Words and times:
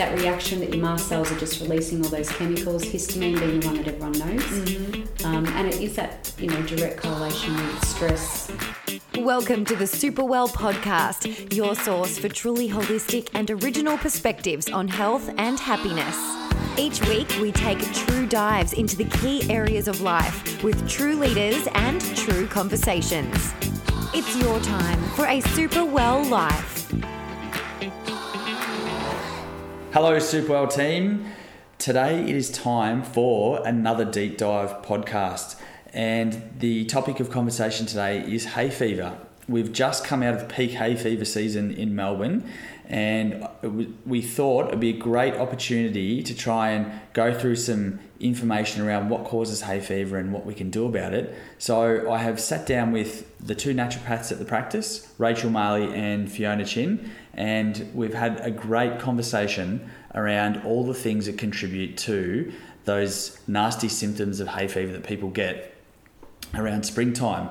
that 0.00 0.18
reaction 0.18 0.60
that 0.60 0.72
your 0.72 0.82
mast 0.82 1.08
cells 1.08 1.30
are 1.30 1.38
just 1.38 1.60
releasing 1.60 2.02
all 2.02 2.08
those 2.08 2.30
chemicals, 2.30 2.82
histamine 2.86 3.38
being 3.38 3.60
the 3.60 3.66
one 3.66 3.76
that 3.76 3.86
everyone 3.86 4.12
knows. 4.12 4.42
Mm-hmm. 4.42 5.26
Um, 5.26 5.46
and 5.48 5.68
it 5.68 5.78
is 5.78 5.94
that, 5.96 6.32
you 6.38 6.48
know, 6.48 6.62
direct 6.62 7.02
correlation 7.02 7.54
with 7.54 7.84
stress. 7.84 8.50
Welcome 9.18 9.66
to 9.66 9.76
the 9.76 9.86
Super 9.86 10.24
Well 10.24 10.48
podcast, 10.48 11.54
your 11.54 11.74
source 11.74 12.18
for 12.18 12.30
truly 12.30 12.66
holistic 12.66 13.28
and 13.34 13.50
original 13.50 13.98
perspectives 13.98 14.70
on 14.70 14.88
health 14.88 15.30
and 15.36 15.60
happiness. 15.60 16.16
Each 16.78 17.06
week, 17.06 17.28
we 17.38 17.52
take 17.52 17.78
true 17.92 18.26
dives 18.26 18.72
into 18.72 18.96
the 18.96 19.04
key 19.04 19.52
areas 19.52 19.86
of 19.86 20.00
life 20.00 20.64
with 20.64 20.88
true 20.88 21.14
leaders 21.14 21.68
and 21.74 22.00
true 22.16 22.46
conversations. 22.46 23.52
It's 24.14 24.34
your 24.34 24.60
time 24.60 25.02
for 25.10 25.26
a 25.26 25.42
super 25.42 25.84
well 25.84 26.24
life. 26.24 26.80
Hello, 29.92 30.16
Superwell 30.18 30.72
team. 30.72 31.24
Today 31.78 32.22
it 32.22 32.36
is 32.36 32.48
time 32.48 33.02
for 33.02 33.66
another 33.66 34.04
deep 34.04 34.38
dive 34.38 34.82
podcast, 34.82 35.56
and 35.92 36.52
the 36.60 36.84
topic 36.84 37.18
of 37.18 37.28
conversation 37.28 37.86
today 37.86 38.20
is 38.20 38.44
hay 38.44 38.70
fever. 38.70 39.18
We've 39.48 39.72
just 39.72 40.04
come 40.04 40.22
out 40.22 40.34
of 40.34 40.48
peak 40.48 40.70
hay 40.70 40.94
fever 40.94 41.24
season 41.24 41.72
in 41.72 41.96
Melbourne, 41.96 42.48
and 42.86 43.48
we 44.06 44.22
thought 44.22 44.68
it'd 44.68 44.78
be 44.78 44.90
a 44.90 44.96
great 44.96 45.34
opportunity 45.34 46.22
to 46.22 46.36
try 46.36 46.70
and 46.70 46.92
go 47.12 47.34
through 47.36 47.56
some 47.56 47.98
information 48.20 48.86
around 48.86 49.08
what 49.08 49.24
causes 49.24 49.62
hay 49.62 49.80
fever 49.80 50.18
and 50.18 50.32
what 50.32 50.46
we 50.46 50.54
can 50.54 50.70
do 50.70 50.86
about 50.86 51.14
it. 51.14 51.34
So 51.58 52.12
I 52.12 52.18
have 52.18 52.38
sat 52.38 52.64
down 52.64 52.92
with 52.92 53.26
the 53.44 53.56
two 53.56 53.74
naturopaths 53.74 54.30
at 54.30 54.38
the 54.38 54.44
practice, 54.44 55.12
Rachel 55.18 55.50
Marley 55.50 55.92
and 55.92 56.30
Fiona 56.30 56.64
Chin, 56.64 57.10
and 57.34 57.90
we've 57.94 58.14
had 58.14 58.40
a 58.40 58.50
great 58.50 58.98
conversation 58.98 59.90
around 60.14 60.62
all 60.64 60.84
the 60.84 60.94
things 60.94 61.26
that 61.26 61.38
contribute 61.38 61.96
to 61.96 62.52
those 62.84 63.38
nasty 63.46 63.88
symptoms 63.88 64.40
of 64.40 64.48
hay 64.48 64.66
fever 64.66 64.92
that 64.92 65.04
people 65.04 65.30
get 65.30 65.76
around 66.54 66.84
springtime. 66.84 67.48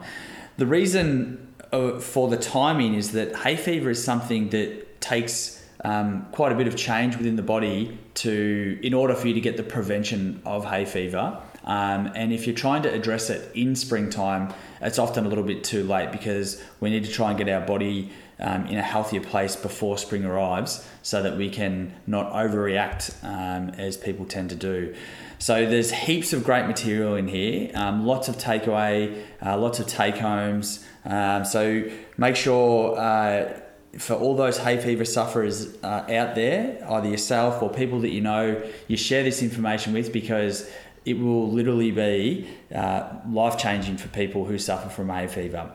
The 0.58 0.66
reason 0.66 1.54
uh, 1.72 2.00
for 2.00 2.28
the 2.28 2.38
timing 2.38 2.96
is 2.96 3.12
that 3.14 3.36
hay 3.38 3.56
fever 3.56 3.90
is 3.90 4.04
something 4.04 4.50
that 4.50 5.02
takes 5.02 5.64
um, 5.86 6.28
quite 6.32 6.52
a 6.52 6.56
bit 6.56 6.68
of 6.68 6.76
change 6.76 7.16
within 7.16 7.36
the 7.36 7.42
body 7.42 7.98
to 8.16 8.80
in 8.84 8.94
order 8.94 9.16
for 9.16 9.28
you 9.28 9.34
to 9.34 9.42
get 9.42 9.56
the 9.56 9.64
prevention 9.64 10.42
of 10.46 10.66
hay 10.66 10.86
fever. 10.86 11.42
Um, 11.64 12.12
and 12.16 12.34
if 12.34 12.48
you're 12.48 12.56
trying 12.56 12.82
to 12.84 12.94
address 12.94 13.30
it 13.30 13.52
in 13.56 13.76
springtime, 13.76 14.54
it's 14.82 15.00
often 15.00 15.26
a 15.26 15.30
little 15.30 15.44
bit 15.44 15.64
too 15.64 15.84
late 15.84 16.12
because 16.12 16.62
we 16.80 16.90
need 16.90 17.06
to 17.06 17.12
try 17.12 17.30
and 17.30 17.38
get 17.38 17.48
our 17.48 17.66
body 17.66 18.12
um, 18.40 18.66
in 18.68 18.78
a 18.78 18.82
healthier 18.82 19.22
place 19.22 19.56
before 19.56 19.98
spring 19.98 20.26
arrives 20.26 20.86
so 21.02 21.22
that 21.22 21.38
we 21.38 21.50
can 21.50 21.94
not 22.08 22.32
overreact 22.34 23.14
um, 23.24 23.70
as 23.72 23.98
people 23.98 24.26
tend 24.26 24.50
to 24.50 24.56
do. 24.56 24.96
So 25.40 25.66
there's 25.66 25.92
heaps 25.92 26.34
of 26.34 26.44
great 26.44 26.68
material 26.68 27.16
in 27.16 27.28
here, 27.28 27.72
um, 27.74 28.06
lots 28.06 28.28
of 28.28 28.38
takeaway, 28.38 29.24
uh, 29.46 29.58
lots 29.58 29.80
of 29.80 29.88
take 29.88 30.18
homes. 30.18 30.86
Um, 31.06 31.46
so 31.46 31.90
make 32.18 32.36
sure 32.36 32.98
uh, 32.98 33.60
for 33.98 34.16
all 34.16 34.36
those 34.36 34.58
hay 34.58 34.78
fever 34.78 35.06
sufferers 35.06 35.78
uh, 35.82 36.06
out 36.10 36.36
there, 36.36 36.86
either 36.90 37.08
yourself 37.08 37.62
or 37.62 37.70
people 37.70 38.02
that 38.02 38.10
you 38.10 38.22
know, 38.22 38.62
you 38.88 38.98
share 38.98 39.24
this 39.24 39.42
information 39.42 39.94
with 39.94 40.12
because 40.12 40.70
it 41.06 41.18
will 41.18 41.50
literally 41.50 41.92
be 41.92 42.50
uh, 42.76 43.10
life 43.30 43.58
changing 43.58 43.98
for 43.98 44.10
people 44.10 44.46
who 44.46 44.58
suffer 44.58 44.90
from 44.90 45.10
hay 45.10 45.28
fever 45.28 45.72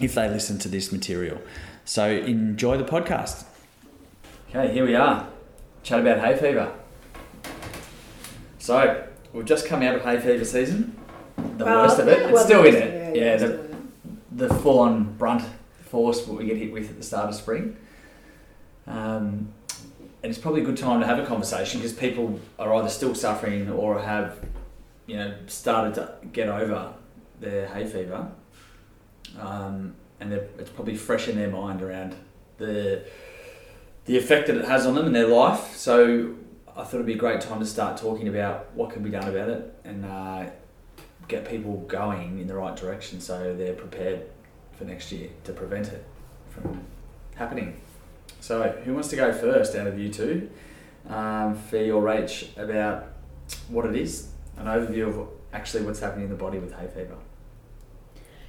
if 0.00 0.14
they 0.14 0.28
listen 0.28 0.58
to 0.58 0.68
this 0.68 0.90
material. 0.90 1.40
So 1.84 2.08
enjoy 2.08 2.76
the 2.76 2.84
podcast. 2.84 3.44
Okay, 4.48 4.72
here 4.72 4.84
we 4.86 4.94
are. 4.94 5.28
Chat 5.82 6.00
about 6.00 6.18
hay 6.20 6.36
fever. 6.36 6.72
So 8.58 9.06
we've 9.32 9.44
just 9.44 9.66
come 9.66 9.82
out 9.82 9.94
of 9.94 10.02
hay 10.02 10.18
fever 10.18 10.44
season. 10.44 10.96
The 11.56 11.64
Well, 11.64 11.82
worst 11.82 11.98
of 11.98 12.08
it. 12.08 12.22
It's 12.22 12.32
well, 12.32 12.44
still 12.44 12.64
in 12.64 12.74
it. 12.74 13.16
Yeah, 13.16 13.22
yeah, 13.24 13.36
the, 13.36 13.68
the 14.32 14.54
full 14.54 14.80
on 14.80 15.16
brunt 15.16 15.42
force 15.86 16.26
what 16.26 16.38
we 16.38 16.46
get 16.46 16.56
hit 16.56 16.72
with 16.72 16.90
at 16.90 16.96
the 16.96 17.02
start 17.02 17.28
of 17.28 17.34
spring. 17.34 17.76
Um, 18.86 19.48
and 20.22 20.30
it's 20.30 20.38
probably 20.38 20.62
a 20.62 20.64
good 20.64 20.76
time 20.76 21.00
to 21.00 21.06
have 21.06 21.18
a 21.18 21.24
conversation 21.26 21.80
because 21.80 21.94
people 21.94 22.38
are 22.58 22.74
either 22.74 22.88
still 22.88 23.14
suffering 23.14 23.70
or 23.70 24.00
have, 24.00 24.38
you 25.06 25.16
know, 25.16 25.34
started 25.46 25.94
to 25.94 26.14
get 26.32 26.48
over 26.48 26.92
their 27.40 27.66
hay 27.68 27.86
fever. 27.86 28.30
Um, 29.38 29.94
and 30.18 30.32
it's 30.32 30.70
probably 30.70 30.96
fresh 30.96 31.28
in 31.28 31.36
their 31.36 31.50
mind 31.50 31.82
around 31.82 32.14
the 32.58 33.04
the 34.06 34.16
effect 34.16 34.48
that 34.48 34.56
it 34.56 34.64
has 34.64 34.86
on 34.86 34.94
them 34.94 35.06
and 35.06 35.14
their 35.14 35.28
life. 35.28 35.76
So 35.76 36.34
I 36.76 36.84
thought 36.84 36.94
it'd 36.94 37.06
be 37.06 37.14
a 37.14 37.18
great 37.18 37.40
time 37.40 37.60
to 37.60 37.66
start 37.66 37.96
talking 37.96 38.28
about 38.28 38.74
what 38.74 38.90
can 38.90 39.02
be 39.02 39.10
done 39.10 39.28
about 39.28 39.48
it 39.48 39.74
and 39.84 40.04
uh, 40.04 40.46
get 41.28 41.48
people 41.48 41.78
going 41.88 42.40
in 42.40 42.46
the 42.46 42.54
right 42.54 42.74
direction 42.74 43.20
so 43.20 43.54
they're 43.54 43.74
prepared 43.74 44.22
for 44.72 44.84
next 44.84 45.12
year 45.12 45.28
to 45.44 45.52
prevent 45.52 45.88
it 45.88 46.04
from 46.48 46.80
happening. 47.36 47.80
So 48.40 48.70
who 48.84 48.94
wants 48.94 49.08
to 49.08 49.16
go 49.16 49.32
first 49.32 49.76
out 49.76 49.86
of 49.86 49.98
you 49.98 50.10
two, 50.10 50.50
um, 51.08 51.54
Fee 51.54 51.90
or 51.90 52.02
Rach, 52.02 52.56
about 52.58 53.08
what 53.68 53.86
it 53.86 53.94
is, 53.94 54.28
an 54.56 54.66
overview 54.66 55.08
of 55.08 55.28
actually 55.52 55.84
what's 55.84 56.00
happening 56.00 56.24
in 56.24 56.30
the 56.30 56.36
body 56.36 56.58
with 56.58 56.72
hay 56.72 56.86
fever. 56.86 57.16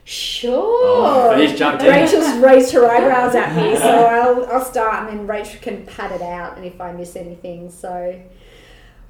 Sure. 0.04 0.52
Oh. 0.54 1.38
Rachel's 1.38 2.38
raised 2.40 2.74
her 2.74 2.90
eyebrows 2.90 3.36
at 3.36 3.56
me, 3.56 3.76
so 3.76 3.88
I'll, 3.88 4.46
I'll 4.48 4.66
start 4.66 5.10
and 5.10 5.20
then 5.20 5.28
Rachel 5.28 5.60
can 5.62 5.86
pat 5.86 6.12
it 6.12 6.22
out 6.22 6.58
and 6.58 6.66
if 6.66 6.82
I 6.82 6.92
miss 6.92 7.16
anything. 7.16 7.70
So, 7.70 8.20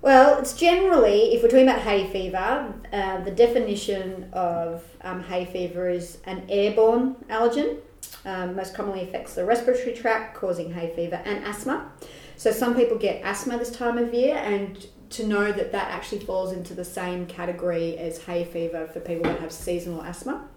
well, 0.01 0.37
it's 0.39 0.53
generally, 0.53 1.33
if 1.33 1.41
we're 1.41 1.49
talking 1.49 1.67
about 1.67 1.81
hay 1.81 2.11
fever, 2.11 2.73
uh, 2.91 3.21
the 3.21 3.31
definition 3.31 4.29
of 4.33 4.83
um, 5.01 5.23
hay 5.23 5.45
fever 5.45 5.89
is 5.89 6.17
an 6.25 6.43
airborne 6.49 7.15
allergen. 7.29 7.77
Um, 8.25 8.55
most 8.55 8.75
commonly 8.75 9.01
affects 9.01 9.33
the 9.33 9.45
respiratory 9.45 9.95
tract, 9.95 10.35
causing 10.35 10.73
hay 10.73 10.93
fever 10.95 11.21
and 11.25 11.43
asthma. 11.45 11.91
So, 12.35 12.51
some 12.51 12.75
people 12.75 12.97
get 12.97 13.23
asthma 13.23 13.57
this 13.57 13.71
time 13.71 13.97
of 13.97 14.13
year, 14.13 14.35
and 14.35 14.85
to 15.11 15.25
know 15.25 15.51
that 15.51 15.71
that 15.71 15.89
actually 15.89 16.19
falls 16.19 16.51
into 16.51 16.73
the 16.73 16.85
same 16.85 17.25
category 17.25 17.97
as 17.97 18.23
hay 18.23 18.43
fever 18.43 18.87
for 18.87 18.99
people 18.99 19.23
that 19.23 19.39
have 19.39 19.51
seasonal 19.51 20.03
asthma 20.03 20.47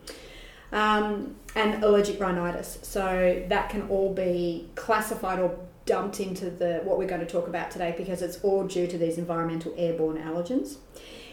um, 0.75 1.37
and 1.55 1.83
allergic 1.83 2.21
rhinitis. 2.21 2.79
So 2.83 3.43
that 3.49 3.71
can 3.71 3.89
all 3.89 4.13
be 4.13 4.69
classified 4.75 5.39
or 5.39 5.57
dumped 5.87 6.21
into 6.21 6.51
the 6.51 6.81
what 6.85 6.99
we're 6.99 7.09
going 7.09 7.21
to 7.21 7.27
talk 7.27 7.47
about 7.47 7.71
today 7.71 7.95
because 7.97 8.23
it's 8.23 8.39
all 8.43 8.67
due 8.67 8.87
to 8.87 8.99
these 8.99 9.17
environmental 9.17 9.73
airborne 9.79 10.19
allergens. 10.19 10.77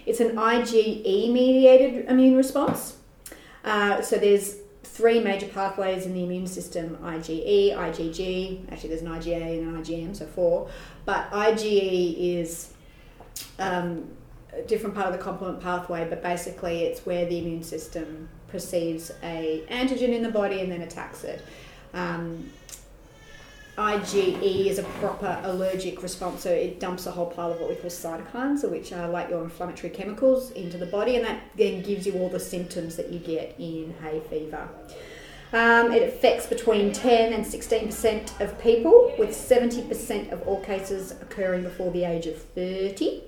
It's 0.05 0.19
an 0.19 0.35
IgE 0.35 1.31
mediated 1.31 2.05
immune 2.09 2.35
response. 2.35 2.97
Uh, 3.63 4.01
so 4.01 4.17
there's 4.17 4.57
three 4.83 5.19
major 5.19 5.47
pathways 5.47 6.05
in 6.05 6.13
the 6.13 6.23
immune 6.23 6.47
system: 6.47 6.97
IgE, 7.01 7.75
IgG. 7.75 8.71
Actually, 8.71 8.89
there's 8.89 9.01
an 9.01 9.09
IgA 9.09 9.59
and 9.59 9.75
an 9.75 9.83
IgM, 9.83 10.15
so 10.15 10.25
four. 10.27 10.69
But 11.05 11.31
IgE 11.31 12.39
is 12.39 12.73
um, 13.57 14.07
a 14.53 14.61
different 14.63 14.95
part 14.95 15.07
of 15.07 15.13
the 15.13 15.19
complement 15.19 15.61
pathway, 15.61 16.07
but 16.07 16.21
basically 16.21 16.83
it's 16.83 17.05
where 17.05 17.25
the 17.25 17.39
immune 17.39 17.63
system 17.63 18.29
perceives 18.51 19.11
a 19.23 19.63
antigen 19.69 20.09
in 20.09 20.23
the 20.23 20.31
body 20.31 20.59
and 20.61 20.71
then 20.71 20.81
attacks 20.81 21.23
it. 21.23 21.43
Um, 21.93 22.49
IgE 23.77 24.67
is 24.67 24.79
a 24.79 24.83
proper 24.83 25.39
allergic 25.43 26.03
response, 26.03 26.43
so 26.43 26.51
it 26.51 26.79
dumps 26.79 27.05
a 27.05 27.11
whole 27.11 27.27
pile 27.27 27.51
of 27.51 27.59
what 27.59 27.69
we 27.69 27.75
call 27.75 27.89
cytokines, 27.89 28.69
which 28.69 28.91
are 28.91 29.07
like 29.07 29.29
your 29.29 29.43
inflammatory 29.43 29.89
chemicals, 29.89 30.51
into 30.51 30.77
the 30.77 30.85
body, 30.85 31.15
and 31.15 31.25
that 31.25 31.41
then 31.55 31.81
gives 31.81 32.05
you 32.05 32.13
all 32.13 32.29
the 32.29 32.39
symptoms 32.39 32.97
that 32.97 33.09
you 33.09 33.19
get 33.19 33.55
in 33.57 33.95
hay 34.01 34.21
fever. 34.29 34.67
Um, 35.53 35.91
it 35.91 36.03
affects 36.03 36.47
between 36.47 36.93
10 36.93 37.33
and 37.33 37.45
16% 37.45 38.39
of 38.39 38.59
people, 38.61 39.13
with 39.17 39.31
70% 39.31 40.31
of 40.31 40.41
all 40.47 40.61
cases 40.61 41.11
occurring 41.21 41.63
before 41.63 41.91
the 41.91 42.03
age 42.03 42.25
of 42.27 42.41
30. 42.41 43.23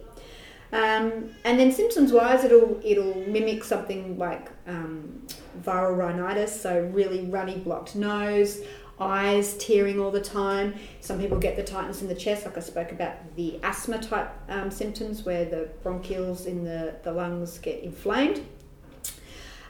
Um, 0.74 1.30
and 1.46 1.60
then 1.60 1.72
symptoms 1.72 2.12
wise, 2.12 2.44
it'll 2.44 2.81
it'll 2.84 3.14
mimic 3.28 3.64
something 3.64 4.18
like 4.18 4.50
um, 4.66 5.22
viral 5.64 5.96
rhinitis, 5.96 6.60
so 6.60 6.90
really 6.92 7.25
runny, 7.25 7.58
blocked 7.58 7.96
nose, 7.96 8.62
eyes 9.00 9.56
tearing 9.58 10.00
all 10.00 10.10
the 10.10 10.20
time. 10.20 10.74
Some 11.00 11.20
people 11.20 11.38
get 11.38 11.56
the 11.56 11.64
tightness 11.64 12.02
in 12.02 12.08
the 12.08 12.16
chest, 12.16 12.46
like 12.46 12.58
I 12.58 12.62
spoke 12.62 12.92
about 12.92 13.36
the 13.36 13.60
asthma 13.62 14.00
type 14.02 14.31
um, 14.50 14.72
symptoms, 14.72 15.24
where 15.24 15.46
the 15.46 15.70
bronchioles 15.84 16.48
in 16.48 16.64
the, 16.64 16.96
the 17.04 17.12
lungs 17.12 17.60
get 17.60 17.84
inflamed. 17.84 18.44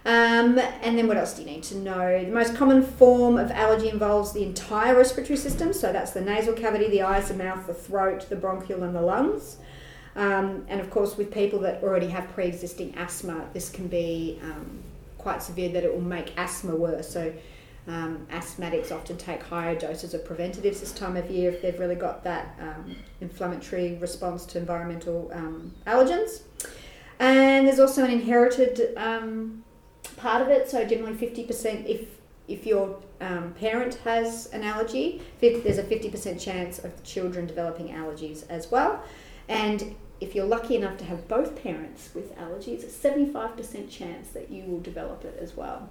Um, 0.06 0.58
and 0.58 0.98
then 0.98 1.08
what 1.08 1.18
else 1.18 1.34
do 1.34 1.42
you 1.42 1.48
need 1.48 1.64
to 1.64 1.78
know? 1.78 2.24
The 2.24 2.32
most 2.32 2.56
common 2.56 2.82
form 2.82 3.38
of 3.38 3.52
allergy 3.52 3.90
involves 3.90 4.32
the 4.32 4.44
entire 4.44 4.96
respiratory 4.96 5.38
system, 5.38 5.74
so 5.74 5.92
that's 5.92 6.12
the 6.12 6.22
nasal 6.22 6.54
cavity, 6.54 6.90
the 6.90 7.02
eyes, 7.02 7.28
the 7.28 7.34
mouth, 7.34 7.68
the 7.68 7.74
throat, 7.74 8.30
the 8.30 8.38
bronchial, 8.38 8.84
and 8.84 8.96
the 8.96 9.02
lungs. 9.02 9.58
Um, 10.16 10.66
and 10.68 10.80
of 10.80 10.90
course, 10.90 11.18
with 11.18 11.32
people 11.32 11.60
that 11.60 11.84
already 11.84 12.08
have 12.08 12.28
pre 12.34 12.46
existing 12.46 12.96
asthma, 12.96 13.46
this 13.54 13.70
can 13.70 13.88
be 13.88 14.40
um, 14.44 14.84
quite 15.18 15.42
severe 15.42 15.70
that 15.70 15.84
it 15.84 15.94
will 15.94 16.02
make 16.02 16.34
asthma 16.38 16.76
worse. 16.76 17.10
So, 17.10 17.34
Um, 17.86 18.26
asthmatics 18.32 18.92
often 18.94 19.18
take 19.18 19.44
higher 19.44 19.76
doses 19.78 20.14
of 20.14 20.24
preventatives 20.24 20.80
this 20.80 20.94
time 20.94 21.18
of 21.18 21.30
year 21.30 21.52
if 21.52 21.62
they've 21.62 21.82
really 21.84 22.00
got 22.08 22.24
that 22.24 22.46
um, 22.66 22.96
inflammatory 23.20 23.98
response 24.00 24.46
to 24.52 24.58
environmental 24.58 25.30
um, 25.34 25.74
allergens. 25.86 26.44
And 27.20 27.68
there's 27.68 27.82
also 27.82 28.06
an 28.06 28.12
inherited 28.12 28.94
um, 28.96 29.64
part 30.16 30.42
of 30.42 30.48
it. 30.48 30.70
So 30.70 30.86
generally, 30.86 31.18
fifty 31.26 31.44
percent 31.44 31.86
if 31.86 32.02
if 32.48 32.66
your 32.66 32.86
um, 33.20 33.54
parent 33.60 33.94
has 34.06 34.50
an 34.54 34.64
allergy, 34.64 35.22
there's 35.42 35.82
a 35.86 35.88
fifty 35.94 36.10
percent 36.10 36.40
chance 36.40 36.80
of 36.86 36.92
children 37.04 37.48
developing 37.48 37.88
allergies 37.90 38.40
as 38.50 38.72
well. 38.72 39.04
And 39.50 39.96
if 40.24 40.34
you're 40.36 40.46
lucky 40.46 40.76
enough 40.76 40.98
to 40.98 41.06
have 41.06 41.28
both 41.28 41.62
parents 41.62 42.10
with 42.16 42.36
allergies, 42.38 42.84
a 42.86 42.90
seventy 42.90 43.32
five 43.32 43.56
percent 43.58 43.90
chance 43.90 44.30
that 44.30 44.50
you 44.50 44.64
will 44.66 44.80
develop 44.80 45.24
it 45.26 45.38
as 45.42 45.56
well. 45.56 45.90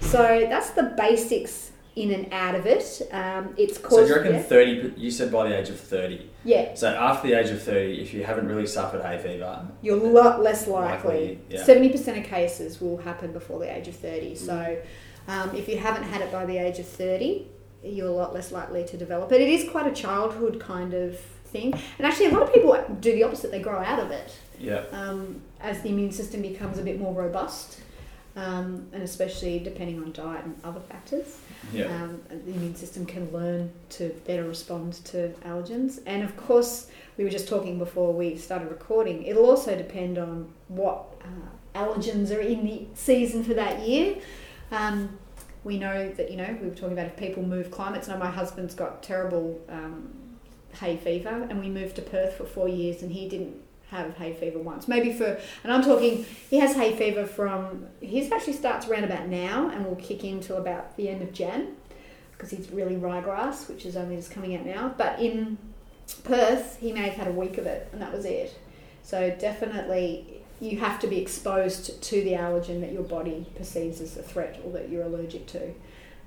So 0.00 0.46
that's 0.48 0.70
the 0.70 0.94
basics 0.96 1.72
in 1.96 2.12
and 2.12 2.32
out 2.32 2.54
of 2.54 2.66
it. 2.66 3.02
Um, 3.12 3.54
it's 3.58 3.76
So 3.76 3.82
caused. 3.82 4.02
do 4.02 4.08
you 4.08 4.14
reckon 4.16 4.34
yeah? 4.34 4.42
thirty? 4.42 4.94
You 4.96 5.10
said 5.10 5.30
by 5.32 5.48
the 5.48 5.58
age 5.58 5.68
of 5.68 5.78
thirty. 5.78 6.30
yeah, 6.44 6.74
So 6.74 6.88
after 6.88 7.28
the 7.28 7.34
age 7.38 7.50
of 7.50 7.62
thirty, 7.62 8.00
if 8.00 8.14
you 8.14 8.24
haven't 8.24 8.46
really 8.48 8.66
suffered 8.66 9.02
hay 9.02 9.18
fever, 9.18 9.66
you're 9.82 9.98
a 9.98 10.08
lot 10.08 10.42
less 10.42 10.66
Likely, 10.66 11.08
likely. 11.10 11.40
yeah. 11.50 11.64
Seventy 11.64 11.88
percent 11.90 12.16
of 12.18 12.24
cases 12.24 12.80
will 12.80 12.98
happen 12.98 13.32
before 13.32 13.58
the 13.58 13.70
age 13.76 13.88
of 13.88 13.96
thirty. 13.96 14.34
So, 14.36 14.78
um, 15.28 15.54
if 15.54 15.68
you 15.68 15.78
haven't 15.78 16.04
had 16.04 16.20
it 16.22 16.30
by 16.32 16.46
the 16.46 16.56
age 16.58 16.78
of 16.78 16.86
thirty, 16.86 17.48
you're 17.82 18.08
a 18.08 18.12
lot 18.12 18.32
less 18.32 18.52
likely 18.52 18.84
to 18.84 18.96
develop 18.96 19.30
it. 19.32 19.40
It 19.40 19.48
is 19.48 19.68
quite 19.68 19.86
a 19.86 19.92
childhood 19.92 20.60
kind 20.60 20.94
of 20.94 21.18
thing, 21.50 21.72
and 21.98 22.06
actually, 22.06 22.26
a 22.26 22.30
lot 22.30 22.42
of 22.42 22.52
people 22.52 22.72
do 23.00 23.12
the 23.12 23.22
opposite. 23.22 23.50
They 23.50 23.60
grow 23.60 23.78
out 23.78 24.00
of 24.00 24.10
it 24.10 24.30
yeah, 24.58 24.84
um, 24.92 25.40
as 25.60 25.82
the 25.82 25.88
immune 25.90 26.12
system 26.12 26.42
becomes 26.42 26.78
a 26.78 26.82
bit 26.82 27.00
more 27.00 27.14
robust, 27.14 27.80
um, 28.36 28.86
and 28.92 29.02
especially 29.02 29.58
depending 29.58 30.02
on 30.02 30.12
diet 30.12 30.44
and 30.44 30.58
other 30.64 30.80
factors. 30.80 31.38
yeah, 31.72 31.86
Um, 31.86 32.20
the 32.28 32.52
immune 32.52 32.74
system 32.74 33.04
can 33.06 33.30
learn 33.32 33.70
to 33.90 34.08
better 34.26 34.44
respond 34.44 35.04
to 35.06 35.34
allergens. 35.44 36.00
And 36.06 36.22
of 36.22 36.36
course, 36.36 36.88
we 37.16 37.24
were 37.24 37.30
just 37.30 37.48
talking 37.48 37.78
before 37.78 38.12
we 38.12 38.36
started 38.36 38.68
recording, 38.70 39.24
it'll 39.24 39.46
also 39.46 39.76
depend 39.76 40.18
on 40.18 40.52
what 40.68 41.04
uh, 41.22 41.78
allergens 41.78 42.34
are 42.34 42.40
in 42.40 42.64
the 42.64 42.86
season 42.94 43.44
for 43.44 43.54
that 43.54 43.86
year. 43.86 44.16
Um, 44.70 45.18
we 45.64 45.78
know 45.78 46.08
that, 46.12 46.30
you 46.30 46.36
know, 46.36 46.56
we 46.62 46.68
were 46.68 46.74
talking 46.74 46.92
about 46.92 47.06
if 47.06 47.16
people 47.16 47.42
move 47.42 47.70
climates. 47.70 48.08
Now, 48.08 48.16
my 48.16 48.30
husband's 48.30 48.74
got 48.74 49.02
terrible 49.02 49.60
um, 49.68 50.08
hay 50.74 50.96
fever, 50.96 51.46
and 51.48 51.60
we 51.60 51.68
moved 51.68 51.96
to 51.96 52.02
Perth 52.02 52.34
for 52.34 52.44
four 52.44 52.68
years, 52.68 53.02
and 53.02 53.12
he 53.12 53.28
didn't 53.28 53.56
have 53.90 54.16
hay 54.16 54.32
fever 54.32 54.58
once. 54.58 54.86
Maybe 54.88 55.12
for, 55.12 55.38
and 55.64 55.72
I'm 55.72 55.82
talking, 55.82 56.24
he 56.48 56.58
has 56.58 56.74
hay 56.74 56.96
fever 56.96 57.26
from, 57.26 57.86
his 58.00 58.30
actually 58.30 58.52
starts 58.54 58.88
around 58.88 59.04
about 59.04 59.28
now 59.28 59.68
and 59.68 59.84
will 59.84 59.96
kick 59.96 60.24
in 60.24 60.40
till 60.40 60.56
about 60.56 60.96
the 60.96 61.08
end 61.08 61.22
of 61.22 61.32
Jan 61.32 61.74
because 62.32 62.50
he's 62.50 62.70
really 62.70 62.96
ryegrass, 62.96 63.68
which 63.68 63.84
is 63.84 63.96
only 63.96 64.16
just 64.16 64.30
coming 64.30 64.56
out 64.56 64.64
now. 64.64 64.94
But 64.96 65.20
in 65.20 65.58
Perth, 66.24 66.78
he 66.80 66.92
may 66.92 67.02
have 67.02 67.14
had 67.14 67.28
a 67.28 67.32
week 67.32 67.58
of 67.58 67.66
it, 67.66 67.88
and 67.92 68.00
that 68.00 68.12
was 68.12 68.24
it. 68.24 68.58
So 69.02 69.36
definitely, 69.38 70.40
you 70.60 70.78
have 70.78 70.98
to 71.00 71.06
be 71.06 71.18
exposed 71.18 72.02
to 72.02 72.22
the 72.22 72.32
allergen 72.32 72.80
that 72.80 72.92
your 72.92 73.02
body 73.02 73.46
perceives 73.56 74.00
as 74.00 74.16
a 74.16 74.22
threat 74.22 74.60
or 74.64 74.72
that 74.72 74.88
you're 74.88 75.04
allergic 75.04 75.46
to. 75.48 75.62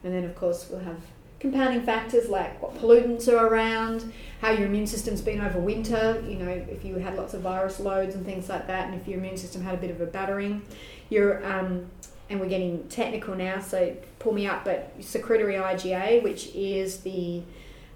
And 0.04 0.14
then, 0.14 0.24
of 0.24 0.36
course, 0.36 0.68
we'll 0.70 0.82
have 0.82 1.02
compounding 1.44 1.82
factors 1.82 2.30
like 2.30 2.60
what 2.62 2.74
pollutants 2.76 3.28
are 3.28 3.48
around, 3.48 4.14
how 4.40 4.50
your 4.50 4.66
immune 4.66 4.88
system's 4.88 5.20
been 5.20 5.42
over 5.42 5.60
winter, 5.60 6.24
you 6.26 6.38
know, 6.38 6.48
if 6.48 6.86
you 6.86 6.96
had 6.96 7.18
lots 7.18 7.34
of 7.34 7.42
virus 7.42 7.82
loads 7.82 8.16
and 8.16 8.26
things 8.26 8.48
like 8.48 8.66
that, 8.66 8.88
and 8.88 9.00
if 9.00 9.06
your 9.10 9.20
immune 9.20 9.36
system 9.36 9.62
had 9.62 9.74
a 9.74 9.78
bit 9.78 9.92
of 9.92 10.00
a 10.00 10.06
battering. 10.06 10.62
Your, 11.10 11.46
um, 11.46 11.86
and 12.30 12.40
we're 12.40 12.48
getting 12.48 12.88
technical 12.88 13.36
now, 13.36 13.60
so 13.60 13.94
pull 14.20 14.32
me 14.32 14.48
up, 14.48 14.64
but 14.64 14.94
secretory 15.02 15.56
IgA, 15.56 16.24
which 16.24 16.48
is 16.56 17.00
the 17.02 17.42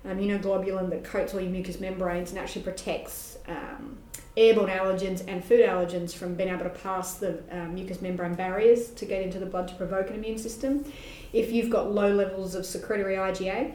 immunoglobulin 0.06 0.90
that 0.90 1.06
coats 1.06 1.34
all 1.34 1.40
your 1.40 1.50
mucous 1.50 1.80
membranes 1.80 2.32
and 2.32 2.40
actually 2.40 2.64
protects 2.64 3.38
um, 3.48 3.98
airborne 4.36 4.70
allergens 4.70 5.24
and 5.28 5.44
food 5.44 5.62
allergens 5.62 6.14
from 6.14 6.36
being 6.36 6.50
able 6.50 6.64
to 6.64 6.70
pass 6.70 7.16
the 7.16 7.42
um, 7.50 7.74
mucous 7.74 8.02
membrane 8.02 8.36
barriers 8.36 8.92
to 8.92 9.06
get 9.06 9.22
into 9.22 9.40
the 9.40 9.46
blood 9.46 9.70
to 9.70 9.76
provoke 9.76 10.10
an 10.10 10.16
immune 10.16 10.38
system. 10.38 10.84
If 11.33 11.51
you've 11.51 11.69
got 11.69 11.91
low 11.91 12.12
levels 12.13 12.56
of 12.56 12.65
secretory 12.65 13.15
IgA 13.15 13.74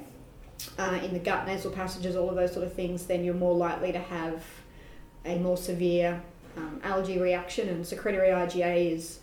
uh, 0.78 1.00
in 1.02 1.12
the 1.12 1.19
gut, 1.19 1.46
nasal 1.46 1.70
passages, 1.70 2.16
all 2.16 2.28
of 2.28 2.37
those 2.37 2.52
sort 2.52 2.64
of 2.64 2.72
things, 2.72 3.06
then 3.06 3.25
you're 3.25 3.34
more 3.34 3.54
likely 3.54 3.93
to 3.93 3.99
have 3.99 4.44
a 5.25 5.38
more 5.38 5.56
severe 5.56 6.22
um, 6.56 6.81
allergy 6.82 7.19
reaction. 7.19 7.69
And 7.69 7.87
secretory 7.87 8.28
IgA 8.28 8.93
is 8.93 9.20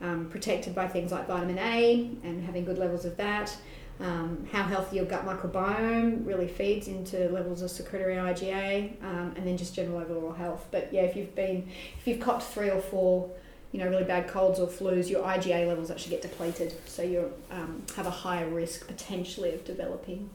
um, 0.00 0.28
protected 0.30 0.74
by 0.74 0.88
things 0.88 1.12
like 1.12 1.26
vitamin 1.26 1.58
A 1.58 2.10
and 2.22 2.44
having 2.44 2.64
good 2.64 2.78
levels 2.78 3.04
of 3.04 3.16
that. 3.16 3.56
Um, 4.00 4.46
how 4.50 4.62
healthy 4.62 4.96
your 4.96 5.04
gut 5.04 5.26
microbiome 5.26 6.26
really 6.26 6.48
feeds 6.48 6.88
into 6.88 7.28
levels 7.28 7.60
of 7.60 7.70
secretory 7.70 8.14
IgA, 8.14 9.02
um, 9.04 9.34
and 9.36 9.46
then 9.46 9.58
just 9.58 9.74
general 9.74 10.00
overall 10.00 10.32
health. 10.32 10.66
But 10.70 10.90
yeah, 10.90 11.02
if 11.02 11.16
you've 11.16 11.34
been, 11.34 11.68
if 11.98 12.06
you've 12.06 12.20
copped 12.20 12.44
three 12.44 12.70
or 12.70 12.80
four, 12.80 13.30
you 13.72 13.78
know, 13.78 13.88
really 13.88 14.04
bad 14.04 14.26
colds 14.28 14.58
or 14.58 14.66
flus, 14.66 15.08
your 15.08 15.22
IgA 15.22 15.66
levels 15.68 15.90
actually 15.90 16.10
get 16.10 16.22
depleted, 16.22 16.74
so 16.86 17.02
you 17.02 17.32
um, 17.50 17.82
have 17.96 18.06
a 18.06 18.10
higher 18.10 18.48
risk 18.48 18.86
potentially 18.88 19.52
of 19.54 19.64
developing 19.64 20.28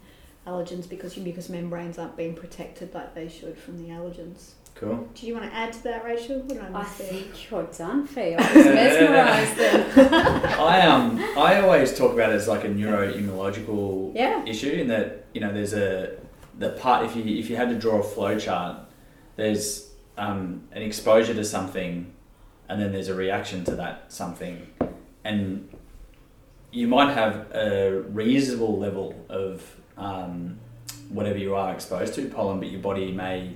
allergens 0.48 0.88
because 0.88 1.18
your 1.18 1.24
mucous 1.26 1.50
membranes 1.50 1.98
aren't 1.98 2.16
being 2.16 2.34
protected 2.36 2.94
like 2.94 3.14
they 3.16 3.28
should 3.28 3.58
from 3.58 3.82
the 3.82 3.90
allergens. 3.90 4.52
cool. 4.76 5.10
Do 5.16 5.26
you 5.26 5.34
want 5.34 5.50
to 5.50 5.56
add 5.58 5.74
to 5.74 5.84
that, 5.86 6.06
Rachel? 6.06 6.40
What 6.42 6.50
did 6.50 6.60
I 6.60 6.68
I 6.68 6.84
miss 6.84 6.98
there? 6.98 7.08
think 7.08 7.52
you're 7.52 7.64
done, 7.64 8.06
Fee. 8.08 8.36
I 8.36 8.54
was 8.54 8.66
mesmerised 8.66 9.58
then. 9.58 10.46
I 10.60 10.82
um 10.82 11.20
I 11.38 11.60
always 11.62 11.98
talk 11.98 12.14
about 12.14 12.32
it 12.32 12.36
as 12.36 12.48
like 12.48 12.64
a 12.64 12.70
neuroimmunological 12.70 14.16
Yeah. 14.16 14.44
issue 14.46 14.70
in 14.72 14.88
that 14.90 15.26
you 15.34 15.42
know 15.42 15.52
there's 15.52 15.74
a 15.74 16.18
the 16.58 16.70
part 16.72 17.06
if 17.06 17.16
you 17.16 17.24
if 17.38 17.50
you 17.50 17.56
had 17.56 17.70
to 17.70 17.76
draw 17.76 18.00
a 18.00 18.04
flow 18.04 18.38
chart, 18.40 18.78
there's 19.36 19.90
um, 20.18 20.64
an 20.72 20.82
exposure 20.82 21.34
to 21.34 21.44
something, 21.44 22.14
and 22.68 22.82
then 22.82 22.92
there's 22.92 23.10
a 23.10 23.16
reaction 23.16 23.64
to 23.66 23.76
that 23.76 24.12
something, 24.12 24.68
and 25.24 25.70
you 26.72 26.88
might 26.88 27.14
have 27.14 27.52
a 27.54 28.02
reasonable 28.10 28.78
level 28.78 29.16
of 29.30 29.64
um, 29.98 30.60
whatever 31.10 31.38
you 31.38 31.56
are 31.56 31.74
exposed 31.74 32.14
to 32.16 32.28
pollen, 32.30 32.60
but 32.60 32.70
your 32.70 32.82
body 32.82 33.12
may 33.12 33.54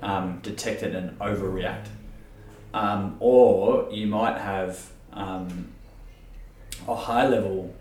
um, 0.00 0.40
detect 0.42 0.82
it 0.82 0.94
and 0.94 1.18
overreact, 1.18 1.88
um, 2.72 3.16
or 3.20 3.88
you 3.92 4.06
might 4.06 4.38
have 4.38 4.90
um, 5.12 5.70
a 6.88 6.94
high 6.94 7.28
level 7.28 7.74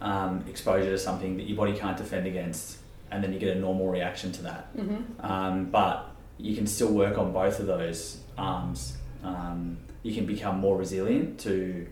um, 0.00 0.44
exposure 0.48 0.90
to 0.90 0.98
something 0.98 1.36
that 1.36 1.44
your 1.44 1.56
body 1.56 1.72
can't 1.72 1.96
defend 1.96 2.26
against, 2.26 2.78
and 3.10 3.22
then 3.22 3.32
you 3.32 3.38
get 3.38 3.56
a 3.56 3.60
normal 3.60 3.88
reaction 3.88 4.32
to 4.32 4.42
that. 4.42 4.76
Mm-hmm. 4.76 5.24
Um, 5.24 5.66
but 5.66 6.10
you 6.38 6.56
can 6.56 6.66
still 6.66 6.92
work 6.92 7.16
on 7.16 7.32
both 7.32 7.60
of 7.60 7.66
those 7.66 8.18
arms. 8.36 8.96
Um, 9.22 9.78
you 10.04 10.14
can 10.14 10.26
become 10.26 10.60
more 10.60 10.76
resilient 10.76 11.40
to, 11.40 11.86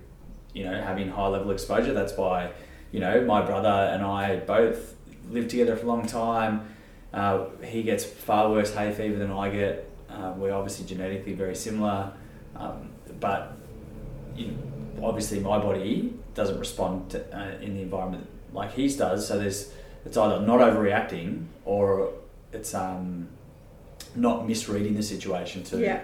you 0.52 0.64
know, 0.64 0.80
having 0.80 1.08
high 1.08 1.26
level 1.26 1.50
exposure. 1.50 1.92
That's 1.92 2.16
why, 2.16 2.52
you 2.92 3.00
know, 3.00 3.24
my 3.24 3.42
brother 3.42 3.68
and 3.68 4.04
I 4.04 4.36
both 4.36 4.94
lived 5.30 5.50
together 5.50 5.74
for 5.74 5.86
a 5.86 5.88
long 5.88 6.06
time. 6.06 6.68
Uh, 7.12 7.46
he 7.64 7.82
gets 7.82 8.04
far 8.04 8.50
worse 8.50 8.72
hay 8.74 8.92
fever 8.92 9.18
than 9.18 9.32
I 9.32 9.48
get. 9.48 9.90
Uh, 10.08 10.34
we're 10.36 10.52
obviously 10.52 10.86
genetically 10.86 11.32
very 11.32 11.56
similar, 11.56 12.12
um, 12.54 12.90
but 13.18 13.56
you 14.36 14.48
know, 14.48 15.06
obviously 15.06 15.40
my 15.40 15.58
body 15.58 16.14
doesn't 16.34 16.58
respond 16.58 17.10
to, 17.10 17.36
uh, 17.36 17.58
in 17.60 17.74
the 17.74 17.82
environment 17.82 18.26
like 18.52 18.72
his 18.72 18.96
does. 18.96 19.26
So 19.26 19.38
there's 19.38 19.72
it's 20.04 20.16
either 20.16 20.44
not 20.44 20.60
overreacting 20.60 21.46
or 21.64 22.12
it's 22.52 22.74
um, 22.74 23.28
not 24.14 24.46
misreading 24.46 24.94
the 24.94 25.02
situation 25.02 25.64
too. 25.64 25.80
Yeah. 25.80 26.02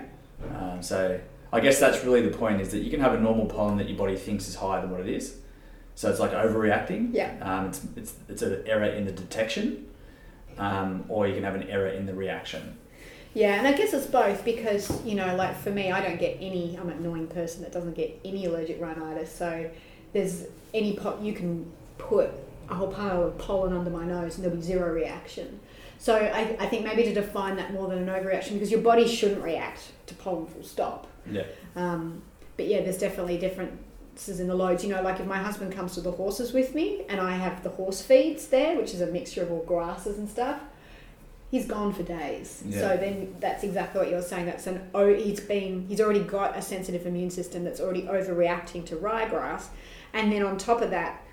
Um, 0.57 0.83
so 0.83 1.21
I 1.53 1.61
guess 1.61 1.81
that's 1.81 2.05
really 2.05 2.21
the 2.21 2.37
point 2.37 2.61
is 2.61 2.71
that 2.71 2.81
you 2.81 2.91
can 2.91 3.01
have 3.01 3.15
a 3.15 3.21
normal 3.21 3.47
pollen 3.47 3.79
that 3.79 3.89
your 3.89 3.97
body 3.97 4.17
thinks 4.17 4.49
is 4.49 4.55
higher 4.55 4.81
than 4.81 4.91
what 4.91 5.01
it 5.01 5.09
is. 5.09 5.37
So 5.95 6.11
it's 6.11 6.21
like 6.21 6.33
overreacting. 6.33 7.11
Yeah. 7.13 7.35
Um, 7.41 7.67
it's, 7.67 7.81
it's, 7.97 8.15
it's 8.29 8.43
an 8.43 8.63
error 8.67 8.85
in 8.85 9.05
the 9.05 9.13
detection, 9.13 9.89
um, 10.59 11.05
or 11.09 11.27
you 11.27 11.35
can 11.35 11.43
have 11.43 11.55
an 11.55 11.65
error 11.65 11.89
in 11.89 12.07
the 12.07 12.15
reaction. 12.15 12.77
Yeah, 13.35 13.55
and 13.55 13.67
I 13.67 13.73
guess 13.73 13.93
it's 13.93 14.07
both 14.07 14.45
because, 14.45 15.05
you 15.05 15.15
know, 15.15 15.35
like 15.37 15.57
for 15.57 15.71
me, 15.71 15.91
I 15.91 16.01
don't 16.01 16.19
get 16.19 16.37
any, 16.41 16.77
I'm 16.81 16.89
an 16.89 16.99
annoying 16.99 17.29
person 17.29 17.63
that 17.63 17.73
doesn't 17.73 17.95
get 17.95 18.19
any 18.25 18.47
allergic 18.47 18.81
rhinitis. 18.81 19.33
So 19.33 19.71
there's 20.13 20.45
any 20.73 20.95
pot, 20.95 21.21
you 21.23 21.33
can 21.33 21.71
put 21.99 22.31
a 22.69 22.75
whole 22.75 22.89
pile 22.89 23.23
of 23.23 23.39
pollen 23.39 23.73
under 23.73 23.91
my 23.91 24.05
nose 24.05 24.37
and 24.37 24.45
there'll 24.45 24.57
be 24.57 24.63
zero 24.63 24.93
reaction. 24.93 25.61
So 25.99 26.15
I, 26.15 26.57
I 26.61 26.67
think 26.67 26.85
maybe 26.85 27.03
to 27.05 27.15
define 27.15 27.57
that 27.57 27.73
more 27.73 27.89
than 27.89 27.99
an 27.99 28.07
overreaction 28.07 28.53
because 28.53 28.71
your 28.71 28.81
body 28.81 29.07
shouldn't 29.07 29.43
react 29.43 29.81
to 30.07 30.15
pollen 30.15 30.47
full 30.47 30.63
stop. 30.63 31.07
Yeah. 31.31 31.45
Um, 31.77 32.23
but 32.57 32.67
yeah, 32.67 32.83
there's 32.83 32.99
definitely 32.99 33.39
differences 33.39 34.41
in 34.41 34.49
the 34.49 34.55
loads. 34.55 34.83
You 34.85 34.91
know, 34.95 35.03
like 35.03 35.21
if 35.21 35.27
my 35.27 35.39
husband 35.39 35.73
comes 35.73 35.95
to 35.95 36.01
the 36.01 36.11
horses 36.11 36.53
with 36.53 36.75
me 36.75 37.05
and 37.09 37.21
I 37.21 37.33
have 37.37 37.63
the 37.63 37.71
horse 37.71 38.03
feeds 38.03 38.49
there, 38.49 38.77
which 38.77 38.95
is 38.95 39.01
a 39.01 39.07
mixture 39.07 39.43
of 39.43 39.51
all 39.53 39.63
grasses 39.65 40.19
and 40.19 40.29
stuff, 40.29 40.61
he's 41.51 41.67
gone 41.67 41.93
for 41.93 42.03
days. 42.03 42.63
Yeah. 42.67 42.81
So 42.81 42.97
then 42.97 43.35
that's 43.41 43.63
exactly 43.65 44.01
what 44.01 44.11
you're 44.11 44.23
saying. 44.23 44.47
That's 44.47 44.67
an 44.67 44.89
oh, 44.95 45.13
he's 45.15 45.41
been 45.41 45.87
he's 45.89 46.01
already 46.01 46.21
got 46.25 46.57
a 46.57 46.63
sensitive 46.63 47.07
immune 47.07 47.31
system 47.31 47.65
that's 47.65 47.81
already 47.81 48.03
overreacting 48.03 48.85
to 48.87 48.97
ryegrass, 48.97 49.67
and 50.13 50.33
then 50.33 50.43
on 50.43 50.59
top 50.59 50.83
of 50.83 50.91
that. 50.91 51.25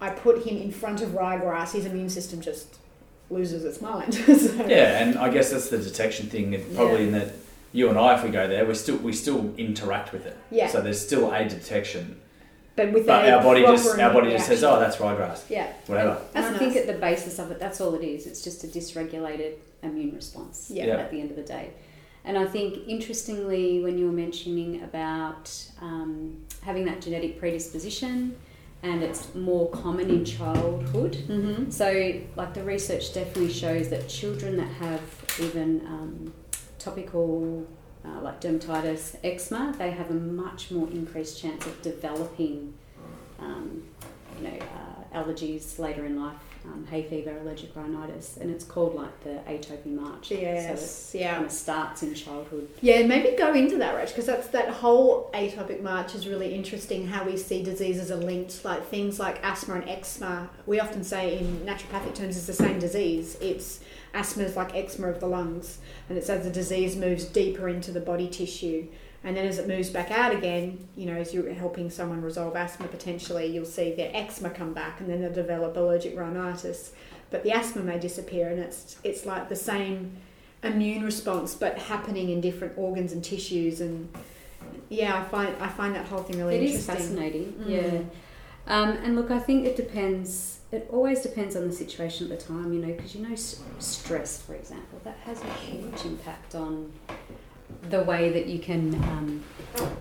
I 0.00 0.10
put 0.10 0.44
him 0.44 0.58
in 0.58 0.70
front 0.70 1.00
of 1.00 1.10
ryegrass, 1.10 1.72
his 1.72 1.86
immune 1.86 2.10
system 2.10 2.40
just 2.42 2.76
loses 3.30 3.64
its 3.64 3.80
mind. 3.80 4.12
so, 4.14 4.66
Yeah, 4.66 5.02
and 5.02 5.16
I 5.16 5.30
guess 5.30 5.50
that's 5.50 5.70
the 5.70 5.78
detection 5.78 6.28
thing. 6.28 6.50
Probably 6.74 7.02
Yeah. 7.02 7.06
in 7.06 7.12
that 7.12 7.32
you 7.74 7.88
and 7.90 7.98
I, 7.98 8.16
if 8.16 8.24
we 8.24 8.30
go 8.30 8.48
there, 8.48 8.64
we 8.64 8.74
still 8.74 8.96
we 8.96 9.12
still 9.12 9.52
interact 9.58 10.12
with 10.12 10.24
it. 10.24 10.36
Yeah. 10.50 10.68
So 10.68 10.80
there's 10.80 11.04
still 11.04 11.30
a 11.32 11.46
detection, 11.46 12.20
But 12.76 12.92
with 12.92 13.06
but 13.06 13.28
our 13.28 13.42
body 13.42 13.62
just 13.62 13.86
our 13.98 14.12
body 14.12 14.26
immune 14.28 14.38
just 14.38 14.48
says, 14.48 14.64
"Oh, 14.64 14.78
that's 14.80 14.96
ryegrass." 14.96 15.42
Yeah. 15.50 15.70
Whatever. 15.86 16.18
And 16.34 16.44
I 16.46 16.56
think 16.58 16.76
at 16.76 16.86
the 16.86 16.94
basis 16.94 17.38
of 17.38 17.50
it, 17.50 17.58
that's 17.58 17.80
all 17.82 17.94
it 17.94 18.04
is. 18.04 18.26
It's 18.26 18.42
just 18.42 18.64
a 18.64 18.68
dysregulated 18.68 19.54
immune 19.82 20.14
response 20.14 20.70
Yeah. 20.72 20.86
Yeah. 20.86 20.96
at 21.04 21.10
the 21.10 21.20
end 21.20 21.30
of 21.30 21.36
the 21.36 21.42
day. 21.42 21.70
And 22.26 22.38
I 22.38 22.46
think, 22.46 22.88
interestingly, 22.88 23.82
when 23.82 23.98
you 23.98 24.06
were 24.06 24.12
mentioning 24.26 24.82
about 24.82 25.50
um, 25.82 26.38
having 26.62 26.86
that 26.86 27.02
genetic 27.02 27.38
predisposition 27.38 28.34
and 28.82 29.02
it's 29.02 29.34
more 29.34 29.68
common 29.70 30.08
in 30.08 30.24
childhood, 30.24 31.16
Mm-hmm. 31.28 31.70
so, 31.70 31.88
like 32.36 32.54
the 32.54 32.62
research 32.62 33.12
definitely 33.12 33.52
shows 33.52 33.88
that 33.90 34.08
children 34.08 34.56
that 34.56 34.72
have 34.86 35.02
even 35.40 35.82
um, 35.86 36.32
topical, 36.84 37.66
uh, 38.04 38.20
like 38.20 38.40
dermatitis, 38.40 39.16
eczema, 39.24 39.74
they 39.78 39.90
have 39.90 40.10
a 40.10 40.14
much 40.14 40.70
more 40.70 40.88
increased 40.90 41.40
chance 41.40 41.64
of 41.66 41.80
developing, 41.82 42.74
um, 43.40 43.82
you 44.38 44.48
know, 44.48 44.58
uh, 44.58 45.18
allergies 45.18 45.78
later 45.78 46.04
in 46.04 46.20
life, 46.20 46.36
um, 46.66 46.86
hay 46.90 47.02
fever, 47.02 47.36
allergic 47.42 47.74
rhinitis, 47.76 48.36
and 48.40 48.50
it's 48.50 48.64
called 48.64 48.94
like 48.94 49.22
the 49.22 49.38
atopy 49.50 49.86
march. 49.94 50.28
So 50.28 50.34
it 50.34 50.40
Yes. 50.42 51.12
yeah. 51.14 51.34
kind 51.34 51.46
of 51.46 51.52
starts 51.52 52.02
in 52.02 52.14
childhood. 52.14 52.68
Yeah, 52.80 53.06
maybe 53.06 53.36
go 53.36 53.52
into 53.54 53.76
that, 53.78 53.94
Rach, 53.94 54.08
because 54.08 54.26
that's 54.26 54.48
that 54.48 54.68
whole 54.70 55.30
atopic 55.34 55.82
march 55.82 56.14
is 56.14 56.26
really 56.26 56.54
interesting. 56.54 57.06
How 57.06 57.24
we 57.24 57.36
see 57.36 57.62
diseases 57.62 58.10
are 58.10 58.16
linked, 58.16 58.64
like 58.64 58.84
things 58.88 59.18
like 59.18 59.42
asthma 59.44 59.74
and 59.76 59.88
eczema. 59.88 60.48
We 60.66 60.80
often 60.80 61.04
say 61.04 61.38
in 61.38 61.46
naturopathic 61.66 62.14
terms, 62.14 62.36
it's 62.36 62.46
the 62.46 62.52
same 62.54 62.78
disease. 62.78 63.36
It's 63.40 63.80
asthma 64.14 64.44
is 64.44 64.56
like 64.56 64.74
eczema 64.74 65.08
of 65.08 65.20
the 65.20 65.26
lungs, 65.26 65.78
and 66.08 66.16
it's 66.16 66.30
as 66.30 66.44
the 66.44 66.50
disease 66.50 66.96
moves 66.96 67.24
deeper 67.24 67.68
into 67.68 67.90
the 67.90 68.00
body 68.00 68.28
tissue, 68.28 68.86
and 69.22 69.36
then 69.36 69.46
as 69.46 69.58
it 69.58 69.66
moves 69.68 69.90
back 69.90 70.10
out 70.10 70.34
again, 70.34 70.86
you 70.96 71.06
know, 71.06 71.14
as 71.14 71.32
you're 71.34 71.52
helping 71.54 71.90
someone 71.90 72.22
resolve 72.22 72.54
asthma 72.56 72.86
potentially, 72.88 73.46
you'll 73.46 73.64
see 73.64 73.92
their 73.94 74.10
eczema 74.14 74.50
come 74.50 74.72
back, 74.72 75.00
and 75.00 75.08
then 75.08 75.20
they'll 75.20 75.32
develop 75.32 75.76
allergic 75.76 76.16
rhinitis. 76.16 76.92
But 77.30 77.42
the 77.42 77.52
asthma 77.52 77.82
may 77.82 77.98
disappear, 77.98 78.48
and 78.48 78.60
it's 78.60 78.96
it's 79.02 79.26
like 79.26 79.48
the 79.48 79.56
same 79.56 80.16
immune 80.62 81.02
response, 81.04 81.54
but 81.54 81.76
happening 81.78 82.30
in 82.30 82.40
different 82.40 82.74
organs 82.78 83.12
and 83.12 83.22
tissues. 83.24 83.80
And 83.80 84.08
yeah, 84.88 85.18
I 85.20 85.24
find 85.24 85.54
I 85.60 85.68
find 85.68 85.94
that 85.94 86.06
whole 86.06 86.22
thing 86.22 86.38
really 86.38 86.56
It 86.56 86.62
is 86.62 86.88
interesting. 86.88 86.96
fascinating, 87.16 87.52
Mm. 87.60 87.68
yeah. 87.68 88.00
Um, 88.66 88.90
and 89.04 89.14
look, 89.16 89.30
I 89.30 89.38
think 89.40 89.66
it 89.66 89.76
depends. 89.76 90.60
It 90.76 90.88
always 90.92 91.20
depends 91.20 91.54
on 91.56 91.62
the 91.68 91.72
situation 91.74 92.30
at 92.30 92.38
the 92.38 92.44
time, 92.44 92.72
you 92.72 92.80
know, 92.84 92.92
because 92.94 93.14
you 93.14 93.22
know, 93.26 93.32
s- 93.32 93.60
stress, 93.78 94.40
for 94.42 94.54
example, 94.54 94.98
that 95.04 95.16
has 95.24 95.40
a 95.42 95.52
huge 95.66 96.04
impact 96.04 96.54
on 96.54 96.92
the 97.90 98.02
way 98.02 98.30
that 98.30 98.46
you 98.46 98.58
can, 98.58 98.94
um, 99.12 99.42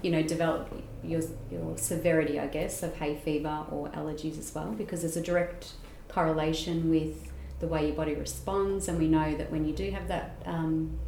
you 0.01 0.11
know, 0.11 0.23
develop 0.23 0.61
your 1.03 1.21
your 1.51 1.77
severity, 1.77 2.39
I 2.39 2.47
guess, 2.47 2.81
of 2.83 2.95
hay 2.95 3.15
fever 3.23 3.65
or 3.71 3.89
allergies 3.89 4.37
as 4.39 4.53
well, 4.55 4.71
because 4.71 5.01
there's 5.01 5.17
a 5.17 5.21
direct 5.21 5.73
correlation 6.07 6.89
with 6.89 7.31
the 7.59 7.67
way 7.67 7.87
your 7.87 7.95
body 7.95 8.13
responds, 8.15 8.87
and 8.87 8.97
we 8.99 9.07
know 9.07 9.35
that 9.39 9.51
when 9.51 9.65
you 9.67 9.73
do 9.73 9.91
have 9.91 10.07
that. 10.07 10.41
Um, 10.45 10.99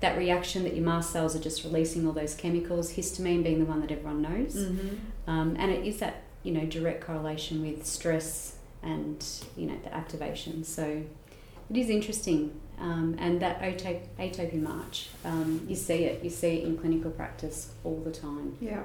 that 0.00 0.18
reaction 0.18 0.64
that 0.64 0.74
your 0.76 0.84
mast 0.84 1.12
cells 1.12 1.34
are 1.34 1.38
just 1.40 1.64
releasing 1.64 2.06
all 2.06 2.12
those 2.12 2.34
chemicals, 2.34 2.92
histamine 2.92 3.42
being 3.42 3.58
the 3.58 3.64
one 3.64 3.80
that 3.80 3.90
everyone 3.90 4.20
knows, 4.20 4.54
Mm-hmm. 4.54 4.96
um, 5.30 5.56
and 5.58 5.70
it 5.70 5.86
is 5.86 5.98
that 6.00 6.24
you 6.42 6.52
know 6.52 6.66
direct 6.66 7.00
correlation 7.06 7.62
with 7.66 7.86
stress 7.86 8.56
and 8.84 9.24
you 9.56 9.66
know 9.66 9.76
the 9.82 9.94
activation. 9.94 10.64
So 10.64 11.02
it 11.70 11.76
is 11.76 11.88
interesting, 11.90 12.60
um, 12.78 13.16
and 13.18 13.40
that 13.40 13.62
atop- 13.62 14.16
atopy 14.18 14.60
march, 14.60 15.08
um, 15.24 15.64
you 15.68 15.74
see 15.76 16.04
it, 16.04 16.22
you 16.22 16.30
see 16.30 16.58
it 16.58 16.64
in 16.64 16.76
clinical 16.76 17.10
practice 17.10 17.72
all 17.84 18.00
the 18.00 18.12
time. 18.12 18.56
Yeah, 18.60 18.82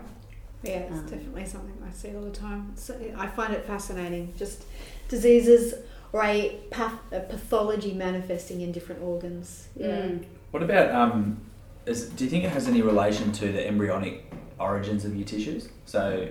yeah, 0.63 0.72
it's 0.72 0.91
Um, 1.00 1.06
definitely 1.06 1.46
something 1.46 1.77
I 1.88 1.91
see 1.91 2.15
all 2.15 2.24
the 2.24 2.32
time. 2.32 2.72
So 2.75 2.96
I 3.18 3.27
find 3.27 3.53
it 3.53 3.65
fascinating, 3.65 4.34
just 4.38 4.63
diseases 5.10 5.75
or 6.12 6.24
a, 6.24 6.60
path, 6.72 6.94
a 7.12 7.20
pathology 7.20 7.94
manifesting 7.94 8.62
in 8.62 8.72
different 8.72 9.01
organs. 9.01 9.68
Yeah. 9.75 9.88
Mm. 9.88 10.25
What 10.51 10.63
about 10.63 10.94
um? 10.94 11.41
Is, 11.86 12.10
do 12.10 12.24
you 12.24 12.29
think 12.29 12.44
it 12.44 12.51
has 12.51 12.68
any 12.68 12.82
relation 12.82 13.32
to 13.34 13.51
the 13.51 13.65
embryonic 13.68 14.32
origins 14.60 15.06
of 15.06 15.15
your 15.15 15.25
tissues? 15.25 15.70
So, 15.86 16.27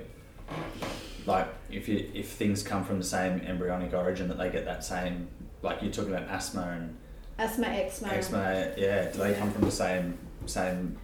like, 1.28 1.46
if 1.70 1.88
you 1.88 2.10
if 2.14 2.30
things 2.30 2.62
come 2.62 2.84
from 2.84 2.98
the 2.98 3.04
same 3.04 3.40
embryonic 3.40 3.92
origin, 3.92 4.26
that 4.28 4.38
they 4.38 4.50
get 4.50 4.64
that 4.64 4.82
same, 4.82 5.28
like 5.62 5.82
you're 5.82 5.92
talking 5.92 6.12
about 6.12 6.28
asthma 6.28 6.62
and 6.62 6.96
Asthma, 7.38 7.68
eczema. 7.68 8.12
eczema. 8.14 8.72
Yeah, 8.76 9.12
do 9.12 9.18
they 9.18 9.34
come 9.34 9.52
from 9.52 9.62
the 9.62 9.70
same 9.70 10.18
same? 10.46 10.98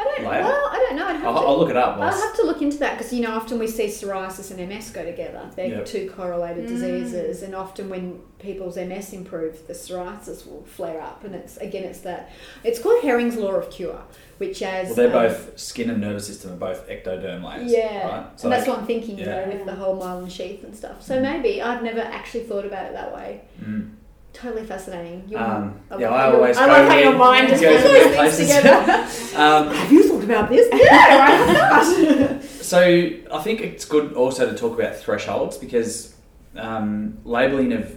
I 0.00 0.04
don't. 0.04 0.24
Like- 0.24 0.42
well, 0.44 0.68
I 0.70 0.76
don't 0.86 0.96
know. 0.96 1.06
I'd 1.06 1.16
have 1.16 1.24
I'll, 1.26 1.42
to, 1.42 1.48
I'll 1.48 1.58
look 1.58 1.70
it 1.70 1.76
up. 1.76 1.98
I'll 1.98 2.10
have 2.12 2.36
to 2.36 2.42
look 2.44 2.62
into 2.62 2.78
that 2.78 2.96
because 2.96 3.12
you 3.12 3.22
know 3.22 3.32
often 3.34 3.58
we 3.58 3.66
see 3.66 3.86
psoriasis 3.86 4.50
and 4.56 4.68
MS 4.68 4.90
go 4.90 5.04
together. 5.04 5.50
They're 5.56 5.68
Yep. 5.68 5.86
two 5.86 6.10
correlated 6.14 6.66
Mm. 6.66 6.68
diseases, 6.68 7.42
and 7.42 7.54
often 7.54 7.88
when 7.88 8.20
people's 8.38 8.76
MS 8.76 9.12
improves, 9.12 9.62
the 9.62 9.72
psoriasis 9.72 10.46
will 10.46 10.62
flare 10.64 11.00
up. 11.00 11.24
And 11.24 11.34
it's 11.34 11.56
again, 11.56 11.82
it's 11.84 12.00
that 12.00 12.30
it's 12.62 12.78
called 12.78 13.02
Hering's 13.02 13.36
law 13.36 13.52
of 13.52 13.70
cure, 13.70 14.00
which 14.38 14.62
as 14.62 14.86
Well, 14.88 14.94
they're 14.96 15.06
um, 15.08 15.12
both 15.12 15.58
skin 15.58 15.90
and 15.90 16.00
nervous 16.00 16.26
system 16.28 16.52
are 16.52 16.56
both 16.56 16.88
ectoderm 16.88 17.42
layers. 17.42 17.72
Yeah, 17.72 18.06
Right? 18.08 18.42
and 18.44 18.52
that's 18.52 18.68
what 18.68 18.78
I'm 18.78 18.86
thinking, 18.86 19.18
you 19.18 19.24
yeah. 19.24 19.46
know, 19.46 19.52
with 19.52 19.66
the 19.66 19.74
whole 19.74 20.00
myelin 20.00 20.30
sheath 20.30 20.62
and 20.62 20.76
stuff. 20.76 21.02
So 21.02 21.20
maybe 21.20 21.60
I've 21.60 21.82
never 21.82 22.00
actually 22.00 22.44
thought 22.44 22.64
about 22.64 22.86
it 22.86 22.92
that 22.92 23.12
way. 23.12 23.40
Mm. 23.60 23.94
Totally 24.40 24.64
fascinating. 24.66 25.24
Your- 25.28 25.40
Um, 25.40 25.80
I 25.90 25.98
yeah, 25.98 26.10
love 26.10 26.20
I 26.20 26.36
always 26.36 26.56
I 26.56 26.66
go 26.66 26.72
love 26.72 26.88
how 26.88 26.94
weird- 26.94 27.04
your 27.08 27.18
mind 27.18 27.48
just 27.48 27.62
goes 27.62 27.82
those 27.82 27.92
things 27.92 28.14
places. 28.16 28.46
together. 28.56 29.06
Um, 29.38 29.68
Have 29.74 29.92
you 29.92 30.02
thought 30.08 30.24
about 30.24 30.48
this? 30.48 30.68
Yeah, 30.72 30.94
I 30.94 31.30
have 31.30 32.30
not. 32.32 32.44
So 32.68 32.80
I 32.80 33.42
think 33.42 33.60
it's 33.62 33.84
good 33.84 34.12
also 34.12 34.48
to 34.50 34.54
talk 34.56 34.78
about 34.78 34.94
thresholds 34.96 35.56
because 35.56 36.14
um, 36.56 37.18
labeling 37.24 37.72
of 37.72 37.94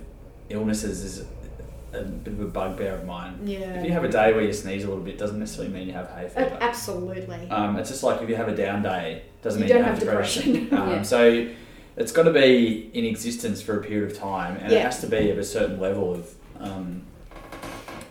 illnesses 0.49 1.03
is 1.03 1.25
a 1.93 2.03
bit 2.03 2.33
of 2.33 2.39
a 2.41 2.45
bugbear 2.45 2.93
of 2.95 3.05
mine. 3.05 3.39
yeah. 3.43 3.79
If 3.79 3.85
you 3.85 3.91
have 3.91 4.05
a 4.05 4.09
day 4.09 4.33
where 4.33 4.43
you 4.43 4.53
sneeze 4.53 4.85
a 4.85 4.87
little 4.87 5.03
bit, 5.03 5.17
doesn't 5.17 5.39
necessarily 5.39 5.73
mean 5.73 5.87
you 5.87 5.93
have 5.93 6.09
hay 6.11 6.29
fever. 6.29 6.57
Absolutely. 6.61 7.49
Um, 7.49 7.75
it's 7.77 7.89
just 7.89 8.01
like 8.01 8.21
if 8.21 8.29
you 8.29 8.35
have 8.35 8.47
a 8.47 8.55
down 8.55 8.81
day, 8.81 9.23
doesn't 9.41 9.59
You 9.59 9.65
mean 9.65 9.69
don't 9.73 9.77
you 9.79 9.83
have, 9.83 9.97
have 9.99 10.03
depression. 10.07 10.53
depression. 10.53 10.77
Um, 10.77 10.89
Yeah. 10.89 11.01
So 11.01 11.47
it's 12.01 12.11
got 12.11 12.23
to 12.23 12.33
be 12.33 12.89
in 12.93 13.05
existence 13.05 13.61
for 13.61 13.79
a 13.79 13.83
period 13.83 14.11
of 14.11 14.17
time, 14.17 14.57
and 14.57 14.73
it 14.73 14.81
has 14.81 14.99
to 15.01 15.07
be 15.07 15.29
of 15.29 15.37
a 15.37 15.43
certain 15.43 15.79
level 15.79 16.13
of, 16.13 16.33
um, 16.59 17.03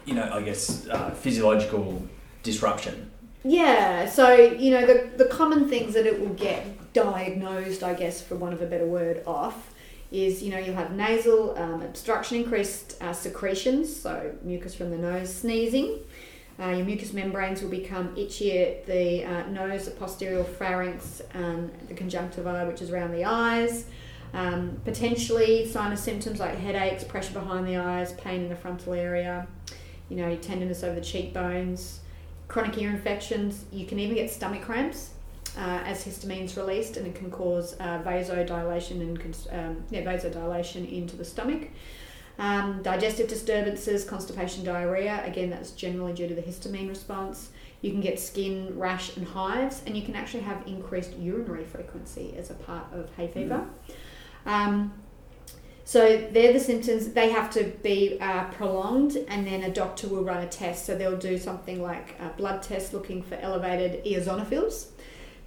you 0.05 0.15
know, 0.15 0.31
I 0.33 0.43
guess 0.43 0.89
uh, 0.89 1.11
physiological 1.11 2.07
disruption. 2.43 3.11
Yeah, 3.43 4.09
so 4.09 4.35
you 4.35 4.71
know 4.71 4.87
the 4.87 5.11
the 5.17 5.25
common 5.27 5.69
things 5.69 5.95
that 5.95 6.07
it 6.07 6.21
will 6.21 6.35
get 6.35 6.93
diagnosed, 6.93 7.83
I 7.83 7.95
guess, 7.95 8.23
for 8.23 8.37
want 8.37 8.55
of 8.55 8.63
a 8.63 8.67
better 8.67 8.87
word, 8.87 9.23
off 9.27 9.73
is 10.13 10.43
you 10.43 10.51
know 10.51 10.59
you'll 10.59 10.75
have 10.75 10.93
nasal 10.93 11.57
um, 11.59 11.83
obstruction, 11.83 12.37
increased 12.37 12.97
uh, 13.01 13.13
secretions, 13.13 13.95
so 13.95 14.33
mucus 14.43 14.75
from 14.75 14.91
the 14.91 14.99
nose, 14.99 15.35
sneezing. 15.35 15.99
Uh, 16.61 16.71
your 16.71 16.85
mucous 16.85 17.13
membranes 17.15 17.63
will 17.63 17.71
become 17.71 18.15
itchy 18.17 18.59
at 18.59 18.85
the 18.85 19.25
uh, 19.25 19.47
nose, 19.47 19.87
the 19.87 19.91
posterior 19.93 20.45
pharynx, 20.45 21.23
and 21.33 21.71
the 21.89 21.95
conjunctiva, 21.95 22.67
which 22.67 22.83
is 22.83 22.91
around 22.91 23.13
the 23.13 23.25
eyes. 23.25 23.87
Um, 24.35 24.81
potentially 24.85 25.67
sinus 25.67 26.03
symptoms 26.03 26.39
like 26.39 26.57
headaches, 26.57 27.03
pressure 27.03 27.33
behind 27.33 27.67
the 27.67 27.79
eyes, 27.79 28.13
pain 28.13 28.43
in 28.43 28.49
the 28.49 28.57
frontal 28.57 28.93
area, 28.93 29.47
you 30.09 30.17
know, 30.17 30.37
tenderness 30.37 30.85
over 30.85 30.95
the 30.95 31.01
cheekbones, 31.01 32.01
chronic 32.47 32.77
ear 32.79 32.91
infections. 32.91 33.65
You 33.73 33.87
can 33.87 33.99
even 33.99 34.17
get 34.17 34.31
stomach 34.31 34.63
cramps 34.63 35.11
uh, 35.57 35.83
as 35.85 36.05
histamine's 36.05 36.57
released, 36.57 36.97
and 36.97 37.07
it 37.07 37.15
can 37.15 37.31
cause 37.31 37.75
uh, 37.81 38.03
vasodilation 38.05 39.01
and 39.01 39.19
um, 39.51 39.85
yeah, 39.91 40.03
vasodilation 40.03 40.91
into 40.91 41.17
the 41.17 41.25
stomach. 41.25 41.69
Um, 42.41 42.81
digestive 42.83 43.29
disturbances, 43.29 44.03
constipation, 44.03 44.65
diarrhea. 44.65 45.23
Again, 45.27 45.51
that's 45.51 45.73
generally 45.73 46.15
due 46.15 46.27
to 46.27 46.35
the 46.35 46.41
histamine 46.41 46.89
response. 46.89 47.51
You 47.83 47.91
can 47.91 48.01
get 48.01 48.19
skin 48.19 48.79
rash 48.79 49.15
and 49.19 49.27
hives, 49.27 49.83
and 49.85 49.95
you 49.95 50.03
can 50.03 50.17
actually 50.17 50.45
have 50.45 50.67
increased 50.67 51.13
urinary 51.19 51.65
frequency 51.65 52.35
as 52.39 52.49
a 52.51 52.55
part 52.55 52.87
of 52.95 53.11
hay 53.15 53.29
fever. 53.29 53.67
Um, 54.47 54.95
so 55.85 56.29
they're 56.31 56.55
the 56.55 56.61
symptoms. 56.61 57.09
They 57.09 57.31
have 57.31 57.51
to 57.51 57.65
be 57.83 58.19
uh, 58.21 58.45
prolonged, 58.45 59.19
and 59.29 59.47
then 59.47 59.65
a 59.65 59.71
doctor 59.71 60.09
will 60.09 60.25
run 60.25 60.43
a 60.43 60.49
test. 60.49 60.87
So 60.87 60.97
they'll 60.97 61.19
do 61.19 61.37
something 61.37 61.83
like 61.83 62.19
a 62.21 62.31
blood 62.39 62.63
test 62.63 62.95
looking 62.95 63.23
for 63.23 63.35
elevated 63.35 64.03
eosinophils. 64.07 64.87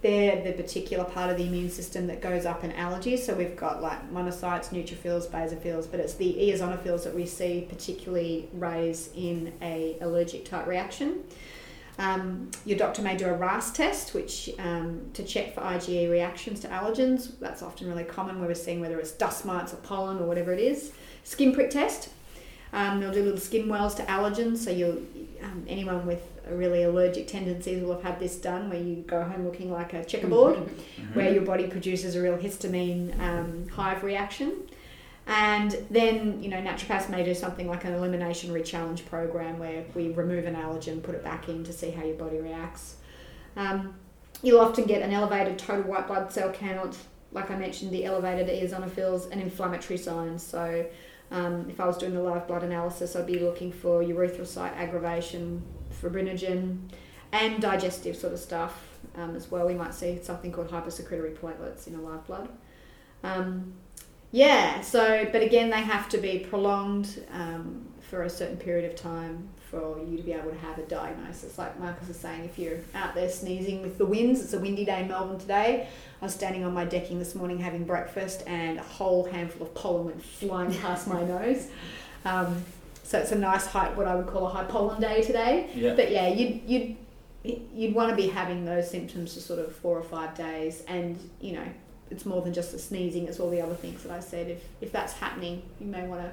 They're 0.04 0.42
the 0.42 0.52
particular 0.52 1.02
part 1.04 1.30
of 1.30 1.38
the 1.38 1.46
immune 1.46 1.70
system 1.70 2.08
that 2.08 2.20
goes 2.20 2.44
up 2.44 2.62
in 2.62 2.72
allergies. 2.72 3.20
So 3.20 3.34
we've 3.34 3.56
got 3.56 3.80
like 3.80 4.12
monocytes, 4.12 4.68
neutrophils, 4.68 5.26
basophils, 5.26 5.90
but 5.90 5.98
it's 5.98 6.12
the 6.12 6.30
eosinophils 6.34 7.04
that 7.04 7.14
we 7.14 7.24
see 7.24 7.66
particularly 7.66 8.50
raise 8.52 9.08
in 9.16 9.54
a 9.62 9.96
allergic 10.02 10.44
type 10.44 10.66
reaction. 10.66 11.24
Um, 11.98 12.50
your 12.66 12.76
doctor 12.76 13.00
may 13.00 13.16
do 13.16 13.24
a 13.24 13.32
RAST 13.32 13.76
test, 13.76 14.12
which 14.12 14.50
um, 14.58 15.08
to 15.14 15.24
check 15.24 15.54
for 15.54 15.62
IgE 15.62 16.10
reactions 16.10 16.60
to 16.60 16.68
allergens. 16.68 17.38
That's 17.40 17.62
often 17.62 17.88
really 17.88 18.04
common 18.04 18.40
where 18.40 18.48
we're 18.48 18.54
seeing 18.56 18.82
whether 18.82 19.00
it's 19.00 19.12
dust 19.12 19.46
mites 19.46 19.72
or 19.72 19.76
pollen 19.76 20.18
or 20.18 20.26
whatever 20.26 20.52
it 20.52 20.60
is. 20.60 20.92
Skin 21.22 21.54
prick 21.54 21.70
test. 21.70 22.10
Um, 22.74 23.00
they'll 23.00 23.10
do 23.10 23.22
little 23.22 23.40
skin 23.40 23.70
wells 23.70 23.94
to 23.94 24.02
allergens. 24.02 24.58
So 24.58 24.70
you, 24.70 25.08
um, 25.42 25.64
anyone 25.66 26.04
with 26.04 26.33
really 26.50 26.82
allergic 26.82 27.26
tendencies 27.26 27.82
will 27.82 27.94
have 27.94 28.02
had 28.02 28.20
this 28.20 28.36
done, 28.36 28.70
where 28.70 28.80
you 28.80 28.96
go 29.06 29.22
home 29.22 29.44
looking 29.44 29.70
like 29.70 29.92
a 29.94 30.04
checkerboard, 30.04 30.56
Mm-hmm. 30.56 31.14
where 31.14 31.32
your 31.32 31.42
body 31.42 31.66
produces 31.66 32.14
a 32.16 32.22
real 32.22 32.36
histamine 32.38 33.18
um, 33.20 33.68
hive 33.68 34.02
reaction. 34.02 34.52
And 35.26 35.74
then, 35.90 36.42
you 36.42 36.50
know, 36.50 36.58
naturopaths 36.58 37.08
may 37.08 37.24
do 37.24 37.34
something 37.34 37.66
like 37.66 37.84
an 37.84 37.94
elimination 37.94 38.52
re-challenge 38.52 39.06
program 39.06 39.58
where 39.58 39.84
we 39.94 40.10
remove 40.10 40.44
an 40.44 40.54
allergen, 40.54 41.02
put 41.02 41.14
it 41.14 41.24
back 41.24 41.48
in 41.48 41.64
to 41.64 41.72
see 41.72 41.90
how 41.90 42.04
your 42.04 42.16
body 42.16 42.38
reacts. 42.38 42.96
Um, 43.56 43.94
you'll 44.42 44.60
often 44.60 44.84
get 44.84 45.00
an 45.00 45.12
elevated 45.12 45.58
total 45.58 45.84
white 45.84 46.06
blood 46.06 46.30
cell 46.30 46.52
count. 46.52 46.98
Like 47.32 47.50
I 47.50 47.56
mentioned, 47.56 47.90
the 47.90 48.04
elevated 48.04 48.48
eosinophils 48.48 49.30
and 49.32 49.40
inflammatory 49.40 49.96
signs. 49.96 50.42
So, 50.42 50.84
um, 51.30 51.66
if 51.70 51.80
I 51.80 51.86
was 51.86 51.96
doing 51.96 52.12
the 52.12 52.22
live 52.22 52.46
blood 52.46 52.62
analysis, 52.62 53.16
I'd 53.16 53.26
be 53.26 53.38
looking 53.38 53.72
for 53.72 54.02
erythrocyte 54.02 54.76
aggregation, 54.76 55.62
fibrinogen, 56.04 56.78
and 57.32 57.60
digestive 57.60 58.16
sort 58.16 58.32
of 58.32 58.38
stuff 58.38 58.98
um, 59.16 59.34
as 59.34 59.50
well. 59.50 59.66
We 59.66 59.74
might 59.74 59.94
see 59.94 60.20
something 60.22 60.52
called 60.52 60.70
hypersecretory 60.70 61.36
platelets 61.36 61.86
in 61.86 61.94
a 61.94 62.00
live 62.00 62.26
blood. 62.26 62.48
Um, 63.22 63.74
yeah, 64.30 64.80
so, 64.80 65.28
but 65.32 65.42
again, 65.42 65.70
they 65.70 65.80
have 65.80 66.08
to 66.10 66.18
be 66.18 66.40
prolonged 66.40 67.24
um, 67.32 67.86
for 68.00 68.24
a 68.24 68.30
certain 68.30 68.56
period 68.56 68.90
of 68.90 68.96
time 68.96 69.48
for 69.70 69.98
you 70.04 70.16
to 70.16 70.22
be 70.22 70.32
able 70.32 70.50
to 70.50 70.58
have 70.58 70.78
a 70.78 70.82
diagnosis. 70.82 71.58
Like 71.58 71.78
Marcus 71.80 72.08
is 72.08 72.18
saying, 72.18 72.44
if 72.44 72.58
you're 72.58 72.78
out 72.94 73.14
there 73.14 73.28
sneezing 73.28 73.82
with 73.82 73.98
the 73.98 74.06
winds, 74.06 74.40
it's 74.40 74.52
a 74.52 74.58
windy 74.58 74.84
day 74.84 75.02
in 75.02 75.08
Melbourne 75.08 75.38
today. 75.38 75.88
I 76.20 76.24
was 76.24 76.34
standing 76.34 76.64
on 76.64 76.74
my 76.74 76.84
decking 76.84 77.18
this 77.18 77.34
morning 77.34 77.58
having 77.58 77.84
breakfast, 77.84 78.42
and 78.46 78.78
a 78.78 78.82
whole 78.82 79.24
handful 79.24 79.66
of 79.66 79.74
pollen 79.74 80.06
went 80.06 80.22
flying 80.22 80.72
past 80.80 81.06
my 81.08 81.22
nose. 81.24 81.68
Um, 82.24 82.64
so 83.04 83.18
it's 83.20 83.30
a 83.32 83.38
nice 83.38 83.66
high, 83.66 83.90
what 83.94 84.06
I 84.08 84.16
would 84.16 84.26
call 84.26 84.46
a 84.46 84.50
high 84.50 84.64
pollen 84.64 85.00
day 85.00 85.22
today. 85.22 85.70
Yeah. 85.74 85.94
But 85.94 86.10
yeah, 86.10 86.26
you'd 86.28 86.62
you'd 86.68 86.96
you'd 87.74 87.94
want 87.94 88.10
to 88.10 88.16
be 88.16 88.28
having 88.28 88.64
those 88.64 88.90
symptoms 88.90 89.34
for 89.34 89.40
sort 89.40 89.60
of 89.60 89.76
four 89.76 89.96
or 89.96 90.02
five 90.02 90.34
days, 90.34 90.82
and 90.88 91.16
you 91.40 91.52
know 91.52 91.66
it's 92.10 92.26
more 92.26 92.42
than 92.42 92.52
just 92.52 92.72
the 92.72 92.78
sneezing; 92.78 93.28
it's 93.28 93.38
all 93.38 93.50
the 93.50 93.60
other 93.60 93.74
things 93.74 94.02
that 94.02 94.10
I 94.12 94.20
said. 94.20 94.48
If 94.48 94.64
if 94.80 94.90
that's 94.92 95.12
happening, 95.12 95.62
you 95.80 95.86
may 95.86 96.06
want 96.06 96.22
to 96.22 96.32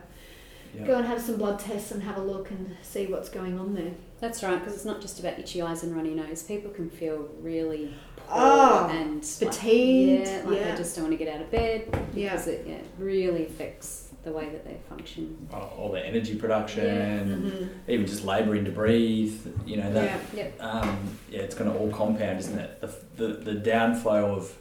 Yeah. 0.73 0.87
go 0.87 0.95
and 0.99 1.05
have 1.05 1.21
some 1.21 1.35
blood 1.35 1.59
tests 1.59 1.91
and 1.91 2.01
have 2.03 2.15
a 2.15 2.21
look 2.21 2.49
and 2.49 2.77
see 2.81 3.05
what's 3.07 3.27
going 3.29 3.59
on 3.59 3.75
there. 3.75 3.91
That's 4.21 4.41
right, 4.41 4.57
because 4.57 4.73
it's 4.73 4.85
not 4.85 5.01
just 5.01 5.19
about 5.19 5.37
itchy 5.37 5.61
eyes 5.61 5.83
and 5.83 5.93
runny 5.93 6.11
nose. 6.13 6.43
People 6.43 6.71
can 6.71 6.89
feel 6.89 7.27
really 7.41 7.93
poor 8.27 8.37
Oh, 8.39 8.87
and 8.89 9.25
fatigued, 9.25 10.19
Like, 10.21 10.27
yeah, 10.29 10.41
like 10.49 10.59
yeah. 10.59 10.71
they 10.71 10.77
just 10.77 10.95
don't 10.95 11.05
want 11.09 11.19
to 11.19 11.25
get 11.25 11.35
out 11.35 11.41
of 11.41 11.51
bed 11.51 11.89
Yeah. 12.13 12.29
because 12.31 12.47
it 12.47 12.65
yeah, 12.65 12.77
really 12.97 13.45
affects 13.47 14.10
the 14.23 14.31
way 14.31 14.49
that 14.49 14.63
they 14.65 14.77
function. 14.89 15.47
All 15.51 15.73
all 15.77 15.91
the 15.91 16.05
energy 16.05 16.35
production, 16.35 17.41
Mm-hmm. 17.51 17.91
even 17.91 18.05
just 18.05 18.23
labouring 18.23 18.65
to 18.65 18.71
breathe. 18.71 19.45
You 19.65 19.77
know 19.77 19.91
that. 19.93 20.21
Yeah. 20.33 20.43
Yep. 20.43 20.63
Um, 20.63 20.97
yeah, 21.29 21.39
it's 21.39 21.55
going 21.55 21.71
to 21.71 21.77
all 21.77 21.89
compound, 21.89 22.39
isn't 22.39 22.57
it? 22.59 22.81
The, 22.81 22.93
the, 23.15 23.27
the 23.33 23.53
downflow 23.55 24.35
of 24.37 24.55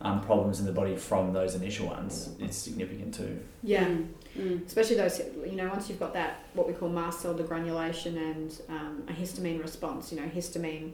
um, 0.00 0.20
problems 0.20 0.60
in 0.60 0.66
the 0.66 0.72
body 0.72 0.96
from 0.96 1.32
those 1.32 1.54
initial 1.54 1.86
ones 1.86 2.30
is 2.40 2.56
significant 2.56 3.14
too. 3.14 3.40
Yeah. 3.62 3.84
Mm, 3.84 4.08
mm. 4.36 4.66
Especially 4.66 4.96
those, 4.96 5.20
you 5.46 5.52
know, 5.52 5.68
once 5.68 5.88
you've 5.88 6.00
got 6.00 6.12
that, 6.14 6.44
what 6.54 6.66
we 6.66 6.72
call 6.74 6.88
mast 6.88 7.20
cell 7.20 7.34
degranulation 7.34 8.16
and 8.16 8.60
um, 8.68 9.04
a 9.08 9.12
histamine 9.12 9.62
response, 9.62 10.12
you 10.12 10.20
know, 10.20 10.26
histamine, 10.28 10.92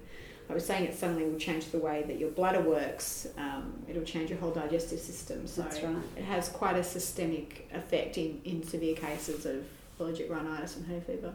I 0.51 0.55
was 0.55 0.65
saying 0.65 0.85
it 0.85 0.95
suddenly 0.99 1.25
will 1.25 1.39
change 1.39 1.71
the 1.71 1.79
way 1.79 2.05
that 2.07 2.19
your 2.19 2.31
bladder 2.31 2.61
works. 2.61 3.29
Um, 3.37 3.75
it'll 3.87 4.05
change 4.05 4.31
your 4.31 4.39
whole 4.39 4.51
digestive 4.51 4.99
system. 4.99 5.47
So 5.47 5.63
That's 5.63 5.83
right. 5.83 5.97
it 6.17 6.25
has 6.25 6.49
quite 6.49 6.77
a 6.77 6.85
systemic 6.85 7.69
effect 7.75 8.17
in, 8.17 8.41
in 8.45 8.63
severe 8.63 8.97
cases 8.97 9.45
of 9.45 9.67
allergic 10.01 10.31
rhinitis 10.31 10.77
and 10.77 10.87
hay 10.87 11.01
fever. 11.01 11.35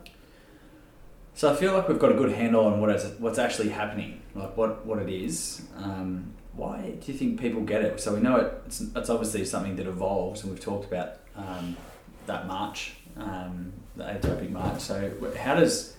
So 1.35 1.51
I 1.51 1.55
feel 1.55 1.73
like 1.73 1.87
we've 1.87 1.99
got 1.99 2.11
a 2.11 2.15
good 2.15 2.31
handle 2.31 2.65
on 2.65 2.79
what 2.79 2.89
is, 2.91 3.05
what's 3.19 3.39
actually 3.39 3.69
happening, 3.69 4.21
like 4.35 4.55
what, 4.55 4.85
what 4.85 4.99
it 4.99 5.09
is. 5.09 5.63
Um, 5.77 6.33
why 6.55 6.93
do 7.03 7.11
you 7.11 7.17
think 7.17 7.39
people 7.39 7.61
get 7.61 7.81
it? 7.81 7.99
So 7.99 8.13
we 8.13 8.19
know 8.19 8.37
it, 8.37 8.61
it's, 8.67 8.81
it's 8.81 9.09
obviously 9.09 9.43
something 9.45 9.75
that 9.77 9.87
evolves, 9.87 10.43
and 10.43 10.51
we've 10.51 10.61
talked 10.61 10.85
about 10.85 11.17
um, 11.35 11.75
that 12.27 12.47
march, 12.47 12.93
um, 13.17 13.73
the 13.95 14.03
atopic 14.03 14.51
march. 14.51 14.79
So 14.79 15.11
how 15.37 15.55
does 15.55 15.95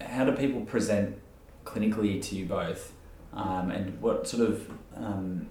how 0.00 0.24
do 0.24 0.32
people 0.32 0.62
present 0.62 1.16
clinically 1.64 2.22
to 2.22 2.36
you 2.36 2.46
both, 2.46 2.92
um, 3.32 3.70
and 3.70 4.00
what 4.00 4.28
sort 4.28 4.48
of 4.48 4.70
um, 4.96 5.48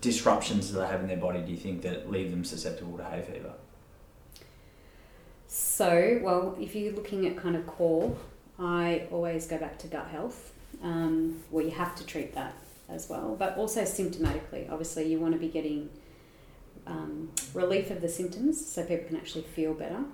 disruptions 0.00 0.70
do 0.70 0.78
they 0.78 0.86
have 0.86 1.00
in 1.00 1.08
their 1.08 1.16
body? 1.16 1.40
Do 1.40 1.50
you 1.50 1.56
think 1.56 1.82
that 1.82 2.10
leave 2.10 2.30
them 2.30 2.44
susceptible 2.44 2.96
to 2.98 3.04
hay 3.04 3.22
fever? 3.22 3.52
So, 5.48 6.18
well, 6.22 6.56
if 6.60 6.74
you're 6.74 6.92
looking 6.92 7.26
at 7.26 7.36
kind 7.36 7.56
of 7.56 7.66
core, 7.66 8.16
I 8.58 9.06
always 9.10 9.46
go 9.46 9.58
back 9.58 9.78
to 9.80 9.86
gut 9.86 10.08
health. 10.08 10.52
Um, 10.82 11.42
well, 11.50 11.64
you 11.64 11.70
have 11.72 11.94
to 11.96 12.06
treat 12.06 12.34
that 12.34 12.54
as 12.88 13.08
well, 13.08 13.36
but 13.38 13.56
also 13.56 13.82
symptomatically. 13.82 14.70
Obviously, 14.70 15.10
you 15.10 15.18
want 15.20 15.34
to 15.34 15.38
be 15.38 15.48
getting 15.48 15.88
um, 16.86 17.30
relief 17.54 17.90
of 17.90 18.00
the 18.00 18.08
symptoms 18.08 18.64
so 18.64 18.84
people 18.84 19.06
can 19.06 19.16
actually 19.16 19.42
feel 19.42 19.74
better. 19.74 20.04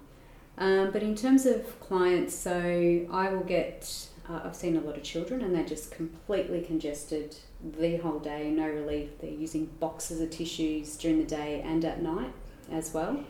Um, 0.58 0.90
but 0.90 1.02
in 1.02 1.14
terms 1.14 1.46
of 1.46 1.80
clients, 1.80 2.34
so 2.34 3.06
I 3.10 3.32
will 3.32 3.44
get, 3.44 4.08
uh, 4.28 4.40
I've 4.44 4.56
seen 4.56 4.76
a 4.76 4.80
lot 4.80 4.96
of 4.96 5.02
children 5.02 5.42
and 5.42 5.54
they're 5.54 5.64
just 5.64 5.90
completely 5.90 6.60
congested 6.60 7.36
the 7.78 7.96
whole 7.96 8.18
day, 8.18 8.50
no 8.50 8.68
relief. 8.68 9.10
They're 9.20 9.30
using 9.30 9.66
boxes 9.80 10.20
of 10.20 10.30
tissues 10.30 10.96
during 10.96 11.18
the 11.18 11.24
day 11.24 11.62
and 11.64 11.84
at 11.84 12.02
night 12.02 12.32
as 12.70 12.94
well. 12.94 13.24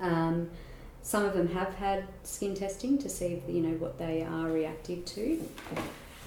Um, 0.00 0.50
some 1.02 1.24
of 1.24 1.34
them 1.34 1.48
have 1.48 1.74
had 1.74 2.04
skin 2.24 2.54
testing 2.54 2.98
to 2.98 3.08
see 3.08 3.26
if, 3.26 3.42
you 3.48 3.62
know 3.62 3.76
what 3.76 3.98
they 3.98 4.22
are 4.22 4.50
reactive 4.50 5.04
to. 5.06 5.42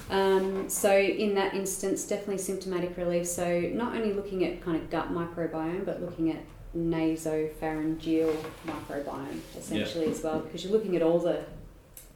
Um, 0.09 0.69
so 0.69 0.95
in 0.97 1.35
that 1.35 1.53
instance, 1.53 2.05
definitely 2.05 2.39
symptomatic 2.39 2.97
relief. 2.97 3.27
So 3.27 3.71
not 3.73 3.95
only 3.95 4.13
looking 4.13 4.43
at 4.45 4.61
kind 4.61 4.77
of 4.77 4.89
gut 4.89 5.11
microbiome, 5.13 5.85
but 5.85 6.01
looking 6.01 6.31
at 6.31 6.39
nasopharyngeal 6.75 8.35
microbiome 8.65 9.39
essentially 9.57 10.07
as 10.07 10.23
well, 10.23 10.39
because 10.39 10.63
you're 10.63 10.73
looking 10.73 10.95
at 10.95 11.01
all 11.01 11.19
the 11.19 11.43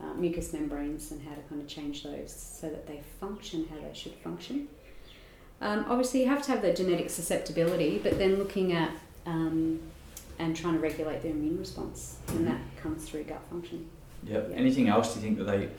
uh, 0.02 0.14
mucous 0.14 0.54
membranes 0.54 1.12
and 1.12 1.22
how 1.28 1.34
to 1.34 1.42
kind 1.50 1.62
of 1.62 1.68
change 1.68 2.04
those 2.04 2.32
so 2.32 2.70
that 2.70 2.88
they 2.88 3.02
function 3.20 3.68
how 3.70 3.76
they 3.88 3.94
should 3.94 4.14
function. 4.16 4.68
Um, 5.60 5.86
obviously, 5.90 6.22
you 6.22 6.28
have 6.28 6.44
to 6.44 6.52
have 6.52 6.62
the 6.62 6.74
genetic 6.74 7.10
susceptibility, 7.10 7.98
but 7.98 8.18
then 8.18 8.36
looking 8.38 8.74
at 8.74 8.92
um, 9.26 9.80
and 10.40 10.56
trying 10.56 10.76
to 10.76 10.80
regulate 10.80 11.22
their 11.22 11.32
immune 11.32 11.58
response, 11.58 12.18
and 12.30 12.46
that 12.48 12.60
comes 12.82 13.06
through 13.06 13.24
gut 13.24 13.42
function. 13.50 13.90
Yep. 14.24 14.50
Yeah. 14.52 14.56
Anything 14.56 14.88
else? 14.88 15.14
Do 15.14 15.20
you 15.20 15.26
think 15.26 15.38
that 15.40 15.46
they? 15.46 15.70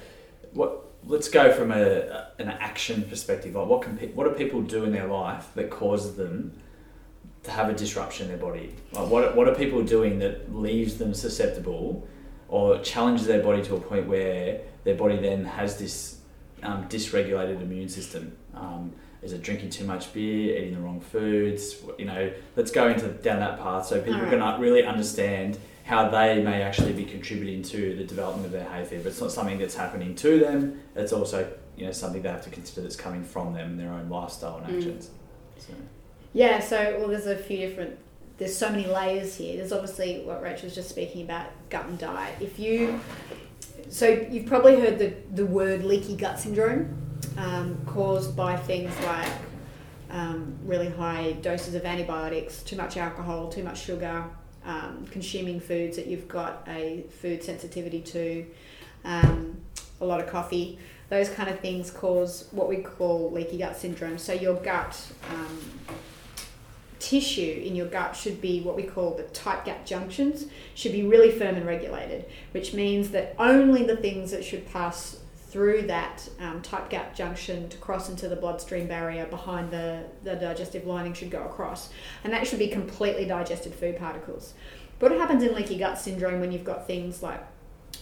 What? 0.52 0.84
Let's 1.06 1.28
go 1.28 1.52
from 1.52 1.70
a 1.70 2.32
an 2.40 2.48
action 2.48 3.04
perspective. 3.04 3.54
Like 3.54 3.68
what 3.68 3.82
can 3.82 3.96
pe- 3.96 4.12
what 4.12 4.24
do 4.24 4.30
people 4.34 4.62
do 4.62 4.82
in 4.82 4.92
their 4.92 5.06
life 5.06 5.46
that 5.54 5.70
causes 5.70 6.16
them 6.16 6.60
to 7.44 7.50
have 7.52 7.68
a 7.68 7.72
disruption 7.72 8.26
in 8.26 8.32
their 8.32 8.44
body? 8.44 8.74
Like 8.92 9.08
what 9.08 9.36
what 9.36 9.48
are 9.48 9.54
people 9.54 9.82
doing 9.84 10.18
that 10.18 10.52
leaves 10.52 10.98
them 10.98 11.14
susceptible, 11.14 12.06
or 12.48 12.78
challenges 12.80 13.26
their 13.26 13.42
body 13.42 13.62
to 13.62 13.76
a 13.76 13.80
point 13.80 14.06
where 14.06 14.60
their 14.84 14.94
body 14.94 15.16
then 15.16 15.44
has 15.44 15.76
this 15.78 16.20
um, 16.62 16.88
dysregulated 16.88 17.60
immune 17.62 17.88
system? 17.88 18.36
Um, 18.54 18.92
is 19.22 19.32
it 19.32 19.42
drinking 19.42 19.70
too 19.70 19.84
much 19.84 20.12
beer, 20.12 20.56
eating 20.58 20.74
the 20.74 20.80
wrong 20.80 21.00
foods? 21.00 21.76
You 21.98 22.04
know, 22.04 22.32
let's 22.56 22.70
go 22.70 22.88
into 22.88 23.08
down 23.08 23.40
that 23.40 23.58
path 23.58 23.86
so 23.86 23.98
people 24.00 24.14
Alright. 24.20 24.38
can 24.38 24.60
really 24.60 24.84
understand 24.84 25.58
how 25.84 26.08
they 26.08 26.40
may 26.42 26.62
actually 26.62 26.92
be 26.92 27.04
contributing 27.04 27.62
to 27.62 27.96
the 27.96 28.04
development 28.04 28.46
of 28.46 28.52
their 28.52 28.68
hay 28.68 28.84
fever. 28.84 29.08
It's 29.08 29.20
not 29.20 29.32
something 29.32 29.58
that's 29.58 29.74
happening 29.74 30.14
to 30.16 30.38
them. 30.38 30.80
It's 30.94 31.12
also 31.12 31.50
you 31.76 31.86
know 31.86 31.92
something 31.92 32.22
they 32.22 32.28
have 32.28 32.44
to 32.44 32.50
consider 32.50 32.82
that's 32.82 32.96
coming 32.96 33.24
from 33.24 33.54
them 33.54 33.70
and 33.70 33.80
their 33.80 33.90
own 33.92 34.08
lifestyle 34.08 34.58
and 34.58 34.66
Mm. 34.66 34.76
actions. 34.78 35.10
So, 35.58 35.72
Yeah, 36.32 36.60
so 36.60 36.96
well, 36.98 37.08
there's 37.08 37.26
a 37.26 37.36
few 37.36 37.58
different. 37.58 37.98
There's 38.38 38.56
so 38.56 38.70
many 38.70 38.86
layers 38.86 39.36
here. 39.36 39.56
There's 39.56 39.72
obviously 39.72 40.22
what 40.24 40.40
Rachel 40.42 40.66
was 40.66 40.74
just 40.74 40.88
speaking 40.88 41.22
about, 41.22 41.46
gut 41.70 41.86
and 41.86 41.98
diet. 41.98 42.36
If 42.40 42.58
you, 42.58 43.00
so 43.88 44.06
you've 44.08 44.46
probably 44.46 44.80
heard 44.80 44.98
the 44.98 45.12
the 45.34 45.44
word 45.44 45.84
leaky 45.84 46.14
gut 46.14 46.38
syndrome, 46.38 46.96
um, 47.36 47.76
caused 47.84 48.36
by 48.36 48.56
things 48.56 48.94
like 49.04 49.32
um, 50.10 50.56
really 50.64 50.88
high 50.88 51.32
doses 51.42 51.74
of 51.74 51.84
antibiotics, 51.84 52.62
too 52.62 52.76
much 52.76 52.96
alcohol, 52.96 53.48
too 53.48 53.64
much 53.64 53.82
sugar, 53.82 54.24
um, 54.64 55.06
consuming 55.10 55.58
foods 55.60 55.96
that 55.96 56.06
you've 56.06 56.28
got 56.28 56.64
a 56.68 57.04
food 57.20 57.42
sensitivity 57.42 58.00
to, 58.00 58.46
um, 59.04 59.56
a 60.00 60.04
lot 60.04 60.20
of 60.20 60.28
coffee. 60.28 60.78
Those 61.10 61.30
kind 61.30 61.48
of 61.48 61.58
things 61.60 61.90
cause 61.90 62.48
what 62.50 62.68
we 62.68 62.76
call 62.76 63.32
leaky 63.32 63.58
gut 63.58 63.76
syndrome. 63.76 64.18
So 64.18 64.32
your 64.32 64.54
gut 64.56 65.00
um, 65.30 65.58
tissue 66.98 67.62
in 67.64 67.76
your 67.76 67.86
gut 67.86 68.16
should 68.16 68.40
be 68.40 68.60
what 68.60 68.76
we 68.76 68.82
call 68.82 69.14
the 69.14 69.22
tight 69.24 69.64
gap 69.64 69.86
junctions 69.86 70.46
should 70.74 70.92
be 70.92 71.02
really 71.02 71.30
firm 71.30 71.54
and 71.54 71.66
regulated, 71.66 72.26
which 72.52 72.74
means 72.74 73.10
that 73.10 73.34
only 73.38 73.84
the 73.84 73.96
things 73.96 74.30
that 74.30 74.44
should 74.44 74.70
pass 74.72 75.20
through 75.48 75.82
that 75.82 76.28
um, 76.40 76.60
tight 76.60 76.90
gut 76.90 77.14
junction 77.14 77.68
to 77.70 77.76
cross 77.78 78.10
into 78.10 78.28
the 78.28 78.36
bloodstream 78.36 78.86
barrier 78.86 79.24
behind 79.26 79.70
the, 79.70 80.04
the 80.22 80.34
digestive 80.36 80.86
lining 80.86 81.14
should 81.14 81.30
go 81.30 81.42
across. 81.44 81.88
And 82.22 82.32
that 82.32 82.46
should 82.46 82.58
be 82.58 82.68
completely 82.68 83.24
digested 83.24 83.74
food 83.74 83.98
particles. 83.98 84.52
But 84.98 85.10
what 85.10 85.20
happens 85.20 85.42
in 85.42 85.54
leaky 85.54 85.78
gut 85.78 85.98
syndrome 85.98 86.40
when 86.40 86.52
you've 86.52 86.64
got 86.64 86.86
things 86.86 87.22
like 87.22 87.42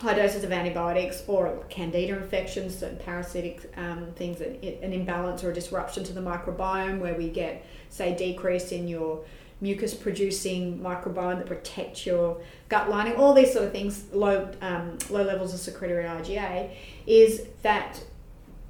high 0.00 0.14
doses 0.14 0.44
of 0.44 0.52
antibiotics 0.52 1.22
or 1.26 1.64
candida 1.68 2.16
infections, 2.16 2.76
certain 2.76 2.98
parasitic 2.98 3.72
um, 3.76 4.08
things, 4.16 4.40
an 4.40 4.92
imbalance 4.92 5.42
or 5.44 5.50
a 5.50 5.54
disruption 5.54 6.04
to 6.04 6.12
the 6.12 6.20
microbiome 6.20 6.98
where 6.98 7.14
we 7.14 7.28
get, 7.30 7.64
say, 7.90 8.14
decrease 8.14 8.72
in 8.72 8.88
your 8.88 9.24
mucus 9.60 9.94
producing 9.94 10.78
microbiome 10.80 11.38
that 11.38 11.46
protects 11.46 12.04
your 12.04 12.38
gut 12.68 12.90
lining, 12.90 13.16
all 13.16 13.32
these 13.32 13.52
sort 13.52 13.64
of 13.64 13.72
things, 13.72 14.04
low, 14.12 14.50
um, 14.60 14.98
low 15.08 15.22
levels 15.22 15.54
of 15.54 15.60
secretory 15.60 16.04
IgA, 16.04 16.70
is 17.06 17.46
that 17.62 18.02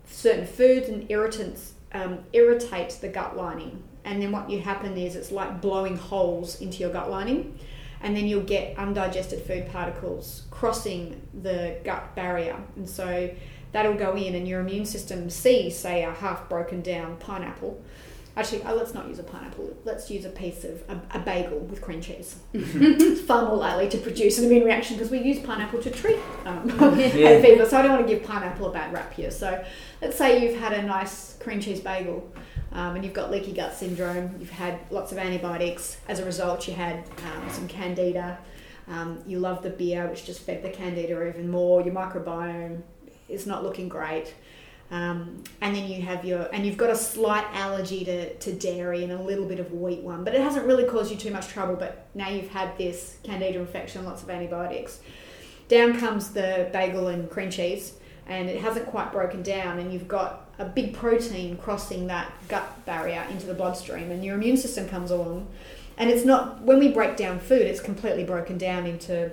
certain 0.06 0.46
foods 0.46 0.88
and 0.88 1.10
irritants 1.10 1.72
um, 1.92 2.18
irritate 2.32 2.90
the 3.00 3.08
gut 3.08 3.36
lining. 3.36 3.82
And 4.04 4.22
then 4.22 4.30
what 4.30 4.48
you 4.48 4.60
happen 4.60 4.96
is 4.96 5.16
it's 5.16 5.32
like 5.32 5.60
blowing 5.60 5.96
holes 5.96 6.60
into 6.60 6.78
your 6.78 6.92
gut 6.92 7.10
lining 7.10 7.58
and 8.00 8.16
then 8.16 8.26
you'll 8.26 8.42
get 8.42 8.76
undigested 8.78 9.42
food 9.42 9.68
particles 9.70 10.44
crossing 10.50 11.20
the 11.42 11.78
gut 11.84 12.14
barrier. 12.14 12.56
And 12.76 12.88
so 12.88 13.30
that'll 13.72 13.94
go 13.94 14.14
in, 14.14 14.34
and 14.34 14.46
your 14.46 14.60
immune 14.60 14.84
system 14.84 15.28
sees, 15.30 15.76
say, 15.76 16.04
a 16.04 16.12
half 16.12 16.48
broken 16.48 16.82
down 16.82 17.16
pineapple. 17.16 17.82
Actually, 18.36 18.62
oh, 18.64 18.74
let's 18.74 18.92
not 18.92 19.08
use 19.08 19.18
a 19.18 19.22
pineapple. 19.22 19.74
Let's 19.84 20.10
use 20.10 20.26
a 20.26 20.28
piece 20.28 20.64
of 20.64 20.82
a, 20.88 21.00
a 21.16 21.18
bagel 21.18 21.58
with 21.58 21.80
cream 21.80 22.02
cheese. 22.02 22.36
it's 22.52 23.22
far 23.22 23.46
more 23.46 23.56
likely 23.56 23.88
to 23.88 23.98
produce 23.98 24.38
an 24.38 24.44
immune 24.44 24.64
reaction 24.64 24.96
because 24.96 25.10
we 25.10 25.20
use 25.20 25.38
pineapple 25.38 25.80
to 25.82 25.90
treat 25.90 26.18
um, 26.44 26.68
yeah. 26.98 27.40
fever. 27.40 27.64
So 27.64 27.78
I 27.78 27.82
don't 27.82 27.92
want 27.92 28.06
to 28.06 28.14
give 28.14 28.24
pineapple 28.24 28.66
a 28.68 28.72
bad 28.72 28.92
rap 28.92 29.14
here. 29.14 29.30
So 29.30 29.64
let's 30.02 30.18
say 30.18 30.42
you've 30.44 30.60
had 30.60 30.74
a 30.74 30.82
nice 30.82 31.38
cream 31.38 31.60
cheese 31.60 31.80
bagel 31.80 32.30
um, 32.72 32.96
and 32.96 33.04
you've 33.04 33.14
got 33.14 33.30
leaky 33.30 33.52
gut 33.52 33.74
syndrome, 33.74 34.34
you've 34.38 34.50
had 34.50 34.78
lots 34.90 35.12
of 35.12 35.18
antibiotics. 35.18 35.96
As 36.06 36.18
a 36.20 36.24
result, 36.26 36.68
you 36.68 36.74
had 36.74 37.04
um, 37.24 37.48
some 37.50 37.66
candida. 37.68 38.38
Um, 38.88 39.22
you 39.26 39.38
love 39.38 39.62
the 39.62 39.70
beer, 39.70 40.06
which 40.08 40.26
just 40.26 40.42
fed 40.42 40.62
the 40.62 40.68
candida 40.68 41.26
even 41.26 41.50
more. 41.50 41.80
Your 41.80 41.94
microbiome 41.94 42.82
is 43.28 43.46
not 43.46 43.64
looking 43.64 43.88
great. 43.88 44.34
Um, 44.90 45.42
and 45.60 45.74
then 45.74 45.88
you 45.88 46.02
have 46.02 46.24
your, 46.24 46.42
and 46.52 46.64
you've 46.64 46.76
got 46.76 46.90
a 46.90 46.96
slight 46.96 47.44
allergy 47.52 48.04
to, 48.04 48.34
to 48.34 48.52
dairy 48.52 49.02
and 49.02 49.12
a 49.12 49.20
little 49.20 49.44
bit 49.44 49.58
of 49.58 49.72
wheat 49.72 50.00
one, 50.00 50.22
but 50.22 50.34
it 50.34 50.40
hasn't 50.40 50.64
really 50.64 50.84
caused 50.84 51.10
you 51.10 51.16
too 51.16 51.32
much 51.32 51.48
trouble. 51.48 51.74
But 51.74 52.06
now 52.14 52.28
you've 52.28 52.50
had 52.50 52.78
this 52.78 53.16
candida 53.24 53.58
infection, 53.58 54.04
lots 54.04 54.22
of 54.22 54.30
antibiotics. 54.30 55.00
Down 55.68 55.98
comes 55.98 56.30
the 56.30 56.68
bagel 56.72 57.08
and 57.08 57.28
cream 57.28 57.50
cheese, 57.50 57.94
and 58.28 58.48
it 58.48 58.60
hasn't 58.60 58.86
quite 58.86 59.10
broken 59.10 59.42
down, 59.42 59.80
and 59.80 59.92
you've 59.92 60.06
got 60.08 60.48
a 60.58 60.64
big 60.64 60.94
protein 60.94 61.56
crossing 61.56 62.06
that 62.06 62.32
gut 62.48 62.84
barrier 62.86 63.26
into 63.30 63.46
the 63.46 63.54
bloodstream, 63.54 64.10
and 64.12 64.24
your 64.24 64.36
immune 64.36 64.56
system 64.56 64.88
comes 64.88 65.10
along. 65.10 65.48
And 65.98 66.10
it's 66.10 66.24
not, 66.24 66.60
when 66.62 66.78
we 66.78 66.88
break 66.88 67.16
down 67.16 67.40
food, 67.40 67.62
it's 67.62 67.80
completely 67.80 68.22
broken 68.22 68.58
down 68.58 68.86
into 68.86 69.32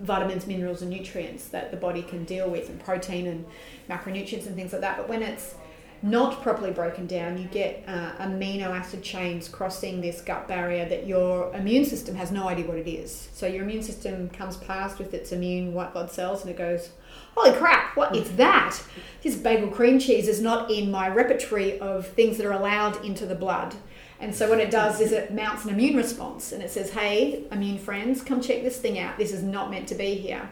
vitamins, 0.00 0.46
minerals, 0.46 0.82
and 0.82 0.90
nutrients 0.90 1.48
that 1.48 1.70
the 1.70 1.76
body 1.76 2.02
can 2.02 2.24
deal 2.24 2.48
with, 2.50 2.68
and 2.68 2.82
protein 2.82 3.26
and 3.26 3.44
macronutrients 3.88 4.46
and 4.46 4.56
things 4.56 4.72
like 4.72 4.80
that. 4.80 4.96
But 4.96 5.08
when 5.08 5.22
it's 5.22 5.54
not 6.02 6.42
properly 6.42 6.70
broken 6.70 7.06
down, 7.06 7.36
you 7.36 7.46
get 7.48 7.84
uh, 7.86 8.12
amino 8.20 8.70
acid 8.70 9.02
chains 9.02 9.48
crossing 9.48 10.00
this 10.00 10.22
gut 10.22 10.48
barrier 10.48 10.88
that 10.88 11.06
your 11.06 11.54
immune 11.54 11.84
system 11.84 12.14
has 12.14 12.32
no 12.32 12.48
idea 12.48 12.66
what 12.66 12.78
it 12.78 12.88
is. 12.88 13.28
So 13.34 13.46
your 13.46 13.64
immune 13.64 13.82
system 13.82 14.30
comes 14.30 14.56
past 14.56 14.98
with 14.98 15.12
its 15.12 15.30
immune 15.32 15.74
white 15.74 15.92
blood 15.92 16.10
cells 16.10 16.40
and 16.40 16.50
it 16.50 16.56
goes, 16.56 16.90
holy 17.34 17.52
crap, 17.52 17.96
what 17.98 18.16
is 18.16 18.32
that? 18.36 18.80
This 19.22 19.36
bagel 19.36 19.68
cream 19.68 19.98
cheese 19.98 20.26
is 20.26 20.40
not 20.40 20.70
in 20.70 20.90
my 20.90 21.08
repertory 21.08 21.78
of 21.80 22.06
things 22.06 22.38
that 22.38 22.46
are 22.46 22.52
allowed 22.52 23.04
into 23.04 23.26
the 23.26 23.34
blood. 23.34 23.74
And 24.20 24.34
so 24.34 24.50
what 24.50 24.60
it 24.60 24.70
does 24.70 25.00
is 25.00 25.12
it 25.12 25.32
mounts 25.32 25.64
an 25.64 25.70
immune 25.70 25.96
response 25.96 26.52
and 26.52 26.62
it 26.62 26.70
says, 26.70 26.90
hey, 26.90 27.44
immune 27.50 27.78
friends, 27.78 28.22
come 28.22 28.42
check 28.42 28.62
this 28.62 28.78
thing 28.78 28.98
out. 28.98 29.16
This 29.16 29.32
is 29.32 29.42
not 29.42 29.70
meant 29.70 29.88
to 29.88 29.94
be 29.94 30.14
here. 30.14 30.50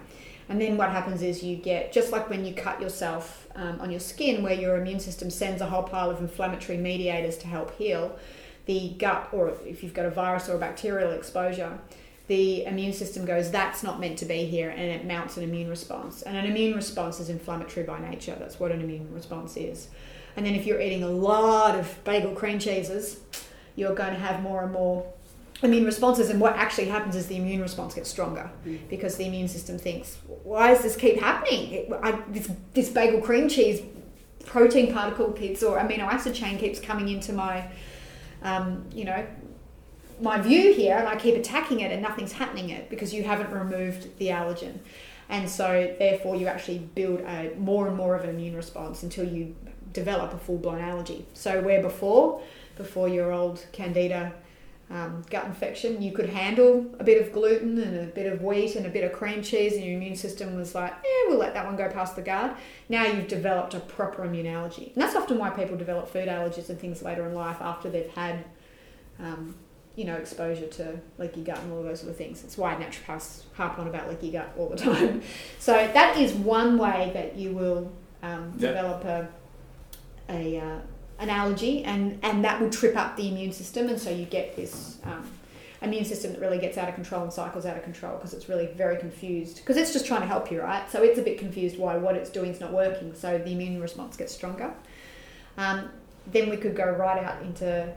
And 0.49 0.59
then 0.59 0.79
what 0.79 0.91
happens 0.91 1.21
is 1.21 1.43
you 1.43 1.57
get, 1.57 1.93
just 1.93 2.11
like 2.11 2.31
when 2.31 2.47
you 2.47 2.55
cut 2.55 2.81
yourself 2.81 3.47
um, 3.55 3.79
on 3.81 3.91
your 3.91 4.01
skin, 4.01 4.43
where 4.43 4.55
your 4.55 4.79
immune 4.79 5.01
system 5.01 5.29
sends 5.29 5.61
a 5.61 5.67
whole 5.67 5.83
pile 5.83 6.11
of 6.11 6.21
inflammatory 6.21 6.79
mediators 6.79 7.37
to 7.39 7.47
help 7.47 7.77
heal, 7.77 8.19
the 8.65 8.95
gut, 8.99 9.29
or 9.33 9.53
if 9.67 9.83
you've 9.83 9.93
got 9.93 10.07
a 10.07 10.11
virus 10.11 10.49
or 10.49 10.57
a 10.57 10.59
bacterial 10.59 11.13
exposure, 11.13 11.79
the 12.29 12.65
immune 12.65 12.95
system 12.95 13.27
goes, 13.27 13.51
that's 13.51 13.83
not 13.83 14.01
meant 14.01 14.19
to 14.19 14.27
be 14.27 14.45
here, 14.45 14.71
and 14.71 14.81
it 14.81 15.07
mounts 15.07 15.37
an 15.37 15.43
immune 15.43 15.69
response. 15.69 16.23
And 16.23 16.37
an 16.37 16.47
immune 16.47 16.75
response 16.75 17.21
is 17.21 17.29
inflammatory 17.29 17.85
by 17.85 17.99
nature. 18.01 18.37
That's 18.39 18.59
what 18.59 18.71
an 18.71 18.81
immune 18.81 19.13
response 19.15 19.57
is. 19.57 19.89
And 20.37 20.47
then 20.47 20.55
if 20.55 20.67
you're 20.67 20.81
eating 20.81 21.03
a 21.03 21.09
lot 21.09 21.79
of 21.79 22.03
bagel 22.05 22.33
cream 22.33 22.59
cheeses, 22.59 23.21
you're 23.79 23.95
going 23.95 24.13
to 24.13 24.19
have 24.19 24.43
more 24.43 24.63
and 24.65 24.73
more 24.73 25.07
immune 25.63 25.85
responses. 25.85 26.31
And 26.31 26.41
what 26.41 26.57
actually 26.57 26.87
happens 26.87 27.15
is 27.15 27.29
the 27.29 27.37
immune 27.37 27.61
response 27.61 27.95
gets 27.95 28.11
stronger 28.11 28.51
mm. 28.67 28.79
because 28.91 29.17
the 29.17 29.27
immune 29.27 29.49
system 29.49 29.79
thinks, 29.79 30.19
why 30.43 30.69
does 30.69 30.83
this 30.83 30.97
keep 30.97 31.19
happening? 31.21 31.73
It, 31.73 31.93
I, 32.03 32.13
this, 32.29 32.51
this 32.75 32.89
bagel 32.89 33.21
cream 33.21 33.49
cheese 33.49 33.83
protein 34.45 34.93
particle 34.93 35.33
keeps, 35.33 35.63
or 35.63 35.79
amino 35.79 36.01
acid 36.01 36.35
chain 36.35 36.59
keeps 36.59 36.81
coming 36.81 37.09
into 37.09 37.33
my, 37.33 37.69
um, 38.43 38.85
you 38.93 39.05
know, 39.05 39.27
my 40.21 40.41
view 40.41 40.73
here 40.73 40.97
and 40.97 41.07
I 41.07 41.15
keep 41.15 41.37
attacking 41.37 41.81
it 41.81 41.93
and 41.93 42.03
nothing's 42.03 42.33
happening 42.33 42.71
it 42.71 42.91
because 42.91 43.15
you 43.15 43.23
haven't 43.23 43.53
removed 43.53 44.19
the 44.19 44.29
allergen. 44.29 44.79
And 45.29 45.49
so 45.49 45.95
therefore 45.99 46.35
you 46.35 46.47
actually 46.47 46.79
build 46.79 47.21
a 47.21 47.53
more 47.59 47.87
and 47.87 47.97
more 47.97 48.17
of 48.17 48.25
an 48.25 48.31
immune 48.31 48.57
response 48.57 49.03
until 49.03 49.25
you 49.25 49.55
develop 49.93 50.33
a 50.33 50.39
full 50.39 50.59
blown 50.59 50.81
allergy. 50.81 51.27
So 51.35 51.61
where 51.61 51.83
before, 51.83 52.41
before 52.79 53.09
your 53.09 53.33
old 53.33 53.67
candida 53.73 54.33
um, 54.91 55.23
gut 55.29 55.45
infection, 55.45 56.01
you 56.01 56.13
could 56.13 56.31
handle 56.31 56.87
a 56.99 57.05
bit 57.05 57.21
of 57.21 57.33
gluten 57.33 57.79
and 57.79 57.99
a 57.99 58.07
bit 58.07 58.33
of 58.33 58.43
wheat 58.43 58.75
and 58.75 58.87
a 58.87 58.89
bit 58.89 59.05
of 59.05 59.13
cream 59.13 59.43
cheese, 59.43 59.75
and 59.75 59.85
your 59.85 59.97
immune 59.97 60.17
system 60.17 60.57
was 60.57 60.75
like, 60.75 60.93
yeah, 60.93 61.29
we'll 61.29 61.39
let 61.39 61.53
that 61.53 61.67
one 61.67 61.77
go 61.77 61.91
past 61.91 62.17
the 62.17 62.23
guard. 62.23 62.53
Now 62.89 63.05
you've 63.05 63.29
developed 63.29 63.75
a 63.75 63.81
proper 63.81 64.25
immune 64.25 64.47
allergy. 64.47 64.93
And 64.95 65.03
that's 65.03 65.15
often 65.15 65.37
why 65.37 65.51
people 65.51 65.77
develop 65.77 66.09
food 66.09 66.29
allergies 66.29 66.71
and 66.71 66.81
things 66.81 67.03
later 67.03 67.27
in 67.27 67.35
life 67.35 67.59
after 67.61 67.91
they've 67.91 68.11
had 68.13 68.45
um, 69.21 69.55
you 69.99 70.05
know, 70.05 70.15
exposure 70.15 70.69
to 70.69 70.99
leaky 71.19 71.43
gut 71.43 71.59
and 71.59 71.73
all 71.73 71.83
those 71.83 71.99
sort 72.01 72.11
of 72.11 72.17
things. 72.17 72.45
It's 72.45 72.57
why 72.57 72.77
naturopaths 72.77 73.43
harp 73.55 73.81
on 73.81 73.89
about 73.89 74.09
leaky 74.09 74.31
gut 74.31 74.55
all 74.57 74.69
the 74.69 74.77
time. 74.77 75.23
So 75.59 75.73
that 75.73 76.17
is 76.17 76.33
one 76.33 76.79
way 76.79 77.11
that 77.15 77.37
you 77.37 77.51
will 77.51 77.93
um, 78.23 78.53
yep. 78.59 78.75
develop 78.75 79.05
a, 79.05 79.29
a 80.29 80.59
uh, 80.59 80.79
an 81.19 81.31
allergy, 81.31 81.85
and 81.85 82.19
and 82.23 82.45
that 82.45 82.61
will 82.61 82.71
trip 82.71 82.97
up 82.97 83.17
the 83.17 83.29
immune 83.29 83.53
system, 83.53 83.89
and 83.89 84.01
so 84.01 84.11
you 84.11 84.25
get 84.25 84.57
this. 84.57 84.99
Um, 85.05 85.31
immune 85.81 86.05
system 86.05 86.33
that 86.33 86.41
really 86.41 86.59
gets 86.59 86.77
out 86.77 86.89
of 86.89 86.95
control 86.97 87.23
and 87.23 87.33
cycles 87.33 87.65
out 87.65 87.77
of 87.77 87.85
control 87.85 88.17
because 88.17 88.35
it's 88.35 88.49
really 88.49 88.67
very 88.67 88.97
confused 88.97 89.59
because 89.59 89.77
it's 89.77 89.93
just 89.93 90.07
trying 90.07 90.21
to 90.21 90.27
help 90.27 90.51
you 90.51 90.61
right 90.61 90.91
so 90.91 91.05
it's 91.05 91.21
a 91.21 91.23
bit 91.23 91.39
confused 91.39 91.79
why 91.79 91.97
what 91.97 92.17
it's 92.17 92.31
doing 92.31 92.51
is 92.51 92.59
not 92.59 92.73
working 92.73 93.15
so 93.15 93.39
the 93.39 93.53
immune 93.53 93.81
response 93.81 94.17
gets 94.17 94.35
stronger 94.35 94.75
um, 95.57 95.89
then 96.27 96.51
we 96.51 96.57
could 96.57 96.75
go 96.75 96.91
right 96.91 97.23
out 97.23 97.41
into 97.43 97.89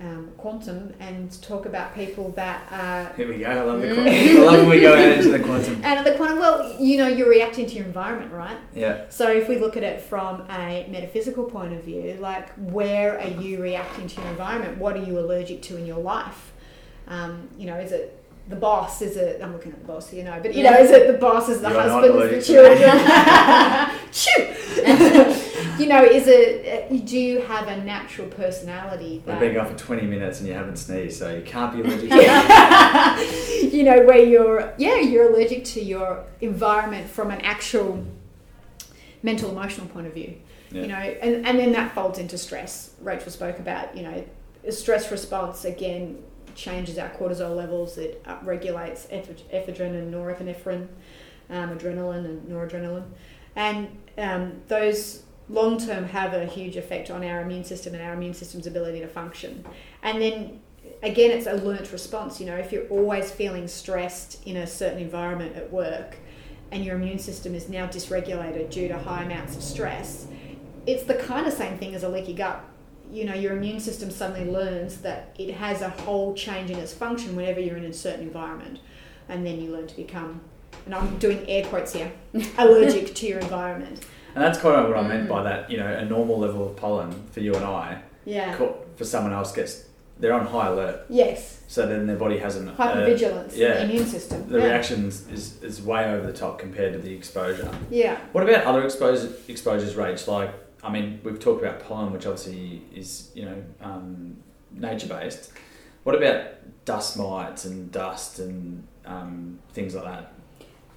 um, 0.00 0.30
quantum 0.38 0.94
and 0.98 1.30
talk 1.42 1.66
about 1.66 1.94
people 1.94 2.30
that 2.30 2.66
are. 2.72 3.12
Here 3.16 3.28
we 3.28 3.38
go. 3.38 3.46
I 3.46 3.60
love 3.60 3.80
the 3.82 3.94
quantum. 3.94 4.08
I 4.08 4.32
love 4.44 4.60
when 4.60 4.68
we 4.70 4.80
go 4.80 4.94
out 4.94 5.12
into 5.12 5.28
the 5.30 5.38
quantum. 5.38 5.84
And 5.84 6.06
the 6.06 6.12
quantum, 6.12 6.38
well, 6.38 6.80
you 6.80 6.96
know, 6.96 7.06
you're 7.06 7.28
reacting 7.28 7.66
to 7.66 7.74
your 7.74 7.84
environment, 7.84 8.32
right? 8.32 8.56
Yeah. 8.74 9.04
So 9.10 9.30
if 9.30 9.48
we 9.48 9.58
look 9.58 9.76
at 9.76 9.82
it 9.82 10.00
from 10.00 10.46
a 10.50 10.86
metaphysical 10.90 11.44
point 11.44 11.74
of 11.74 11.84
view, 11.84 12.16
like 12.18 12.50
where 12.54 13.20
are 13.20 13.28
you 13.28 13.60
reacting 13.60 14.08
to 14.08 14.20
your 14.20 14.30
environment? 14.30 14.78
What 14.78 14.96
are 14.96 15.02
you 15.02 15.18
allergic 15.18 15.60
to 15.62 15.76
in 15.76 15.84
your 15.84 16.00
life? 16.00 16.52
Um, 17.06 17.48
you 17.58 17.66
know, 17.66 17.76
is 17.76 17.92
it 17.92 18.16
the 18.48 18.56
boss? 18.56 19.02
Is 19.02 19.16
it? 19.16 19.42
I'm 19.42 19.52
looking 19.52 19.72
at 19.72 19.80
the 19.80 19.86
boss, 19.86 20.14
you 20.14 20.24
know, 20.24 20.40
but 20.40 20.54
you 20.54 20.62
know, 20.62 20.72
is 20.78 20.90
it 20.90 21.08
the 21.08 21.18
boss? 21.18 21.50
Is 21.50 21.60
the 21.60 21.68
you 21.68 21.74
husband? 21.74 22.32
Is 22.32 22.46
the 22.46 22.52
children? 22.54 22.80
Shoot. 24.12 25.36
you 25.80 25.88
know, 25.88 26.04
is 26.04 26.26
it? 26.26 26.90
Uh, 26.90 26.96
do 27.04 27.18
you 27.18 27.40
have 27.42 27.68
a 27.68 27.82
natural 27.84 28.28
personality? 28.28 29.22
That, 29.24 29.40
We've 29.40 29.52
been 29.52 29.54
going 29.54 29.72
for 29.74 29.78
twenty 29.78 30.06
minutes 30.06 30.40
and 30.40 30.48
you 30.48 30.54
haven't 30.54 30.76
sneezed, 30.76 31.18
so 31.18 31.34
you 31.34 31.42
can't 31.42 31.72
be 31.72 31.80
allergic. 31.80 32.10
to 32.10 33.68
You 33.76 33.84
know, 33.84 34.04
where 34.04 34.24
you're, 34.24 34.74
yeah, 34.78 34.96
you're 34.96 35.32
allergic 35.32 35.64
to 35.66 35.82
your 35.82 36.24
environment 36.40 37.08
from 37.08 37.30
an 37.30 37.40
actual 37.40 38.04
mental 39.22 39.50
emotional 39.50 39.86
point 39.86 40.06
of 40.06 40.14
view. 40.14 40.36
Yeah. 40.70 40.82
You 40.82 40.88
know, 40.88 40.94
and, 40.94 41.46
and 41.46 41.58
then 41.58 41.72
that 41.72 41.94
folds 41.94 42.18
into 42.18 42.38
stress. 42.38 42.94
Rachel 43.00 43.30
spoke 43.30 43.58
about, 43.58 43.96
you 43.96 44.02
know, 44.02 44.24
stress 44.70 45.10
response 45.10 45.64
again 45.64 46.22
changes 46.54 46.98
our 46.98 47.08
cortisol 47.10 47.56
levels. 47.56 47.98
It 47.98 48.24
regulates 48.42 49.06
epinephrine 49.06 49.98
and 49.98 50.12
norepinephrine, 50.12 50.88
um, 51.48 51.76
adrenaline 51.76 52.24
and 52.24 52.48
noradrenaline, 52.48 53.06
and 53.56 53.88
um, 54.18 54.60
those 54.68 55.22
long 55.50 55.78
term 55.78 56.04
have 56.04 56.32
a 56.32 56.46
huge 56.46 56.76
effect 56.76 57.10
on 57.10 57.24
our 57.24 57.42
immune 57.42 57.64
system 57.64 57.94
and 57.94 58.02
our 58.02 58.14
immune 58.14 58.34
system's 58.34 58.66
ability 58.66 59.00
to 59.00 59.08
function. 59.08 59.64
And 60.02 60.22
then 60.22 60.60
again, 61.02 61.30
it's 61.30 61.46
a 61.46 61.54
learnt 61.54 61.92
response. 61.92 62.40
You 62.40 62.46
know, 62.46 62.56
if 62.56 62.72
you're 62.72 62.86
always 62.86 63.30
feeling 63.30 63.66
stressed 63.68 64.46
in 64.46 64.56
a 64.56 64.66
certain 64.66 65.00
environment 65.00 65.56
at 65.56 65.72
work, 65.72 66.16
and 66.72 66.84
your 66.84 66.94
immune 66.96 67.18
system 67.18 67.54
is 67.54 67.68
now 67.68 67.86
dysregulated 67.86 68.70
due 68.70 68.86
to 68.88 68.96
high 68.96 69.24
amounts 69.24 69.56
of 69.56 69.62
stress, 69.62 70.28
it's 70.86 71.02
the 71.02 71.14
kind 71.14 71.46
of 71.46 71.52
same 71.52 71.76
thing 71.78 71.94
as 71.94 72.04
a 72.04 72.08
leaky 72.08 72.32
gut. 72.32 72.64
You 73.10 73.24
know, 73.24 73.34
your 73.34 73.56
immune 73.56 73.80
system 73.80 74.08
suddenly 74.10 74.48
learns 74.48 74.98
that 74.98 75.34
it 75.36 75.54
has 75.54 75.82
a 75.82 75.88
whole 75.88 76.32
change 76.34 76.70
in 76.70 76.78
its 76.78 76.92
function 76.92 77.34
whenever 77.34 77.58
you're 77.58 77.76
in 77.76 77.84
a 77.84 77.92
certain 77.92 78.22
environment. 78.22 78.78
And 79.28 79.44
then 79.44 79.60
you 79.60 79.72
learn 79.72 79.88
to 79.88 79.96
become, 79.96 80.40
and 80.86 80.94
I'm 80.94 81.18
doing 81.18 81.44
air 81.48 81.64
quotes 81.64 81.92
here, 81.92 82.12
allergic 82.58 83.14
to 83.16 83.26
your 83.26 83.40
environment. 83.40 84.04
And 84.34 84.44
that's 84.44 84.58
kind 84.58 84.76
of 84.76 84.88
what 84.88 84.96
I 84.96 85.06
meant 85.06 85.26
Mm. 85.26 85.28
by 85.28 85.42
that. 85.42 85.70
You 85.70 85.78
know, 85.78 85.86
a 85.86 86.04
normal 86.04 86.38
level 86.38 86.66
of 86.68 86.76
pollen 86.76 87.12
for 87.32 87.40
you 87.40 87.54
and 87.54 87.64
I, 87.64 88.02
Yeah. 88.24 88.54
co- 88.56 88.76
for 88.96 89.04
someone 89.04 89.32
else 89.32 89.52
gets 89.52 89.84
they're 90.18 90.34
on 90.34 90.46
high 90.46 90.66
alert. 90.68 91.06
Yes. 91.08 91.62
So 91.66 91.86
then 91.86 92.06
their 92.06 92.16
body 92.16 92.36
hasn't 92.36 92.68
uh, 92.68 92.74
Hypervigilance, 92.74 93.56
yeah. 93.56 93.74
the 93.78 93.84
immune 93.84 94.04
system. 94.04 94.46
the 94.50 94.58
yeah. 94.58 94.64
reactions 94.66 95.26
is, 95.30 95.62
is 95.62 95.80
way 95.80 96.04
over 96.12 96.26
the 96.26 96.32
top 96.34 96.58
compared 96.58 96.92
to 96.92 96.98
the 96.98 97.10
exposure. 97.14 97.70
Yeah. 97.90 98.18
What 98.32 98.44
about 98.46 98.64
other 98.64 98.84
expose, 98.84 99.32
exposures, 99.48 99.94
Rach? 99.94 100.26
Like, 100.28 100.50
I 100.84 100.92
mean, 100.92 101.20
we've 101.24 101.38
talked 101.40 101.62
about 101.64 101.80
pollen, 101.80 102.12
which 102.12 102.26
obviously 102.26 102.82
is, 102.94 103.30
you 103.34 103.46
know, 103.46 103.56
um, 103.80 104.36
nature 104.72 105.08
based. 105.08 105.52
What 106.02 106.14
about 106.14 106.44
dust 106.84 107.16
mites 107.16 107.64
and 107.64 107.90
dust 107.90 108.40
and 108.40 108.86
um, 109.06 109.58
things 109.72 109.94
like 109.94 110.04
that? 110.04 110.32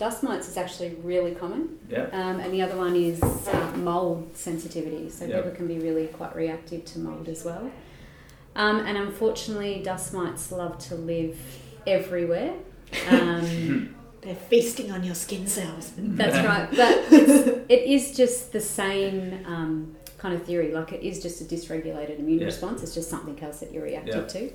Dust 0.04 0.22
mites 0.22 0.50
is 0.50 0.58
actually 0.58 0.96
really 1.02 1.34
common. 1.34 1.80
Yeah. 1.90 2.08
Um, 2.12 2.42
and 2.42 2.54
the 2.54 2.62
other 2.62 2.76
one 2.76 2.94
is 2.94 3.22
uh, 3.24 3.72
mold 3.78 4.36
sensitivity. 4.36 5.10
So 5.10 5.24
Yep. 5.24 5.36
people 5.46 5.52
can 5.56 5.68
be 5.68 5.80
really 5.80 6.08
quite 6.08 6.36
reactive 6.36 6.84
to 6.92 7.00
mold 7.00 7.30
as 7.30 7.46
well. 7.46 7.72
Um, 8.54 8.80
and 8.86 8.98
unfortunately, 8.98 9.82
dust 9.82 10.14
mites 10.14 10.52
love 10.52 10.78
to 10.90 10.96
live 10.96 11.40
everywhere. 11.88 12.52
Um, 13.10 13.96
They're 14.22 14.36
feasting 14.36 14.92
on 14.92 15.06
your 15.06 15.16
skin 15.16 15.48
cells. 15.48 15.94
that's 15.98 16.36
right. 16.50 16.70
But 16.70 17.06
it's, 17.70 18.12
just 18.14 18.52
the 18.52 18.60
same 18.60 19.46
um, 19.46 19.96
kind 20.18 20.36
of 20.36 20.44
theory. 20.44 20.74
Like 20.74 20.92
it 20.92 21.02
is 21.02 21.22
just 21.24 21.40
a 21.40 21.46
dysregulated 21.46 22.20
immune 22.20 22.40
Yeah. 22.40 22.48
response. 22.48 22.84
It's 22.84 22.94
just 22.94 23.10
something 23.10 23.42
else 23.42 23.62
that 23.62 23.72
you're 23.72 23.84
reactive 23.84 24.16
Yeah. 24.34 24.42
to. 24.42 24.52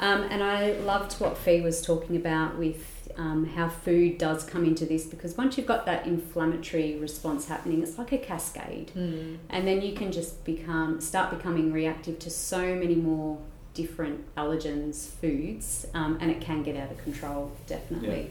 Um, 0.00 0.22
and 0.30 0.42
I 0.44 0.72
loved 0.80 1.14
what 1.14 1.38
Fee 1.38 1.62
was 1.62 1.80
talking 1.82 2.16
about 2.16 2.58
with 2.58 2.97
um, 3.18 3.44
how 3.46 3.68
food 3.68 4.16
does 4.16 4.44
come 4.44 4.64
into 4.64 4.86
this 4.86 5.04
because 5.04 5.36
once 5.36 5.58
you've 5.58 5.66
got 5.66 5.84
that 5.86 6.06
inflammatory 6.06 6.96
response 6.96 7.48
happening, 7.48 7.82
it's 7.82 7.98
like 7.98 8.12
a 8.12 8.18
cascade, 8.18 8.92
Mm. 8.96 9.38
and 9.50 9.66
then 9.66 9.82
you 9.82 9.92
can 9.94 10.10
just 10.12 10.44
become 10.44 11.00
start 11.00 11.30
becoming 11.36 11.72
reactive 11.72 12.18
to 12.20 12.30
so 12.30 12.74
many 12.76 12.94
more 12.94 13.38
different 13.74 14.24
allergens, 14.36 15.06
foods, 15.20 15.86
um, 15.94 16.16
and 16.20 16.30
it 16.30 16.40
can 16.40 16.62
get 16.62 16.76
out 16.76 16.90
of 16.90 16.98
control 17.04 17.52
definitely. 17.66 18.30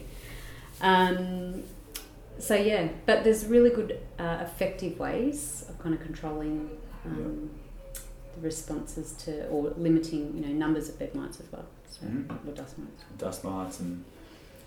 Um, 0.80 1.62
so 2.38 2.54
yeah, 2.54 2.88
but 3.06 3.24
there's 3.24 3.46
really 3.46 3.70
good, 3.70 4.00
uh, 4.18 4.38
effective 4.42 4.98
ways 4.98 5.64
of 5.68 5.78
kind 5.80 5.94
of 5.94 6.00
controlling 6.00 6.70
um, 7.04 7.50
the 8.34 8.40
responses 8.40 9.12
to 9.24 9.46
or 9.48 9.72
limiting, 9.76 10.34
you 10.36 10.40
know, 10.46 10.52
numbers 10.52 10.88
of 10.88 10.98
bed 10.98 11.14
mites 11.14 11.40
as 11.40 11.50
well. 11.50 11.64
So, 11.90 12.06
Mhm. 12.06 12.30
or 12.48 12.52
dust 12.52 12.78
mites. 12.78 13.02
Dust 13.16 13.44
mites, 13.44 13.80
and 13.80 14.04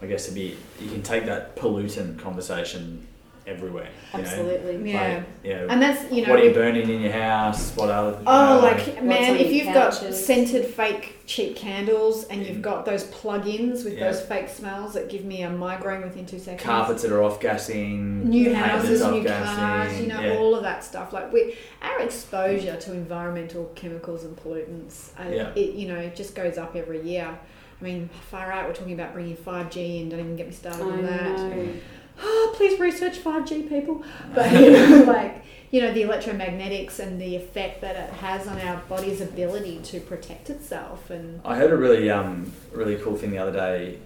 I 0.02 0.08
guess 0.08 0.26
to 0.28 0.34
be, 0.34 0.58
you 0.80 0.90
can 0.90 1.04
take 1.04 1.26
that 1.26 1.56
pollutant 1.56 2.18
conversation 2.20 3.08
everywhere. 3.48 3.90
You 4.14 4.20
Know? 4.22 4.26
Absolutely. 4.28 4.92
Yeah. 4.92 5.16
Like, 5.18 5.24
you 5.44 5.54
know, 5.56 5.68
And 5.70 5.82
that's, 5.82 6.12
you 6.12 6.24
know, 6.24 6.30
what 6.32 6.40
are 6.40 6.44
you 6.46 6.54
burning 6.54 6.90
in 6.90 7.02
your 7.02 7.12
house? 7.12 7.76
What 7.76 7.90
other? 7.90 8.20
Oh, 8.26 8.56
know, 8.56 8.60
like 8.62 9.04
man, 9.04 9.36
if 9.36 9.52
you've 9.52 9.74
got 9.74 9.92
scented 9.94 10.66
fake 10.66 11.18
cheap 11.26 11.56
candles 11.56 12.26
and 12.26 12.46
you've 12.46 12.62
got 12.62 12.86
those 12.86 13.04
plug-ins 13.06 13.84
with 13.84 13.98
Yeah. 13.98 14.12
those 14.12 14.22
fake 14.22 14.50
smells 14.50 14.94
that 14.94 15.10
give 15.10 15.24
me 15.26 15.42
a 15.44 15.50
migraine 15.50 16.02
within 16.02 16.26
two 16.26 16.40
seconds. 16.40 16.62
carpets 16.64 17.02
that 17.04 17.12
are 17.12 17.24
off 17.24 17.40
gassing, 17.40 18.30
New 18.30 18.54
houses, 18.54 19.02
new 19.02 19.20
off-gassing, 19.20 19.56
cars, 19.56 20.00
you 20.00 20.08
know, 20.08 20.20
yeah. 20.22 20.38
all 20.38 20.56
of 20.56 20.64
that 20.64 20.84
stuff. 20.84 21.12
Like 21.14 21.32
we, 21.34 21.56
our 21.82 22.00
exposure 22.02 22.76
to 22.76 22.94
environmental 22.94 23.72
chemicals 23.76 24.24
and 24.24 24.36
pollutants, 24.36 25.10
uh, 25.20 25.30
Yeah. 25.30 25.50
it 25.56 25.74
you 25.76 25.88
know, 25.88 25.98
it 25.98 26.16
just 26.16 26.36
goes 26.36 26.58
up 26.58 26.76
every 26.76 27.02
year. 27.02 27.38
I 27.82 27.84
mean, 27.84 28.10
far 28.30 28.52
out. 28.52 28.68
We're 28.68 28.76
talking 28.76 28.94
about 28.94 29.14
bringing 29.14 29.36
five 29.36 29.72
G 29.72 30.00
in. 30.00 30.10
Don't 30.10 30.20
even 30.20 30.36
get 30.36 30.48
me 30.48 30.54
started 30.54 30.84
on 30.84 31.04
that. 31.04 31.38
know. 31.38 31.74
oh, 32.22 32.54
please 32.56 32.80
research 32.80 33.18
5G 33.18 33.68
people. 33.68 34.04
But, 34.36 34.52
you 34.54 34.72
know, 34.72 35.04
like, 35.08 35.44
you 35.72 35.82
know, 35.82 35.94
the 35.94 36.04
electromagnetics 36.04 37.00
and 37.00 37.20
the 37.20 37.36
effect 37.36 37.82
that 37.82 37.96
it 37.96 38.14
has 38.16 38.48
on 38.48 38.60
our 38.60 38.78
body's 38.88 39.22
ability 39.22 39.80
to 39.84 40.00
protect 40.00 40.50
itself. 40.50 41.10
And 41.10 41.42
I 41.46 41.56
heard 41.56 41.72
a 41.72 41.78
really 41.78 42.10
um 42.10 42.52
really 42.72 42.98
cool 42.98 43.16
thing 43.16 43.32
the 43.32 43.38
other 43.40 43.54
day. 43.54 44.00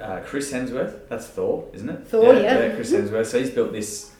Uh, 0.00 0.20
Chris 0.24 0.52
Hemsworth, 0.52 1.08
that's 1.08 1.26
Thor, 1.28 1.68
isn't 1.72 1.88
it? 1.88 2.08
Thor, 2.08 2.34
yeah. 2.34 2.74
Chris 2.74 2.92
Hemsworth. 2.92 3.26
So 3.26 3.38
he's 3.38 3.50
built 3.50 3.72
this 3.72 4.10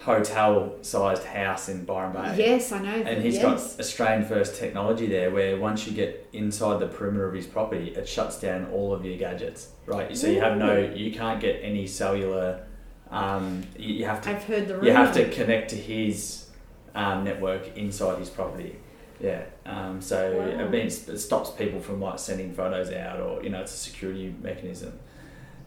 hotel-sized 0.00 1.24
house 1.24 1.68
in 1.68 1.84
Byron 1.84 2.12
Bay. 2.12 2.34
yes, 2.36 2.72
I 2.72 2.80
know. 2.82 2.88
And 2.94 3.22
he's 3.22 3.34
yes. 3.36 3.42
got 3.42 3.80
Australian 3.80 4.24
first 4.24 4.56
technology 4.56 5.06
there, 5.06 5.30
where 5.30 5.56
once 5.58 5.86
you 5.86 5.92
get 5.92 6.28
inside 6.32 6.78
the 6.80 6.86
perimeter 6.88 7.26
of 7.26 7.34
his 7.34 7.46
property, 7.46 7.90
it 7.90 8.08
shuts 8.08 8.38
down 8.38 8.66
all 8.72 8.92
of 8.92 9.04
your 9.04 9.16
gadgets. 9.16 9.68
Right, 9.86 10.16
so 10.16 10.26
you 10.28 10.40
have 10.40 10.56
no, 10.58 10.78
you 10.78 11.12
can't 11.12 11.40
get 11.40 11.60
any 11.62 11.86
cellular. 11.86 12.66
Um, 13.10 13.62
you, 13.78 13.94
you 13.96 14.04
have 14.06 14.20
to, 14.22 14.30
I've 14.30 14.44
heard 14.44 14.68
the 14.68 14.74
rumor. 14.74 14.86
you 14.86 14.92
have 14.92 15.14
to 15.14 15.30
connect 15.30 15.70
to 15.70 15.76
his 15.76 16.46
um, 16.94 17.24
network 17.24 17.76
inside 17.76 18.18
his 18.18 18.30
property. 18.30 18.76
Yeah, 19.20 19.44
um, 19.64 20.00
so 20.02 20.36
Wow. 20.36 20.64
it 20.64 20.70
means 20.70 21.08
it 21.08 21.18
stops 21.18 21.50
people 21.50 21.80
from 21.80 22.00
like 22.00 22.18
sending 22.18 22.52
photos 22.52 22.90
out, 22.92 23.20
or 23.20 23.42
you 23.42 23.50
know, 23.50 23.60
it's 23.60 23.72
a 23.72 23.76
security 23.76 24.34
mechanism. 24.42 24.98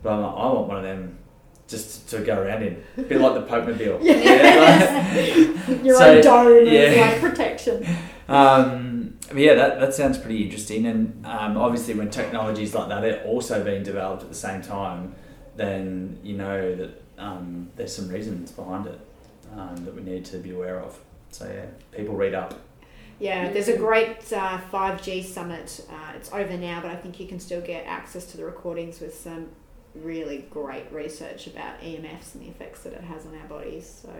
But 0.04 0.14
I'm 0.14 0.22
like, 0.22 0.34
I 0.34 0.46
want 0.54 0.68
one 0.68 0.78
of 0.78 0.84
them 0.84 1.18
just 1.68 2.10
to 2.10 2.20
go 2.22 2.42
around 2.42 2.64
in, 2.64 2.84
a 2.98 3.02
bit 3.04 3.20
like 3.20 3.34
the 3.34 3.42
Pope 3.42 3.68
Mobile. 3.68 4.00
Yeah, 4.06 5.14
Your 5.84 5.98
So, 5.98 6.16
own 6.16 6.22
dome 6.22 6.66
yeah. 6.66 6.72
is 6.72 6.98
like 7.02 7.20
protection. 7.32 7.86
um, 8.30 9.18
yeah, 9.36 9.56
that, 9.56 9.80
that 9.80 9.94
sounds 9.94 10.18
pretty 10.18 10.44
interesting. 10.44 10.86
And 10.86 11.26
um, 11.26 11.58
obviously, 11.58 11.94
when 11.94 12.10
technologies 12.10 12.74
like 12.74 12.88
that 12.90 13.04
are 13.04 13.24
also 13.24 13.64
being 13.64 13.84
developed 13.84 14.24
at 14.24 14.30
the 14.30 14.36
same 14.36 14.62
time, 14.62 15.16
then 15.56 16.20
you 16.24 16.38
know 16.38 16.76
that 16.76 17.02
um, 17.18 17.70
there's 17.76 17.94
some 17.96 18.08
reasons 18.10 18.52
behind 18.52 18.88
it 18.88 19.00
um, 19.56 19.76
that 19.86 19.94
we 19.96 20.02
need 20.04 20.24
to 20.26 20.38
be 20.38 20.52
aware 20.52 20.80
of. 20.80 20.98
So 21.32 21.46
yeah, 21.54 21.66
people 21.98 22.16
read 22.16 22.34
up. 22.34 22.54
Yeah, 23.20 23.52
there's 23.52 23.68
a 23.68 23.76
great 23.78 24.32
uh, 24.32 24.60
5G 24.72 25.26
summit. 25.26 25.84
Uh, 25.90 26.14
it's 26.16 26.32
over 26.32 26.56
now, 26.56 26.80
but 26.82 26.92
I 26.92 26.96
think 26.96 27.20
you 27.20 27.28
can 27.28 27.40
still 27.40 27.62
get 27.62 27.86
access 27.88 28.26
to 28.28 28.38
the 28.38 28.46
recordings 28.46 29.00
with 29.02 29.16
some 29.16 29.48
really 30.04 30.46
great 30.50 30.92
research 30.92 31.48
about 31.48 31.80
EMFs 31.82 32.34
and 32.36 32.44
the 32.44 32.50
effects 32.50 32.82
that 32.84 32.94
it 32.94 33.02
has 33.02 33.26
on 33.26 33.36
our 33.38 33.48
bodies. 33.48 34.02
So 34.04 34.12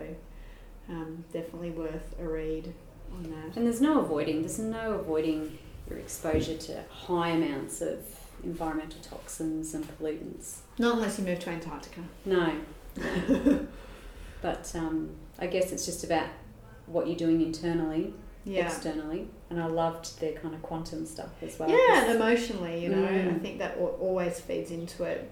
um, 0.88 1.24
definitely 1.32 1.70
worth 1.70 2.14
a 2.20 2.26
read 2.28 2.72
on 3.12 3.22
that. 3.24 3.56
And 3.56 3.66
there's 3.66 3.80
no 3.80 4.00
avoiding. 4.00 4.40
There's 4.40 4.58
no 4.58 4.92
avoiding 4.92 5.58
your 5.88 5.98
exposure 5.98 6.56
to 6.56 6.82
high 6.90 7.30
amounts 7.30 7.80
of 7.80 7.98
environmental 8.44 9.00
toxins 9.00 9.74
and 9.74 9.84
pollutants. 9.98 10.58
Not 10.78 10.94
unless 10.96 11.18
you 11.18 11.24
move 11.24 11.38
to 11.40 11.50
Antarctica. 11.50 12.00
No. 12.24 12.52
but 14.42 14.70
um, 14.74 15.10
I 15.38 15.46
guess 15.46 15.72
it's 15.72 15.86
just 15.86 16.04
about 16.04 16.28
what 16.86 17.06
you're 17.06 17.16
doing 17.16 17.40
internally, 17.42 18.14
Yeah. 18.44 18.66
externally. 18.66 19.28
And 19.50 19.60
I 19.60 19.66
loved 19.66 20.20
their 20.20 20.32
kind 20.32 20.54
of 20.54 20.62
quantum 20.62 21.06
stuff 21.06 21.30
as 21.42 21.58
well. 21.58 21.68
Yeah, 21.70 22.04
and 22.04 22.16
emotionally, 22.16 22.82
you 22.82 22.90
know, 22.90 22.96
Mm. 23.08 23.36
I 23.36 23.38
think 23.38 23.58
that 23.58 23.78
always 23.78 24.38
feeds 24.40 24.70
into 24.70 25.04
it. 25.04 25.30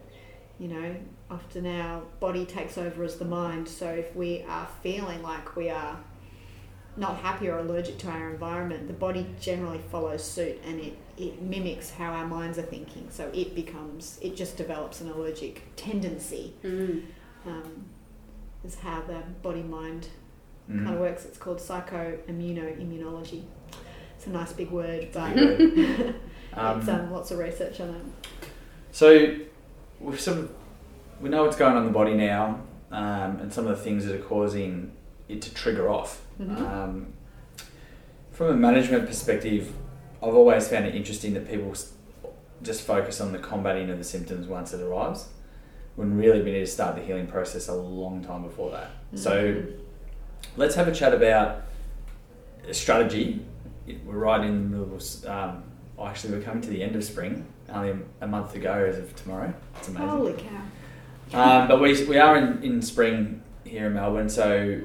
You 0.58 0.68
know, 0.68 0.96
often 1.30 1.66
our 1.66 2.00
body 2.20 2.46
takes 2.46 2.78
over 2.78 3.04
as 3.04 3.16
the 3.16 3.24
mind. 3.26 3.68
So 3.68 3.88
if 3.90 4.14
we 4.16 4.42
are 4.48 4.66
feeling 4.82 5.22
like 5.22 5.54
we 5.56 5.68
are 5.68 5.98
not 6.96 7.18
happy 7.18 7.48
or 7.48 7.58
allergic 7.58 7.98
to 7.98 8.08
our 8.08 8.30
environment, 8.30 8.86
the 8.86 8.94
body 8.94 9.26
generally 9.38 9.80
follows 9.90 10.24
suit 10.24 10.58
and 10.64 10.80
it, 10.80 10.96
it 11.18 11.42
mimics 11.42 11.90
how 11.90 12.10
our 12.12 12.26
minds 12.26 12.56
are 12.58 12.62
thinking. 12.62 13.08
So 13.10 13.30
it 13.34 13.54
becomes, 13.54 14.18
it 14.22 14.34
just 14.34 14.56
develops 14.56 15.02
an 15.02 15.10
allergic 15.10 15.62
tendency, 15.76 16.54
Mm. 16.64 17.02
um, 17.46 17.84
is 18.64 18.76
how 18.76 19.02
the 19.02 19.22
body 19.42 19.62
mind 19.62 20.08
Mhm. 20.70 20.84
kind 20.84 20.94
of 20.94 21.00
works. 21.00 21.24
It's 21.26 21.38
called 21.38 21.58
psychoneuroimmunology. 21.58 23.44
It's 24.16 24.26
a 24.26 24.30
nice 24.30 24.52
big 24.54 24.70
word, 24.70 25.08
but 25.12 25.36
Um, 26.58 26.80
it's 26.80 26.88
um, 26.88 27.12
lots 27.12 27.30
of 27.30 27.38
research 27.38 27.78
on 27.80 27.90
it. 27.90 28.48
So 28.90 29.36
we've 30.00 30.20
sort 30.20 30.38
of 30.38 30.50
we 31.20 31.28
know 31.28 31.44
what's 31.44 31.56
going 31.56 31.72
on 31.76 31.78
in 31.82 31.86
the 31.86 31.92
body 31.92 32.14
now, 32.14 32.60
um, 32.90 33.38
and 33.40 33.52
some 33.52 33.66
of 33.66 33.76
the 33.76 33.82
things 33.82 34.04
that 34.06 34.14
are 34.14 34.22
causing 34.24 34.92
it 35.28 35.40
to 35.42 35.54
trigger 35.54 35.88
off. 35.88 36.22
Mhm. 36.40 36.60
Um, 36.60 37.06
from 38.32 38.48
a 38.48 38.54
management 38.54 39.06
perspective, 39.06 39.72
I've 40.22 40.34
always 40.34 40.68
found 40.68 40.84
it 40.86 40.94
interesting 40.94 41.32
that 41.34 41.48
people 41.48 41.72
just 42.62 42.82
focus 42.82 43.20
on 43.20 43.32
the 43.32 43.38
combating 43.38 43.90
of 43.90 43.98
the 43.98 44.04
symptoms 44.04 44.46
once 44.46 44.72
it 44.74 44.80
arrives, 44.82 45.28
when 45.94 46.16
really 46.16 46.42
we 46.42 46.52
need 46.52 46.60
to 46.60 46.66
start 46.66 46.96
the 46.96 47.02
healing 47.02 47.26
process 47.26 47.68
a 47.68 47.74
long 47.74 48.22
time 48.22 48.42
before 48.42 48.70
that. 48.72 48.90
So 49.14 49.30
Mhm. 49.54 49.72
let's 50.56 50.74
have 50.74 50.86
a 50.88 50.92
chat 50.92 51.14
about 51.14 51.62
a 52.68 52.74
strategy. 52.74 53.44
We're 54.04 54.18
right 54.18 54.44
in 54.44 54.70
the 54.70 54.76
middle 54.78 54.94
of, 54.94 55.24
um, 55.26 55.62
actually, 56.02 56.34
we're 56.34 56.42
coming 56.42 56.60
to 56.62 56.68
the 56.68 56.82
end 56.82 56.94
of 56.96 57.04
spring, 57.04 57.46
only 57.72 57.96
a 58.20 58.26
month 58.26 58.52
to 58.52 58.58
go 58.58 58.72
as 58.72 58.98
of 58.98 59.14
tomorrow. 59.16 59.52
It's 59.76 59.88
amazing. 59.88 60.08
Holy 60.08 60.32
cow. 60.34 60.62
Um, 61.32 61.68
but 61.68 61.80
we, 61.80 62.04
we 62.04 62.18
are 62.18 62.36
in, 62.36 62.62
in 62.62 62.82
spring 62.82 63.42
here 63.64 63.86
in 63.86 63.94
Melbourne, 63.94 64.28
so 64.28 64.80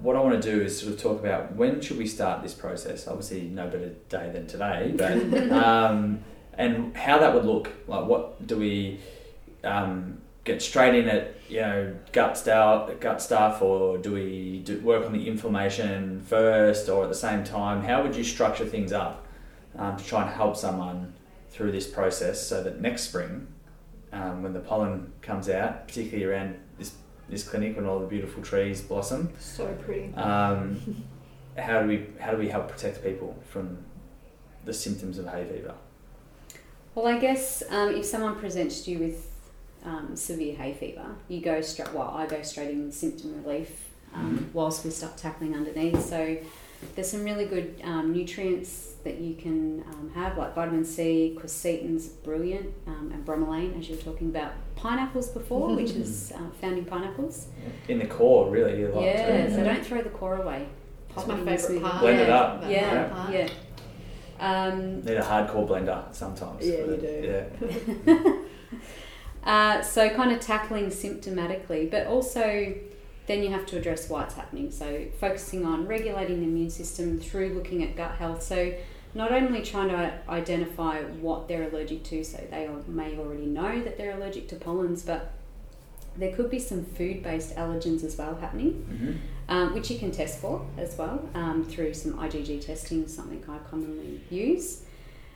what 0.00 0.16
I 0.16 0.20
want 0.20 0.40
to 0.40 0.50
do 0.50 0.62
is 0.62 0.78
sort 0.78 0.92
of 0.92 1.00
talk 1.00 1.20
about 1.20 1.54
when 1.56 1.80
should 1.80 1.98
we 1.98 2.06
start 2.06 2.42
this 2.42 2.54
process. 2.54 3.06
Obviously, 3.06 3.42
no 3.42 3.66
better 3.66 3.90
day 4.08 4.30
than 4.32 4.46
today, 4.46 4.92
but 4.96 5.12
um, 5.52 6.20
and 6.54 6.96
how 6.96 7.18
that 7.18 7.34
would 7.34 7.44
look. 7.44 7.70
Like, 7.86 8.06
what 8.06 8.46
do 8.46 8.56
we 8.56 9.00
um, 9.64 10.20
get 10.44 10.62
straight 10.62 10.94
in 10.94 11.08
at 11.08 11.34
you 11.48 11.60
know 11.60 11.96
gut 12.12 12.38
stuff, 12.38 12.90
gut 13.00 13.20
stuff, 13.20 13.62
or 13.62 13.98
do 13.98 14.12
we 14.12 14.60
do, 14.64 14.80
work 14.80 15.04
on 15.04 15.12
the 15.12 15.28
inflammation 15.28 16.20
first, 16.20 16.88
or 16.88 17.02
at 17.02 17.08
the 17.08 17.14
same 17.14 17.44
time? 17.44 17.82
How 17.82 18.02
would 18.02 18.16
you 18.16 18.24
structure 18.24 18.66
things 18.66 18.92
up 18.92 19.26
um, 19.76 19.96
to 19.96 20.04
try 20.04 20.22
and 20.22 20.30
help 20.30 20.56
someone 20.56 21.12
through 21.50 21.72
this 21.72 21.86
process 21.86 22.46
so 22.46 22.62
that 22.62 22.80
next 22.80 23.02
spring, 23.02 23.46
um, 24.12 24.42
when 24.42 24.52
the 24.52 24.60
pollen 24.60 25.12
comes 25.22 25.48
out, 25.48 25.86
particularly 25.88 26.24
around 26.24 26.56
this 26.78 26.94
this 27.28 27.48
clinic 27.48 27.76
when 27.76 27.86
all 27.86 28.00
the 28.00 28.06
beautiful 28.06 28.42
trees 28.42 28.80
blossom, 28.80 29.32
So 29.38 29.66
pretty. 29.84 30.12
um, 30.14 31.04
how 31.58 31.82
do 31.82 31.88
we 31.88 32.06
how 32.18 32.32
do 32.32 32.38
we 32.38 32.48
help 32.48 32.68
protect 32.68 33.02
people 33.04 33.36
from 33.48 33.78
the 34.64 34.72
symptoms 34.74 35.18
of 35.18 35.26
hay 35.28 35.44
fever? 35.44 35.74
Well, 36.94 37.06
I 37.06 37.18
guess 37.18 37.62
um, 37.70 37.94
if 37.94 38.04
someone 38.04 38.34
presents 38.36 38.80
to 38.82 38.90
you 38.90 38.98
with 38.98 39.30
um, 39.84 40.16
severe 40.16 40.56
hay 40.56 40.74
fever, 40.74 41.06
you 41.28 41.40
go 41.40 41.60
straight. 41.60 41.92
Well, 41.94 42.08
I 42.10 42.26
go 42.26 42.42
straight 42.42 42.70
in 42.70 42.86
with 42.86 42.94
symptom 42.94 43.42
relief 43.44 43.88
um, 44.12 44.50
whilst 44.52 44.84
we 44.84 44.90
start 44.90 45.16
tackling 45.16 45.54
underneath. 45.54 46.04
So 46.04 46.36
there's 46.96 47.10
some 47.10 47.22
really 47.24 47.44
good 47.46 47.80
um, 47.84 48.12
nutrients 48.12 48.89
that 49.04 49.18
you 49.18 49.34
can 49.34 49.84
um, 49.88 50.10
have, 50.14 50.36
like 50.36 50.54
vitamin 50.54 50.84
C, 50.84 51.36
quercetin's 51.38 52.08
brilliant, 52.08 52.72
um, 52.86 53.10
and 53.12 53.24
bromelain, 53.24 53.78
as 53.78 53.88
you 53.88 53.96
were 53.96 54.02
talking 54.02 54.28
about 54.28 54.52
pineapples 54.76 55.28
before, 55.28 55.74
which 55.76 55.90
is 55.90 56.32
uh, 56.32 56.50
found 56.60 56.78
in 56.78 56.84
pineapples. 56.84 57.46
In 57.88 57.98
the 57.98 58.06
core, 58.06 58.50
really, 58.50 58.80
you 58.80 58.88
like 58.88 59.04
yeah, 59.04 59.46
to 59.46 59.54
so 59.54 59.64
don't 59.64 59.84
throw 59.84 60.02
the 60.02 60.10
core 60.10 60.36
away. 60.36 60.66
That's 61.08 61.26
Pop 61.26 61.28
my 61.28 61.34
it 61.34 61.38
in 61.38 61.44
the 61.44 61.58
favourite 61.58 61.82
part. 61.82 62.00
Blend 62.00 62.20
it 62.20 62.28
yeah. 62.28 62.36
up. 62.36 62.60
That 62.60 62.70
Yeah, 62.70 63.30
yeah. 63.30 63.48
Um, 64.40 65.04
need 65.04 65.16
a 65.16 65.22
hardcore 65.22 65.68
blender 65.68 66.14
sometimes. 66.14 66.66
Yeah, 66.66 66.78
you 66.78 66.96
do. 66.96 67.48
Yeah. 68.06 68.32
Uh, 69.44 69.80
so 69.80 70.10
kind 70.10 70.32
of 70.32 70.40
tackling 70.40 70.86
symptomatically, 70.88 71.90
but 71.90 72.06
also 72.06 72.74
then 73.30 73.44
you 73.44 73.50
have 73.50 73.64
to 73.64 73.76
address 73.78 74.08
why 74.10 74.24
it's 74.24 74.34
happening. 74.34 74.72
So 74.72 75.04
focusing 75.20 75.64
on 75.64 75.86
regulating 75.86 76.40
the 76.40 76.46
immune 76.46 76.68
system 76.70 77.20
through 77.20 77.50
looking 77.50 77.84
at 77.84 77.94
gut 77.94 78.16
health. 78.16 78.42
So 78.42 78.74
not 79.14 79.30
only 79.30 79.62
trying 79.62 79.88
to 79.90 80.18
identify 80.28 81.02
what 81.02 81.46
they're 81.46 81.62
allergic 81.68 82.02
to, 82.04 82.24
so 82.24 82.38
they 82.50 82.68
may 82.88 83.16
already 83.16 83.46
know 83.46 83.80
that 83.82 83.96
they're 83.96 84.16
allergic 84.16 84.48
to 84.48 84.56
pollens, 84.56 85.02
but 85.04 85.30
there 86.16 86.34
could 86.34 86.50
be 86.50 86.58
some 86.58 86.84
food-based 86.84 87.54
allergens 87.54 88.02
as 88.02 88.18
well 88.18 88.34
happening, 88.34 88.72
Mhm. 88.90 89.16
um, 89.48 89.74
which 89.74 89.90
you 89.92 89.98
can 90.00 90.10
test 90.10 90.40
for 90.40 90.66
as 90.76 90.98
well 90.98 91.28
um, 91.34 91.64
through 91.64 91.94
some 91.94 92.14
IgG 92.18 92.60
testing, 92.60 93.06
something 93.06 93.44
I 93.48 93.58
commonly 93.70 94.20
use. 94.28 94.82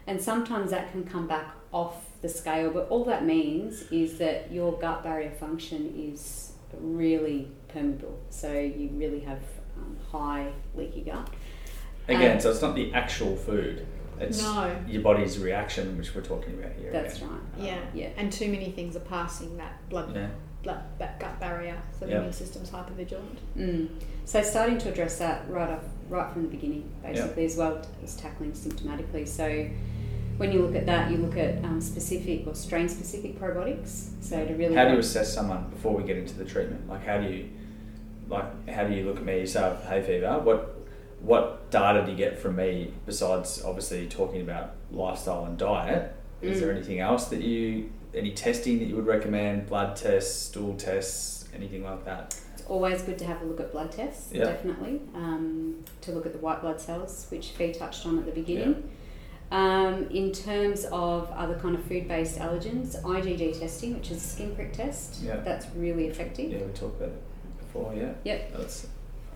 And 0.08 0.20
sometimes 0.20 0.72
that 0.72 0.90
can 0.90 1.04
come 1.04 1.28
back 1.28 1.54
off 1.72 1.96
the 2.22 2.28
scale, 2.28 2.70
but 2.70 2.88
all 2.88 3.04
that 3.04 3.24
means 3.24 3.84
is 3.92 4.18
that 4.18 4.50
your 4.50 4.72
gut 4.80 5.04
barrier 5.04 5.30
function 5.30 5.94
is 5.96 6.52
really 6.80 7.48
permeable. 7.74 8.18
So 8.30 8.52
you 8.52 8.88
really 8.94 9.20
have 9.20 9.40
um, 9.76 9.96
high 10.10 10.52
leaky 10.74 11.02
gut. 11.02 11.28
Again, 12.08 12.36
Um, 12.36 12.40
so 12.40 12.50
it's 12.50 12.62
not 12.62 12.74
the 12.74 12.92
actual 12.94 13.34
food; 13.36 13.86
it's 14.20 14.40
No. 14.42 14.74
your 14.86 15.02
body's 15.02 15.38
reaction, 15.38 15.96
which 15.98 16.14
we're 16.14 16.22
talking 16.22 16.54
about 16.54 16.72
here. 16.80 16.92
That's 16.92 17.16
again. 17.16 17.28
right. 17.30 17.40
Yeah. 17.66 17.78
Yeah. 17.94 18.08
And 18.16 18.32
too 18.32 18.48
many 18.50 18.70
things 18.70 18.94
are 18.96 19.00
passing 19.00 19.56
that 19.56 19.86
blood, 19.88 20.14
Yeah. 20.14 20.28
blood 20.62 20.82
that 20.98 21.18
gut 21.18 21.38
barrier, 21.40 21.76
so 21.98 22.04
the 22.06 22.12
Yep. 22.12 22.18
immune 22.18 22.32
system's 22.32 22.70
hypervigilant. 22.70 23.38
Mm. 23.56 23.88
So 24.24 24.42
starting 24.42 24.78
to 24.78 24.88
address 24.90 25.18
that 25.18 25.44
right 25.50 25.68
off, 25.70 25.84
right 26.08 26.32
from 26.32 26.42
the 26.42 26.48
beginning, 26.48 26.84
basically, 27.02 27.44
as 27.46 27.56
well 27.56 27.82
as 28.02 28.16
tackling 28.16 28.52
symptomatically. 28.52 29.26
So 29.26 29.66
when 30.36 30.52
you 30.52 30.60
look 30.62 30.74
at 30.74 30.86
that, 30.86 31.10
you 31.10 31.18
look 31.18 31.36
at 31.36 31.62
um, 31.64 31.80
specific 31.80 32.46
or 32.46 32.54
strain-specific 32.54 33.38
probiotics. 33.38 34.08
So 34.20 34.44
to 34.46 34.54
really 34.54 34.74
How 34.74 34.84
do 34.86 34.92
you 34.94 34.98
assess 34.98 35.32
someone 35.32 35.70
before 35.70 35.94
we 35.94 36.02
get 36.04 36.16
into 36.16 36.34
the 36.34 36.44
treatment? 36.44 36.88
Like, 36.88 37.04
how 37.04 37.18
do 37.18 37.28
you, 37.28 37.48
like, 38.28 38.68
how 38.68 38.84
do 38.84 38.94
you 38.94 39.04
look 39.04 39.16
at 39.18 39.24
me? 39.24 39.40
You 39.40 39.46
say 39.46 39.60
I 39.60 39.68
have 39.70 39.84
hay 39.84 40.02
fever. 40.02 40.38
What, 40.38 40.76
what 41.20 41.70
data 41.70 42.04
do 42.04 42.10
you 42.12 42.16
get 42.16 42.38
from 42.38 42.56
me 42.56 42.92
besides 43.06 43.62
obviously 43.64 44.08
talking 44.08 44.40
about 44.40 44.72
lifestyle 44.90 45.44
and 45.44 45.56
diet? 45.58 46.14
Is 46.42 46.58
Mm. 46.58 46.60
there 46.60 46.70
anything 46.72 47.00
else 47.00 47.26
that 47.26 47.40
you, 47.40 47.90
any 48.14 48.32
testing 48.32 48.78
that 48.78 48.84
you 48.86 48.96
would 48.96 49.06
recommend? 49.06 49.66
Blood 49.66 49.96
tests, 49.96 50.34
stool 50.46 50.74
tests, 50.76 51.48
anything 51.54 51.84
like 51.84 52.04
that? 52.04 52.38
It's 52.54 52.64
always 52.68 53.02
good 53.02 53.18
to 53.18 53.24
have 53.26 53.40
a 53.42 53.44
look 53.44 53.60
at 53.60 53.72
blood 53.72 53.90
tests, 53.92 54.32
Yeah. 54.32 54.44
definitely, 54.44 55.00
um, 55.14 55.84
to 56.02 56.12
look 56.12 56.26
at 56.26 56.32
the 56.32 56.38
white 56.38 56.60
blood 56.60 56.80
cells, 56.80 57.26
which 57.30 57.50
Fee 57.52 57.72
touched 57.72 58.04
on 58.06 58.18
at 58.18 58.26
the 58.26 58.32
beginning. 58.32 58.90
Um, 59.50 60.08
in 60.10 60.32
terms 60.32 60.84
of 60.86 61.30
other 61.30 61.54
kind 61.54 61.74
of 61.76 61.84
food-based 61.84 62.38
allergens, 62.38 63.00
IgG 63.02 63.58
testing, 63.60 63.94
which 63.94 64.10
is 64.10 64.16
a 64.16 64.20
skin 64.20 64.54
prick 64.54 64.72
test, 64.72 65.22
Yeah. 65.22 65.36
that's 65.36 65.66
really 65.76 66.06
effective, 66.08 66.50
Yeah, 66.50 66.58
we 66.66 66.72
talked 66.72 66.96
about 67.00 67.10
it 67.10 67.22
before. 67.74 67.94
Yeah. 67.94 68.12
Yep. 68.24 68.52
That's 68.56 68.86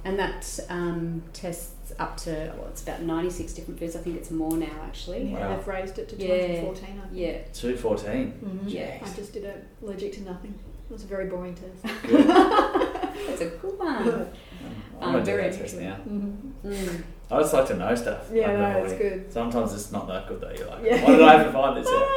and 0.05 0.19
that 0.19 0.61
um, 0.71 1.23
tests 1.33 1.93
up 1.99 2.17
to 2.19 2.31
well, 2.57 2.69
it's 2.69 2.83
about 2.83 3.03
ninety-six 3.03 3.53
different 3.53 3.81
foods. 3.81 3.97
I 3.97 4.01
think 4.01 4.17
it's 4.17 4.31
more 4.31 4.57
now 4.57 4.67
actually. 4.85 5.25
Yeah, 5.33 5.41
Wow. 5.49 5.57
they've 5.57 5.67
raised 5.69 5.99
it 5.99 6.09
to 6.11 6.17
Yeah. 6.17 6.29
214, 6.61 6.85
I 6.85 7.07
think. 7.09 7.13
Yeah, 7.13 7.39
two 7.53 7.77
fourteen. 7.77 8.33
Mhm. 8.45 8.61
Yeah. 8.67 8.99
I 9.05 9.15
just 9.15 9.33
did 9.33 9.45
it 9.45 9.67
allergic 9.83 10.13
to 10.15 10.23
nothing. 10.23 10.55
It 10.89 10.93
was 10.93 11.05
a 11.05 11.07
very 11.07 11.27
boring 11.27 11.55
test. 11.55 12.03
Good. 12.07 12.27
that's 12.29 13.41
a 13.43 13.47
good 13.61 13.79
one. 13.79 14.29
I'm 15.01 15.09
Um, 15.09 15.13
gonna 15.13 15.25
do 15.25 15.31
very 15.33 15.51
that 15.51 15.59
test 15.59 15.77
now. 15.77 15.97
Mhm. 16.09 16.53
Mm. 16.65 17.03
I 17.31 17.41
just 17.41 17.53
like 17.53 17.67
to 17.69 17.77
know 17.77 17.95
stuff. 17.95 18.31
Yeah, 18.33 18.47
like 18.49 18.57
no, 18.57 18.63
my 18.63 18.79
it's 18.79 18.93
body. 18.95 19.05
good. 19.09 19.33
Sometimes 19.33 19.75
it's 19.75 19.93
not 19.93 20.09
that 20.09 20.27
good 20.29 20.41
though. 20.41 20.51
You're 20.57 20.67
like, 20.69 20.85
Yeah. 20.85 21.05
why 21.05 21.11
did 21.17 21.23
I 21.23 21.37
have 21.37 21.47
to 21.47 21.53
find 21.53 21.77
this 21.77 21.87
out? 21.87 22.09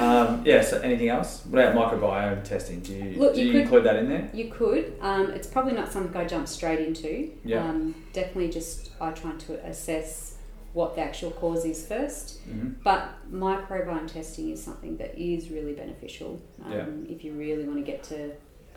Um, 0.00 0.42
yeah. 0.44 0.62
So 0.62 0.80
anything 0.80 1.08
else? 1.08 1.44
What 1.46 1.64
about 1.68 1.92
microbiome 2.00 2.44
testing? 2.44 2.80
Do 2.80 2.92
you 2.92 3.18
Look, 3.18 3.34
do 3.34 3.40
you 3.40 3.46
you, 3.46 3.52
could- 3.52 3.60
include 3.62 3.84
that 3.84 3.96
in 3.96 4.08
there? 4.08 4.30
You 4.32 4.50
could. 4.50 4.94
Um, 5.00 5.30
it's 5.30 5.46
probably 5.46 5.72
not 5.72 5.92
something 5.92 6.14
I 6.20 6.24
jump 6.24 6.48
straight 6.48 6.80
into. 6.80 7.30
Yeah. 7.44 7.64
Um, 7.68 7.94
definitely 8.12 8.50
just 8.50 8.90
I 9.00 9.10
try 9.12 9.32
to 9.32 9.66
assess 9.66 10.36
what 10.72 10.94
the 10.96 11.02
actual 11.02 11.30
cause 11.32 11.64
is 11.66 11.86
first. 11.86 12.40
hmm 12.42 12.70
But 12.82 13.08
microbiome 13.30 14.10
testing 14.10 14.50
is 14.50 14.62
something 14.62 14.96
that 14.96 15.18
is 15.20 15.50
really 15.50 15.74
beneficial 15.74 16.40
um, 16.64 16.72
Yeah. 16.72 16.86
if 17.14 17.24
you 17.24 17.32
really 17.34 17.64
want 17.64 17.78
to 17.78 17.84
get 17.84 18.02
to 18.04 18.30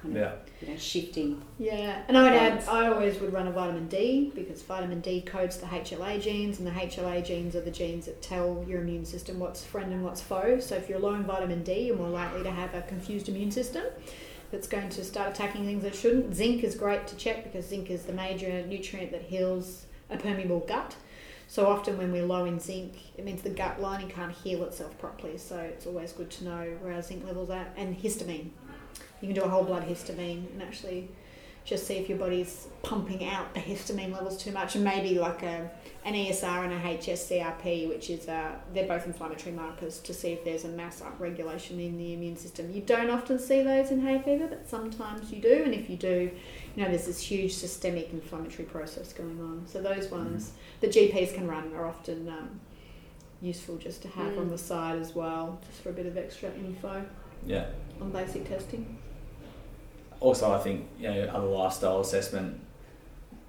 kind 0.06 0.18
of 0.18 0.24
Yeah. 0.24 0.36
you 0.62 0.74
know 0.74 0.78
shifting. 0.80 1.42
Yeah, 1.60 2.02
and 2.08 2.18
I 2.18 2.24
would 2.24 2.34
add, 2.34 2.64
I 2.68 2.88
always 2.88 3.20
would 3.20 3.34
run 3.34 3.48
a 3.48 3.52
vitamin 3.52 3.88
D 3.88 4.32
because 4.36 4.62
vitamin 4.62 5.02
D 5.02 5.22
codes 5.22 5.58
the 5.58 5.66
HLA 5.68 6.20
genes, 6.22 6.60
and 6.60 6.68
the 6.68 6.72
HLA 6.72 7.24
genes 7.24 7.56
are 7.56 7.62
the 7.62 7.72
genes 7.72 8.06
that 8.06 8.22
tell 8.22 8.64
your 8.68 8.82
immune 8.82 9.06
system 9.06 9.40
what's 9.40 9.64
friend 9.64 9.92
and 9.94 10.04
what's 10.04 10.22
foe. 10.22 10.60
So 10.60 10.76
if 10.76 10.90
you're 10.90 11.00
low 11.00 11.16
in 11.16 11.24
vitamin 11.24 11.64
D, 11.64 11.88
you're 11.88 11.98
more 11.98 12.10
likely 12.10 12.44
to 12.44 12.52
have 12.52 12.74
a 12.74 12.82
confused 12.82 13.30
immune 13.30 13.52
system 13.52 13.84
that's 14.52 14.68
going 14.68 14.90
to 14.90 15.04
start 15.04 15.30
attacking 15.30 15.66
things 15.66 15.84
that 15.84 15.96
shouldn't. 15.96 16.34
Zinc 16.36 16.64
is 16.64 16.76
great 16.76 17.08
to 17.08 17.16
check 17.16 17.44
because 17.44 17.66
zinc 17.68 17.90
is 17.90 18.04
the 18.04 18.14
major 18.14 18.66
nutrient 18.68 19.12
that 19.12 19.24
heals 19.24 19.86
a 20.10 20.18
permeable 20.18 20.60
gut. 20.62 20.96
So 21.48 21.68
often 21.68 21.98
when 21.98 22.12
we're 22.12 22.26
low 22.26 22.46
in 22.46 22.60
zinc, 22.60 22.94
it 23.18 23.24
means 23.26 23.42
the 23.44 23.50
gut 23.50 23.80
lining 23.80 24.10
can't 24.10 24.32
heal 24.32 24.64
itself 24.64 24.98
properly. 24.98 25.38
So 25.38 25.58
it's 25.58 25.86
always 25.86 26.12
good 26.12 26.30
to 26.32 26.44
know 26.44 26.66
where 26.82 26.94
our 26.94 27.02
zinc 27.02 27.24
levels 27.26 27.50
are. 27.50 27.68
And 27.78 27.96
histamine. 27.98 28.50
You 29.22 29.28
can 29.30 29.36
do 29.36 29.44
a 29.44 29.50
whole 29.50 29.64
blood 29.64 29.84
histamine 29.88 30.52
and 30.54 30.62
actually 30.62 31.10
just 31.64 31.88
see 31.88 31.96
if 31.96 32.08
your 32.08 32.20
body's 32.20 32.68
pumping 32.84 33.26
out 33.28 33.52
the 33.56 33.60
histamine 33.60 34.12
levels 34.14 34.38
too 34.38 34.52
much, 34.52 34.76
and 34.76 34.84
maybe 34.84 35.18
like 35.18 35.42
a 35.42 35.70
an 36.04 36.14
ESR 36.14 36.66
and 36.66 36.72
a 36.74 36.80
HSCRP, 36.80 37.90
which 37.90 38.12
is 38.12 38.28
uh, 38.28 38.52
they're 38.72 38.88
both 38.88 39.08
inflammatory 39.08 39.52
markers 39.56 39.98
to 40.02 40.14
see 40.14 40.32
if 40.34 40.44
there's 40.46 40.64
a 40.64 40.68
mass 40.68 41.02
upregulation 41.02 41.84
in 41.84 41.98
the 41.98 42.14
immune 42.14 42.38
system. 42.38 42.72
You 42.72 42.82
don't 42.82 43.10
often 43.10 43.40
see 43.40 43.64
those 43.64 43.90
in 43.90 44.02
hay 44.02 44.20
fever, 44.22 44.46
but 44.46 44.70
sometimes 44.70 45.32
you 45.32 45.42
do, 45.42 45.64
and 45.66 45.74
if 45.74 45.90
you 45.90 45.98
do, 45.98 46.30
you 46.76 46.84
know 46.84 46.88
there's 46.90 47.08
this 47.08 47.20
huge 47.20 47.54
systemic 47.54 48.12
inflammatory 48.14 48.66
process 48.66 49.12
going 49.14 49.40
on. 49.42 49.66
So 49.66 49.82
those 49.82 50.12
ones 50.12 50.52
that 50.82 50.92
GPs 50.92 51.34
can 51.34 51.48
run 51.48 51.74
are 51.74 51.88
often 51.88 52.30
um, 52.30 52.60
useful 53.42 53.78
just 53.78 54.04
to 54.04 54.08
have 54.10 54.34
Mm. 54.34 54.40
on 54.42 54.50
the 54.50 54.58
side 54.60 55.00
as 55.00 55.16
well, 55.16 55.60
just 55.68 55.82
for 55.82 55.90
a 55.90 55.94
bit 55.94 56.06
of 56.06 56.16
extra 56.16 56.52
info 56.54 57.04
Yeah. 57.44 57.66
On 58.02 58.12
basic 58.12 58.48
testing. 58.48 58.98
Also, 60.20 60.52
I 60.52 60.60
think 60.60 60.88
you 61.00 61.08
know 61.10 61.22
other 61.34 61.48
lifestyle 61.48 62.00
assessment, 62.00 62.60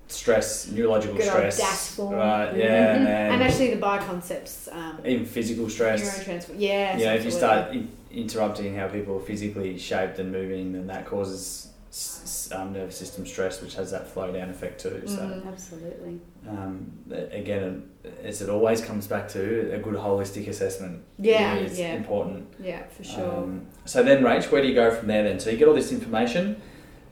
stress, 0.09 0.69
neurological 0.71 1.17
Good 1.17 1.27
stress, 1.27 1.59
right? 1.99 2.57
Yeah, 2.57 2.97
and, 3.33 3.43
actually, 3.43 3.75
the 3.75 3.81
bioconcepts, 3.81 4.73
um, 4.75 5.01
even 5.07 5.27
physical 5.27 5.69
stress. 5.69 6.03
neurotransfer. 6.03 6.55
Yeah, 6.59 6.97
know, 7.07 7.15
if 7.15 7.25
you 7.25 7.31
start 7.31 7.73
in, 7.73 7.89
interrupting 8.11 8.75
how 8.77 8.89
people 8.89 9.17
are 9.17 9.21
physically 9.23 9.79
shaped 9.79 10.19
and 10.19 10.33
moving, 10.33 10.73
then 10.73 10.87
that 10.89 11.07
causes 11.07 11.69
s- 11.91 12.51
um, 12.53 12.73
nervous 12.73 12.97
system 12.97 13.27
stress, 13.27 13.63
which 13.63 13.75
has 13.75 13.91
that 13.93 14.09
flow 14.09 14.33
down 14.33 14.51
effect 14.51 14.81
too. 14.81 15.03
So 15.07 15.19
Mhm. 15.21 15.47
Absolutely. 15.49 16.21
um, 16.49 16.93
again, 17.33 17.89
as 18.23 18.43
it 18.43 18.49
always 18.49 18.81
comes 18.81 19.07
back 19.07 19.29
to 19.29 19.73
a 19.75 19.79
good 19.79 19.95
holistic 19.95 20.49
assessment. 20.49 21.03
Yeah, 21.19 21.57
is 21.57 21.79
yeah. 21.79 21.95
important. 21.95 22.53
Yeah, 22.61 22.85
for 22.89 23.05
sure. 23.05 23.39
Um, 23.39 23.67
so 23.85 24.03
then, 24.03 24.23
Rach, 24.23 24.51
where 24.51 24.63
do 24.63 24.69
you 24.69 24.75
go 24.75 24.95
from 24.95 25.09
there 25.09 25.23
then? 25.23 25.41
So 25.41 25.51
you 25.51 25.57
get 25.57 25.69
all 25.69 25.75
this 25.75 25.93
information, 25.93 26.61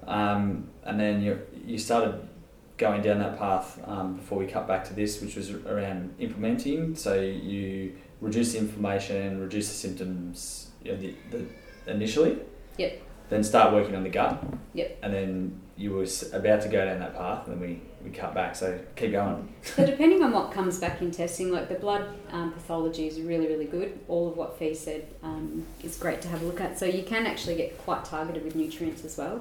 um, 0.07 0.69
and 0.85 0.99
then 0.99 1.23
you 1.23 1.41
you 1.65 1.79
started 1.79 2.29
going 2.77 3.03
down 3.03 3.19
that 3.21 3.39
path 3.39 3.81
um, 3.87 4.17
before 4.17 4.39
we 4.39 4.47
cut 4.47 4.67
back 4.67 4.85
to 4.85 4.95
this, 4.95 5.21
which 5.21 5.37
was 5.37 5.51
around 5.51 6.15
implementing. 6.19 6.97
So 6.97 7.21
you 7.21 7.97
reduce 8.21 8.53
the 8.53 8.59
inflammation, 8.59 9.41
reduce 9.41 9.69
the 9.69 9.75
symptoms 9.75 10.71
you 10.83 10.93
know, 10.93 10.99
the, 10.99 11.15
the, 11.31 11.47
initially. 11.93 12.39
Yep. 12.79 13.03
Then 13.29 13.45
start 13.45 13.73
working 13.73 13.95
on 13.95 14.03
the 14.03 14.09
gut. 14.09 14.45
Yep. 14.75 14.99
And 15.03 15.15
then 15.15 15.61
you 15.77 15.93
were 15.93 16.07
about 16.33 16.63
to 16.63 16.69
go 16.69 16.85
down 16.85 17.01
that 17.01 17.17
path, 17.17 17.47
and 17.47 17.55
then 17.55 17.69
we, 17.69 17.81
we 18.05 18.11
cut 18.11 18.35
back. 18.35 18.55
So 18.55 18.79
keep 18.97 19.13
going. 19.13 19.53
So 19.63 19.87
depending 19.87 20.23
on 20.23 20.33
what 20.33 20.53
comes 20.53 20.79
back 20.79 21.01
in 21.01 21.11
testing, 21.11 21.51
like 21.51 21.69
the 21.69 21.75
blood 21.77 22.07
um, 22.31 22.53
pathology 22.53 23.07
is 23.07 23.21
really, 23.21 23.47
really 23.47 23.65
good. 23.65 23.99
All 24.09 24.29
of 24.29 24.37
what 24.37 24.59
Fee 24.59 24.75
said 24.75 25.09
um, 25.23 25.65
is 25.83 25.97
great 25.97 26.21
to 26.23 26.29
have 26.29 26.43
a 26.43 26.45
look 26.45 26.61
at. 26.61 26.79
So 26.79 26.85
you 26.87 27.03
can 27.03 27.27
actually 27.27 27.57
get 27.57 27.79
quite 27.79 28.05
targeted 28.05 28.45
with 28.45 28.55
nutrients 28.55 29.05
as 29.05 29.17
well. 29.17 29.41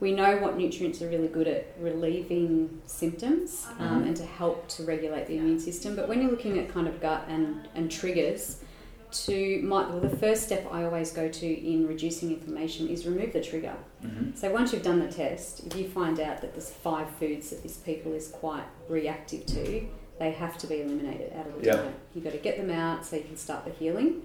We 0.00 0.12
know 0.12 0.36
what 0.36 0.56
nutrients 0.56 1.02
are 1.02 1.08
really 1.08 1.26
good 1.26 1.48
at 1.48 1.74
relieving 1.80 2.80
symptoms 2.86 3.66
um, 3.80 4.02
Mhm. 4.04 4.06
and 4.06 4.16
to 4.16 4.24
help 4.24 4.68
to 4.68 4.84
regulate 4.84 5.26
the 5.26 5.38
immune 5.38 5.58
system. 5.58 5.96
But 5.96 6.08
when 6.08 6.22
you're 6.22 6.30
looking 6.30 6.56
at 6.60 6.68
kind 6.68 6.86
of 6.86 7.00
gut 7.00 7.24
and, 7.28 7.66
and 7.74 7.90
triggers, 7.90 8.62
to 9.10 9.60
my, 9.62 9.88
well, 9.88 10.00
the 10.00 10.16
first 10.16 10.44
step 10.44 10.68
I 10.70 10.84
always 10.84 11.10
go 11.10 11.28
to 11.28 11.46
in 11.46 11.88
reducing 11.88 12.30
inflammation 12.30 12.86
is 12.88 13.06
remove 13.06 13.32
the 13.32 13.40
trigger. 13.42 13.74
Mm-hmm. 14.04 14.36
So 14.36 14.50
once 14.52 14.72
you've 14.72 14.82
done 14.82 15.00
the 15.00 15.10
test, 15.10 15.66
if 15.66 15.76
you 15.76 15.88
find 15.88 16.20
out 16.20 16.40
that 16.40 16.52
there's 16.54 16.70
five 16.70 17.08
foods 17.18 17.50
that 17.50 17.62
this 17.62 17.76
people 17.78 18.12
is 18.12 18.28
quite 18.28 18.64
reactive 18.88 19.44
to, 19.46 19.86
they 20.18 20.30
have 20.32 20.56
to 20.58 20.66
be 20.66 20.80
eliminated 20.82 21.32
out 21.36 21.46
of 21.46 21.58
the 21.60 21.66
Yep. 21.66 21.76
diet. 21.76 21.94
You've 22.14 22.24
got 22.24 22.32
to 22.32 22.38
get 22.38 22.56
them 22.56 22.70
out 22.70 23.04
so 23.06 23.16
you 23.16 23.22
can 23.24 23.36
start 23.36 23.64
the 23.64 23.70
healing. 23.72 24.22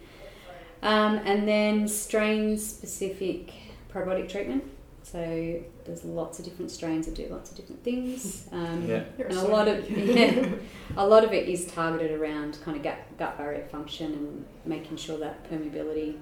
Um, 0.81 1.17
and 1.25 1.47
then 1.47 1.87
strain 1.87 2.57
specific 2.57 3.51
probiotic 3.91 4.29
treatment. 4.29 4.63
So 5.03 5.59
there's 5.85 6.03
lots 6.05 6.39
of 6.39 6.45
different 6.45 6.71
strains 6.71 7.05
that 7.07 7.15
do 7.15 7.27
lots 7.29 7.51
of 7.51 7.57
different 7.57 7.83
things. 7.83 8.47
Um, 8.51 8.85
Yeah. 8.87 9.03
And 9.19 9.37
a 9.37 9.47
lot 9.47 9.67
of 9.67 9.89
yeah, 9.89 10.49
a 10.97 11.05
lot 11.07 11.23
of 11.23 11.33
it 11.33 11.49
is 11.49 11.65
targeted 11.67 12.11
around 12.11 12.57
kind 12.63 12.77
of 12.77 12.83
gut, 12.83 12.97
gut 13.17 13.37
barrier 13.37 13.65
function 13.71 14.13
and 14.13 14.45
making 14.65 14.97
sure 14.97 15.17
that 15.19 15.49
permeability 15.49 16.15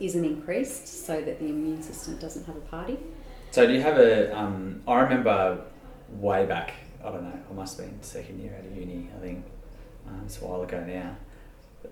isn't 0.00 0.24
increased 0.24 1.06
so 1.06 1.20
that 1.20 1.38
the 1.38 1.46
immune 1.46 1.82
system 1.82 2.16
doesn't 2.18 2.44
have 2.46 2.56
a 2.56 2.60
party. 2.60 2.98
So 3.50 3.66
do 3.66 3.72
you 3.72 3.80
have 3.80 3.98
a? 3.98 4.36
Um, 4.36 4.82
I 4.86 5.00
remember 5.00 5.60
way 6.10 6.46
back. 6.46 6.74
I 7.04 7.10
don't 7.10 7.22
know. 7.24 7.38
I 7.50 7.52
must 7.54 7.78
have 7.78 7.88
been 7.88 8.02
second 8.02 8.40
year 8.40 8.54
out 8.58 8.64
of 8.64 8.76
uni. 8.76 9.08
I 9.16 9.20
think 9.20 9.44
um, 10.06 10.22
it's 10.24 10.40
a 10.40 10.44
while 10.44 10.62
ago 10.62 10.84
now. 10.84 11.16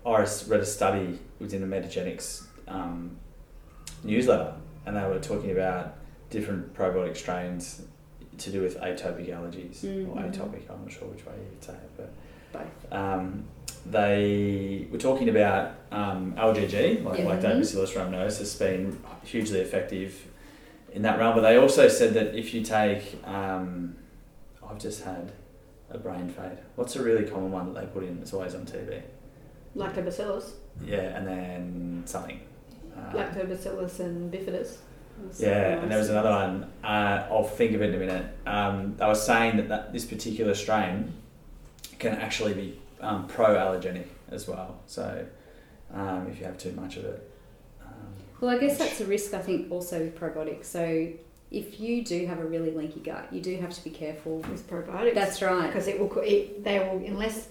I 0.04 0.18
read 0.20 0.60
a 0.60 0.66
study. 0.66 1.18
It 1.40 1.42
was 1.42 1.52
in 1.54 1.68
the 1.68 1.76
Metagenics 1.76 2.44
um, 2.68 3.16
newsletter, 4.04 4.54
and 4.84 4.96
they 4.96 5.04
were 5.06 5.18
talking 5.20 5.52
about 5.52 5.94
different 6.30 6.74
probiotic 6.74 7.16
strains 7.16 7.82
to 8.38 8.50
do 8.50 8.60
with 8.60 8.78
atopic 8.80 9.30
allergies 9.30 9.82
or 9.84 10.16
Mhm. 10.16 10.30
atopic. 10.30 10.68
I'm 10.68 10.82
not 10.82 10.92
sure 10.92 11.08
which 11.08 11.24
way 11.24 11.32
you 11.36 11.48
would 11.54 11.64
say 11.64 11.72
it, 11.72 11.90
but 11.96 12.10
Both. 12.52 12.92
They 13.90 14.86
were 14.90 14.98
talking 14.98 15.28
about 15.28 15.72
um, 15.92 16.34
LGG, 16.36 17.04
like 17.04 17.18
Yeah. 17.18 17.24
lactobacillus 17.26 17.58
Bacillus 17.60 17.92
rhamnosus, 17.94 18.58
been 18.58 18.98
hugely 19.24 19.60
effective 19.60 20.26
in 20.92 21.02
that 21.02 21.18
realm. 21.18 21.34
But 21.34 21.42
they 21.42 21.56
also 21.56 21.88
said 21.88 22.14
that 22.14 22.34
if 22.34 22.52
you 22.54 22.62
take, 22.62 23.16
um, 23.24 23.96
I've 24.68 24.78
just 24.78 25.04
had 25.04 25.32
a 25.90 25.98
brain 25.98 26.28
fade. 26.28 26.58
What's 26.74 26.96
a 26.96 27.02
really 27.02 27.24
common 27.24 27.52
one 27.52 27.72
that 27.72 27.80
they 27.80 27.86
put 27.86 28.02
in? 28.04 28.18
It's 28.20 28.32
always 28.32 28.54
on 28.54 28.66
TV. 28.66 29.02
Lactobacillus, 29.76 30.52
Yeah, 30.84 31.16
and 31.16 31.26
then 31.26 32.02
something. 32.06 32.40
Uh, 32.96 33.12
lactobacillus 33.12 34.00
and 34.00 34.32
bifidus. 34.32 34.78
yeah, 35.38 35.80
and 35.80 35.90
there 35.90 35.98
was 35.98 36.08
another 36.10 36.30
one. 36.30 36.70
Uh, 36.82 37.26
I'll 37.30 37.44
think 37.44 37.74
of 37.74 37.82
it 37.82 37.90
in 37.90 37.94
a 37.94 37.98
minute. 37.98 38.26
Um, 38.46 38.96
they 38.96 39.06
were 39.06 39.14
saying 39.14 39.58
that, 39.58 39.68
that 39.68 39.92
this 39.92 40.04
particular 40.06 40.54
strain 40.54 41.12
can 41.98 42.14
actually 42.14 42.54
be 42.54 42.80
um, 43.00 43.26
pro-allergenic 43.26 44.06
as 44.30 44.48
well. 44.48 44.80
So 44.86 45.26
um, 45.92 46.26
if 46.30 46.38
you 46.38 46.44
have 46.46 46.58
too 46.58 46.72
much 46.72 46.96
of 46.96 47.04
it, 47.04 47.30
um, 47.84 47.92
Well, 48.40 48.50
I 48.50 48.58
guess 48.58 48.78
that's 48.78 49.00
a 49.00 49.06
risk, 49.06 49.34
I 49.34 49.38
think, 49.40 49.70
also 49.70 50.00
with 50.00 50.18
probiotics. 50.18 50.64
So 50.66 51.08
if 51.50 51.78
you 51.80 52.04
do 52.04 52.26
have 52.26 52.38
a 52.40 52.44
really 52.44 52.70
leaky 52.72 53.00
gut, 53.00 53.28
you 53.32 53.40
do 53.40 53.56
have 53.58 53.72
to 53.74 53.84
be 53.84 53.90
careful. 53.90 54.38
With 54.38 54.68
probiotics. 54.68 55.14
That's 55.14 55.40
right. 55.42 55.66
because 55.66 55.86
it 55.86 55.98
will 55.98 56.12
it, 56.20 56.64
they 56.64 56.78
will 56.80 57.04
unless 57.06 57.48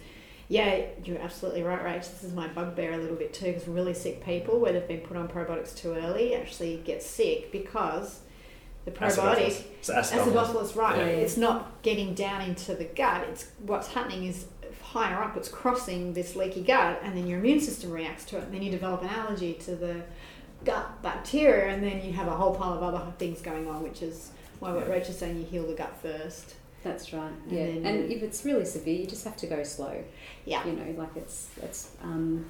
yeah 0.47 0.81
you're 1.03 1.17
absolutely 1.19 1.63
right 1.63 1.81
Rach 1.83 2.01
this 2.01 2.23
is 2.23 2.31
my 2.33 2.47
bugbear 2.49 2.93
a 2.93 2.97
little 2.97 3.15
bit 3.15 3.33
too 3.33 3.47
because 3.47 3.67
really 3.67 3.95
sick 3.95 4.23
people 4.23 4.59
where 4.59 4.73
they've 4.73 4.87
been 4.87 4.99
put 4.99 5.17
on 5.17 5.27
probiotics 5.27 5.75
too 5.75 5.93
early 5.95 6.35
actually 6.35 6.81
get 6.85 7.01
sick 7.01 7.51
because 7.51 8.19
the 8.85 8.91
probiotic 8.91 9.47
acidophilus. 9.47 9.63
It's 9.79 9.89
acidophilus. 9.89 10.45
acidophilus 10.45 10.75
right 10.75 10.97
Yeah. 10.97 11.05
it's 11.05 11.37
not 11.37 11.81
getting 11.81 12.13
down 12.13 12.41
into 12.41 12.75
the 12.75 12.83
gut 12.83 13.27
it's 13.27 13.47
what's 13.65 13.87
happening 13.87 14.25
is 14.25 14.45
higher 14.95 15.21
up 15.21 15.35
it's 15.35 15.49
crossing 15.49 16.13
this 16.13 16.35
leaky 16.37 16.63
gut 16.63 16.99
and 17.03 17.15
then 17.17 17.27
your 17.27 17.37
immune 17.39 17.59
system 17.59 17.91
reacts 17.91 18.23
to 18.23 18.37
it 18.37 18.43
and 18.45 18.53
then 18.53 18.61
you 18.61 18.71
develop 18.71 19.01
an 19.03 19.09
allergy 19.09 19.53
to 19.53 19.75
the 19.75 20.01
gut 20.63 21.01
bacteria 21.03 21.73
and 21.73 21.83
then 21.83 22.03
you 22.05 22.13
have 22.13 22.27
a 22.27 22.35
whole 22.41 22.55
pile 22.55 22.73
of 22.73 22.81
other 22.81 23.11
things 23.19 23.41
going 23.41 23.67
on 23.67 23.83
which 23.83 24.01
is 24.01 24.31
why 24.59 24.71
what. 24.71 24.89
Rach 24.89 25.09
is 25.09 25.17
saying 25.17 25.37
you 25.37 25.43
heal 25.45 25.67
the 25.67 25.73
gut 25.73 25.93
first 26.01 26.55
That's 26.83 27.11
right. 27.13 27.31
And 27.49 27.51
Yeah. 27.51 27.65
then- 27.65 27.85
And 27.85 28.11
if 28.11 28.21
it's 28.23 28.45
really 28.45 28.63
severe, 28.63 28.97
you 29.01 29.07
just 29.07 29.23
have 29.25 29.35
to 29.37 29.47
go 29.47 29.63
slow. 29.63 29.95
yeah 30.45 30.65
You 30.65 30.73
know, 30.73 30.89
like 31.01 31.13
it's 31.17 31.49
it's 31.61 31.89
um, 32.03 32.45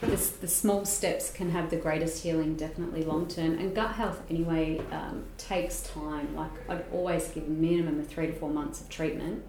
the, 0.00 0.16
the 0.40 0.48
small 0.48 0.84
steps 0.84 1.30
can 1.38 1.50
have 1.50 1.68
the 1.70 1.76
greatest 1.76 2.22
healing, 2.24 2.56
definitely 2.56 3.04
long 3.04 3.26
term. 3.28 3.52
And 3.60 3.74
gut 3.74 3.92
health, 3.92 4.20
anyway, 4.28 4.80
um, 4.90 5.24
takes 5.38 5.76
time. 5.82 6.34
Like 6.34 6.50
I'd 6.68 6.84
always 6.92 7.28
give 7.28 7.44
a 7.46 7.50
minimum 7.68 8.00
of 8.00 8.06
three 8.08 8.26
to 8.26 8.32
four 8.32 8.50
months 8.50 8.80
of 8.80 8.88
treatment, 8.88 9.44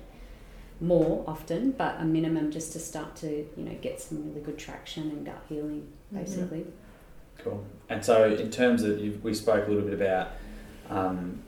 more 0.82 1.24
often, 1.28 1.72
but 1.72 1.96
a 2.00 2.06
minimum 2.06 2.52
just 2.52 2.74
to 2.74 2.80
start 2.80 3.16
to 3.18 3.30
you 3.30 3.64
know 3.64 3.76
get 3.82 4.00
some 4.02 4.28
really 4.30 4.42
good 4.42 4.58
traction 4.58 5.04
and 5.10 5.26
gut 5.26 5.44
healing, 5.50 5.88
Mhm. 6.14 6.20
basically. 6.20 6.66
Cool. 7.38 7.64
And 7.90 8.04
so, 8.04 8.26
in 8.34 8.50
terms 8.50 8.82
of, 8.84 9.00
you, 9.00 9.20
we 9.24 9.34
spoke 9.34 9.68
a 9.68 9.70
little 9.70 9.84
bit 9.90 9.94
about 9.94 10.30
um, 10.90 11.40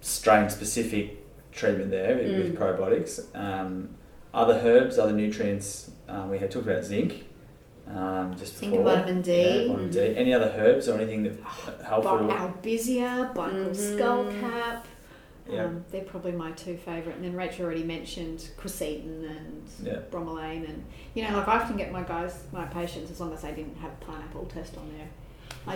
strain 0.00 0.48
specific 0.48 1.16
treatment 1.52 1.90
there 1.90 2.16
with, 2.16 2.26
with 2.36 2.54
Mm. 2.54 2.58
probiotics. 2.58 3.20
Um, 3.36 3.88
other 4.32 4.54
herbs, 4.62 4.98
other 4.98 5.12
nutrients, 5.12 5.90
um, 6.08 6.30
we 6.30 6.38
had 6.38 6.50
talked 6.50 6.66
about 6.66 6.84
zinc 6.84 7.24
um, 7.88 8.36
just 8.38 8.58
Zinc 8.58 8.72
before. 8.72 8.86
and 8.90 8.98
vitamin 9.00 9.22
D. 9.22 9.32
Yeah, 9.32 9.66
vitamin 9.68 9.90
D. 9.90 9.98
Any 10.16 10.34
other 10.34 10.52
herbs 10.56 10.88
or 10.88 10.98
anything 11.00 11.22
that 11.24 11.32
helpful? 11.84 12.18
But 12.18 12.36
Albizia, 12.36 13.34
Baical 13.34 13.70
Mhm. 13.70 13.98
skullcap. 13.98 14.82
Yeah. 15.48 15.64
Um, 15.64 15.84
they're 15.90 16.02
probably 16.04 16.32
my 16.32 16.50
two 16.52 16.76
favourite. 16.76 17.16
And 17.16 17.24
then 17.24 17.34
Rachel 17.34 17.64
already 17.64 17.82
mentioned 17.84 18.48
quercetin 18.58 19.28
and 19.30 19.62
Yeah. 19.82 20.00
bromelain. 20.10 20.68
And, 20.68 20.84
you 21.14 21.22
know, 21.26 21.36
like 21.36 21.48
I 21.48 21.56
often 21.58 21.76
get 21.76 21.90
my 21.92 22.02
guys, 22.02 22.42
my 22.52 22.64
patients, 22.66 23.10
as 23.10 23.20
long 23.20 23.32
as 23.32 23.42
they 23.42 23.52
didn't 23.52 23.76
have 23.78 23.98
pineapple 24.00 24.46
test 24.46 24.76
on 24.76 24.90
their 24.96 25.08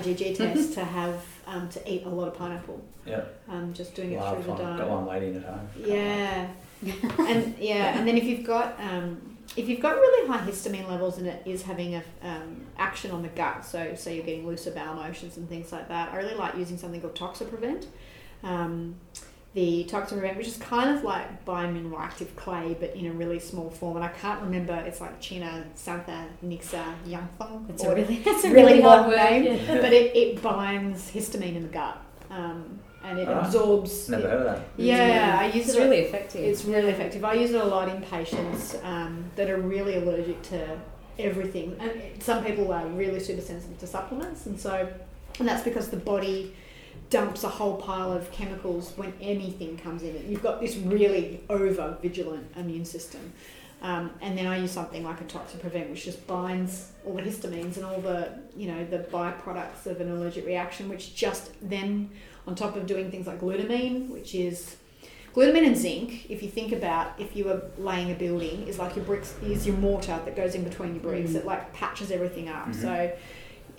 IgG 0.00 0.36
test, 0.36 0.74
to 0.74 0.84
have, 0.84 1.22
um, 1.46 1.68
to 1.70 1.92
eat 1.92 2.04
a 2.04 2.08
lot 2.08 2.28
of 2.28 2.34
pineapple. 2.34 2.80
Yeah. 3.06 3.22
Um, 3.48 3.72
just 3.72 3.94
doing 3.94 4.12
it 4.12 4.20
through 4.22 4.42
the 4.42 4.54
diet. 4.62 4.78
Got 4.78 4.88
one 4.90 5.06
waiting 5.06 5.36
at 5.36 5.44
home. 5.44 5.68
Yeah, 5.84 6.48
and 7.18 7.56
yeah, 7.58 7.96
and 7.98 8.06
then 8.06 8.16
if 8.16 8.24
you've 8.24 8.44
got 8.44 8.78
um, 8.80 9.36
if 9.56 9.68
you've 9.68 9.80
got 9.80 9.96
really 9.96 10.28
high 10.28 10.44
histamine 10.46 10.88
levels 10.88 11.18
and 11.18 11.26
it 11.26 11.42
is 11.44 11.62
having 11.62 11.94
a 11.96 12.02
um, 12.22 12.64
action 12.78 13.10
on 13.10 13.22
the 13.22 13.28
gut, 13.28 13.64
so 13.64 13.94
so 13.94 14.10
you're 14.10 14.24
getting 14.24 14.46
looser 14.46 14.70
bowel 14.70 14.94
motions 14.94 15.36
and 15.36 15.48
things 15.48 15.72
like 15.72 15.88
that. 15.88 16.12
I 16.12 16.16
really 16.16 16.34
like 16.34 16.56
using 16.56 16.78
something 16.78 17.00
called 17.00 17.14
Toxaprevent. 17.14 17.86
Um, 18.44 18.96
the 19.54 19.84
Toxaprevent, 19.90 20.36
which 20.38 20.46
is 20.48 20.56
kind 20.56 20.96
of 20.96 21.04
like 21.04 21.44
biomineral 21.44 21.98
active 21.98 22.34
clay, 22.36 22.74
but 22.80 22.96
in 22.96 23.06
a 23.06 23.12
really 23.12 23.38
small 23.38 23.68
form, 23.70 23.96
and 23.96 24.04
I 24.04 24.08
can't 24.08 24.40
remember. 24.40 24.74
It's 24.86 25.00
like 25.00 25.20
China 25.20 25.64
Santha 25.76 26.24
Nixa 26.44 26.82
Yangfeng. 27.06 27.66
That's 27.68 27.84
or- 27.84 27.92
a 27.92 27.96
really 27.96 28.16
that's 28.20 28.44
a 28.44 28.50
really 28.52 28.64
really 28.74 28.82
long 28.82 28.98
hard 29.04 29.08
word. 29.08 29.16
name, 29.16 29.44
yeah. 29.44 29.80
but 29.80 29.92
it, 29.92 30.16
it 30.16 30.42
binds 30.42 31.10
histamine 31.10 31.56
in 31.56 31.62
the 31.64 31.68
gut. 31.68 31.98
Um, 32.30 32.78
and 33.04 33.18
it 33.18 33.28
Ah, 33.28 33.40
absorbs. 33.44 34.08
Never 34.08 34.28
heard 34.28 34.46
of 34.46 34.56
that. 34.56 34.64
Yeah, 34.76 35.36
I 35.40 35.46
use 35.46 35.66
It's 35.68 35.74
it. 35.74 35.80
really 35.80 35.98
effective. 35.98 36.40
It's 36.44 36.64
really 36.64 36.88
effective. 36.90 37.24
I 37.24 37.34
use 37.34 37.50
it 37.50 37.60
a 37.60 37.64
lot 37.64 37.88
in 37.88 38.00
patients 38.00 38.76
um, 38.84 39.24
that 39.36 39.50
are 39.50 39.60
really 39.60 39.96
allergic 39.96 40.40
to 40.44 40.78
everything, 41.18 41.76
and 41.78 42.22
some 42.22 42.42
people 42.44 42.72
are 42.72 42.86
really 42.86 43.20
super 43.20 43.42
sensitive 43.42 43.78
to 43.80 43.86
supplements, 43.86 44.46
and 44.46 44.58
so, 44.58 44.88
and 45.38 45.46
that's 45.48 45.62
because 45.62 45.88
the 45.90 45.96
body 45.96 46.54
dumps 47.12 47.44
a 47.44 47.48
whole 47.48 47.76
pile 47.76 48.10
of 48.10 48.32
chemicals 48.32 48.94
when 48.96 49.12
anything 49.20 49.76
comes 49.76 50.02
in 50.02 50.16
it. 50.16 50.24
You've 50.24 50.42
got 50.42 50.60
this 50.62 50.76
really 50.76 51.44
over 51.50 51.98
vigilant 52.00 52.46
immune 52.56 52.86
system. 52.86 53.32
Um, 53.82 54.12
and 54.20 54.38
then 54.38 54.46
I 54.46 54.58
use 54.58 54.70
something 54.70 55.04
like 55.04 55.20
a 55.20 55.24
Toxaprevent, 55.24 55.90
which 55.90 56.04
just 56.04 56.26
binds 56.26 56.92
all 57.04 57.14
the 57.14 57.22
histamines 57.22 57.76
and 57.76 57.84
all 57.84 58.00
the, 58.00 58.38
you 58.56 58.68
know, 58.68 58.84
the 58.86 59.00
byproducts 59.00 59.86
of 59.86 60.00
an 60.00 60.10
allergic 60.10 60.46
reaction, 60.46 60.88
which 60.88 61.14
just 61.14 61.50
then 61.60 62.10
on 62.46 62.54
top 62.54 62.76
of 62.76 62.86
doing 62.86 63.10
things 63.10 63.26
like 63.26 63.40
glutamine, 63.40 64.08
which 64.08 64.34
is 64.34 64.76
glutamine 65.34 65.66
and 65.66 65.76
zinc. 65.76 66.30
If 66.30 66.42
you 66.42 66.48
think 66.48 66.72
about 66.72 67.20
if 67.20 67.36
you 67.36 67.44
were 67.44 67.62
laying 67.76 68.10
a 68.10 68.14
building, 68.14 68.66
is 68.68 68.78
like 68.78 68.96
your 68.96 69.04
bricks 69.04 69.34
is 69.42 69.66
your 69.66 69.76
mortar 69.76 70.18
that 70.24 70.34
goes 70.36 70.54
in 70.54 70.64
between 70.64 70.94
your 70.94 71.02
bricks. 71.02 71.32
Mm. 71.32 71.36
It 71.36 71.44
like 71.44 71.72
patches 71.74 72.10
everything 72.10 72.48
up. 72.48 72.68
Mhm. 72.68 72.80
So 72.80 73.12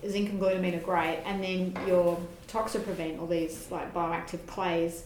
zinc 0.10 0.30
and 0.30 0.41
glutamine 0.41 0.76
are 0.78 0.86
great, 0.86 1.20
and 1.26 1.43
then 1.43 1.78
your 1.88 2.20
toxaprevent, 2.47 3.20
all 3.20 3.28
these 3.28 3.68
like 3.72 3.93
bioactive 3.93 4.45
clays. 4.47 5.04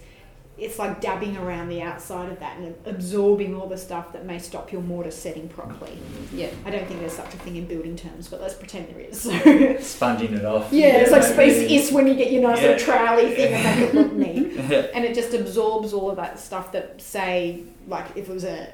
It's 0.60 0.80
like 0.80 1.02
dabbing 1.02 1.38
around 1.38 1.70
the 1.70 1.84
outside 1.84 2.32
of 2.32 2.40
that 2.40 2.58
and 2.58 2.74
absorbing 2.88 3.54
all 3.56 3.68
the 3.68 3.78
stuff 3.78 4.12
that 4.14 4.26
may 4.26 4.40
stop 4.40 4.72
your 4.72 4.82
mortar 4.82 5.12
setting 5.12 5.48
properly. 5.50 5.96
Yeah. 6.34 6.50
I 6.66 6.72
don't 6.72 6.88
think 6.88 7.00
there's 7.00 7.14
such 7.14 7.32
a 7.32 7.38
thing 7.38 7.58
in 7.58 7.68
building 7.68 7.96
terms, 7.96 8.28
but 8.28 8.42
let's 8.42 8.56
pretend 8.56 8.88
there 8.90 9.00
is. 9.00 9.22
So 9.22 9.78
Sponging 9.80 10.34
it 10.34 10.44
off. 10.46 10.74
yeah, 10.74 10.98
it's 10.98 11.12
like 11.12 11.22
maybe. 11.22 11.34
space 11.54 11.72
is 11.88 11.92
when 11.92 12.08
you 12.08 12.16
get 12.16 12.32
your 12.32 12.42
nice 12.42 12.60
Yeah. 12.60 12.70
little 12.70 12.88
trowely 12.92 13.36
thing 13.36 13.54
and 13.54 13.64
make 13.64 13.90
it 13.90 13.94
look 13.94 14.14
neat. 14.14 14.92
And 14.96 15.06
it 15.06 15.14
just 15.14 15.32
absorbs 15.36 15.94
all 15.94 16.10
of 16.10 16.16
that 16.16 16.40
stuff 16.40 16.72
that, 16.72 17.00
say, 17.04 17.62
like 17.88 18.18
if 18.18 18.28
it 18.28 18.34
was 18.34 18.44
a, 18.44 18.64
a 18.64 18.74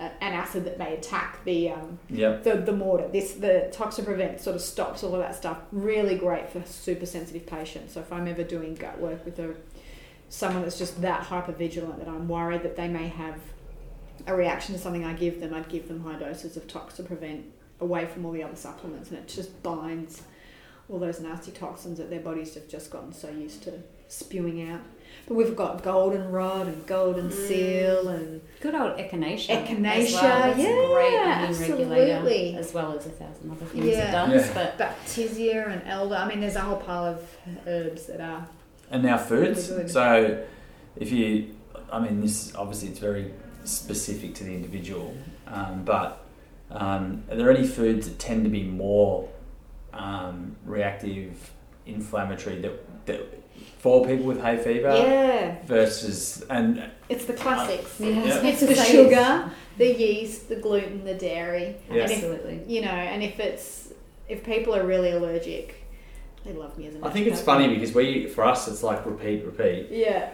an 0.00 0.12
acid 0.20 0.64
that 0.64 0.78
may 0.78 0.94
attack 0.94 1.44
the 1.44 1.70
um, 1.70 1.98
Yep. 2.10 2.42
the, 2.44 2.54
the 2.56 2.72
mortar. 2.72 3.08
This 3.08 3.34
the 3.34 3.70
toxaprevent 3.72 4.40
sort 4.40 4.56
of 4.56 4.62
stops 4.62 5.02
all 5.04 5.14
of 5.14 5.20
that 5.20 5.34
stuff. 5.34 5.58
Really 5.72 6.16
great 6.16 6.48
for 6.50 6.62
super 6.64 7.06
sensitive 7.06 7.46
patients. 7.46 7.94
So 7.94 8.00
if 8.00 8.12
I'm 8.12 8.26
ever 8.26 8.42
doing 8.42 8.74
gut 8.74 8.98
work 9.00 9.24
with 9.24 9.38
a 9.38 9.54
someone 10.28 10.62
that's 10.62 10.78
just 10.78 11.00
that 11.02 11.22
hyper 11.22 11.52
vigilant 11.52 11.98
that 12.00 12.08
I'm 12.08 12.26
worried 12.28 12.62
that 12.64 12.76
they 12.76 12.88
may 12.88 13.08
have 13.08 13.38
a 14.26 14.34
reaction 14.34 14.74
to 14.74 14.80
something 14.80 15.04
I 15.04 15.12
give 15.12 15.40
them, 15.40 15.54
I'd 15.54 15.68
give 15.68 15.86
them 15.86 16.02
high 16.02 16.18
doses 16.18 16.56
of 16.56 16.66
toxaprevent 16.66 17.42
away 17.80 18.06
from 18.06 18.24
all 18.24 18.32
the 18.32 18.42
other 18.42 18.56
supplements, 18.56 19.10
and 19.10 19.18
it 19.18 19.28
just 19.28 19.62
binds 19.62 20.22
all 20.88 20.98
those 20.98 21.20
nasty 21.20 21.50
toxins 21.50 21.98
that 21.98 22.10
their 22.10 22.20
bodies 22.20 22.54
have 22.54 22.68
just 22.68 22.90
gotten 22.90 23.12
so 23.12 23.28
used 23.30 23.62
to 23.64 23.72
spewing 24.08 24.68
out. 24.70 24.80
But 25.26 25.34
we've 25.34 25.56
got 25.56 25.82
goldenrod 25.82 26.66
and 26.66 26.86
golden 26.86 27.30
Mm. 27.30 27.32
seal 27.48 28.08
and 28.08 28.40
Good 28.60 28.74
old 28.74 28.96
echinacea. 28.98 29.48
as 29.50 29.68
Echinacea, 29.68 30.12
well. 30.12 30.38
That's 30.52 30.58
yeah, 30.58 30.68
a 30.68 30.86
great 30.92 31.14
immune 31.14 31.60
regulator, 31.78 32.12
absolutely. 32.16 32.56
as 32.56 32.74
well 32.74 32.98
as 32.98 33.06
a 33.06 33.10
thousand 33.10 33.50
other 33.50 33.64
things 33.66 33.86
Yeah. 33.86 34.08
it 34.08 34.12
does. 34.32 34.46
Yeah. 34.48 34.54
But 34.54 34.78
baptisia 34.78 35.72
and 35.72 35.82
elder. 35.86 36.16
I 36.16 36.28
mean, 36.28 36.40
there's 36.40 36.56
a 36.56 36.60
whole 36.60 36.76
pile 36.78 37.04
of 37.06 37.36
herbs 37.66 38.06
that 38.06 38.20
are. 38.20 38.46
And 38.90 39.02
now 39.02 39.16
foods. 39.16 39.70
Really. 39.70 39.88
So, 39.88 40.44
if 40.96 41.10
you, 41.10 41.54
I 41.90 42.00
mean, 42.00 42.20
this 42.20 42.54
obviously 42.54 42.88
it's 42.90 42.98
very 42.98 43.32
specific 43.64 44.34
to 44.34 44.44
the 44.44 44.52
individual, 44.54 45.14
um, 45.46 45.84
but 45.84 46.20
um, 46.70 47.22
are 47.30 47.36
there 47.36 47.50
any 47.50 47.66
foods 47.66 48.08
that 48.08 48.18
tend 48.18 48.44
to 48.44 48.50
be 48.50 48.62
more 48.64 49.28
um, 49.94 50.56
reactive, 50.64 51.50
inflammatory 51.86 52.60
that 52.62 53.06
that 53.06 53.20
for 53.78 54.04
people 54.06 54.24
with 54.26 54.40
hay 54.40 54.56
fever 54.56 54.88
Yeah, 54.88 55.56
versus 55.66 56.42
and 56.50 56.90
it's 57.08 57.26
the 57.26 57.34
classics. 57.34 58.00
Yeah. 58.00 58.08
Yeah. 58.08 58.46
It's 58.46 58.60
the 58.60 58.74
sugar, 58.74 59.50
the 59.76 59.92
yeast, 59.92 60.48
the 60.48 60.56
gluten, 60.56 61.04
the 61.04 61.14
dairy. 61.14 61.76
Yeah. 61.90 62.02
And 62.02 62.10
if, 62.10 62.10
absolutely. 62.12 62.62
you 62.66 62.80
know, 62.82 62.88
and 62.88 63.22
if 63.22 63.38
it's 63.38 63.92
if 64.28 64.44
people 64.44 64.74
are 64.74 64.86
really 64.86 65.10
allergic, 65.12 65.84
they 66.44 66.52
love 66.52 66.76
me 66.78 66.86
as 66.88 66.94
a 66.94 67.04
I 67.06 67.10
think 67.10 67.26
it's 67.26 67.40
funny 67.42 67.68
because 67.74 67.94
we 67.94 68.26
for 68.26 68.44
us 68.44 68.68
it's 68.68 68.82
like 68.82 69.04
repeat, 69.06 69.44
repeat, 69.44 69.88
Yeah, 69.90 70.30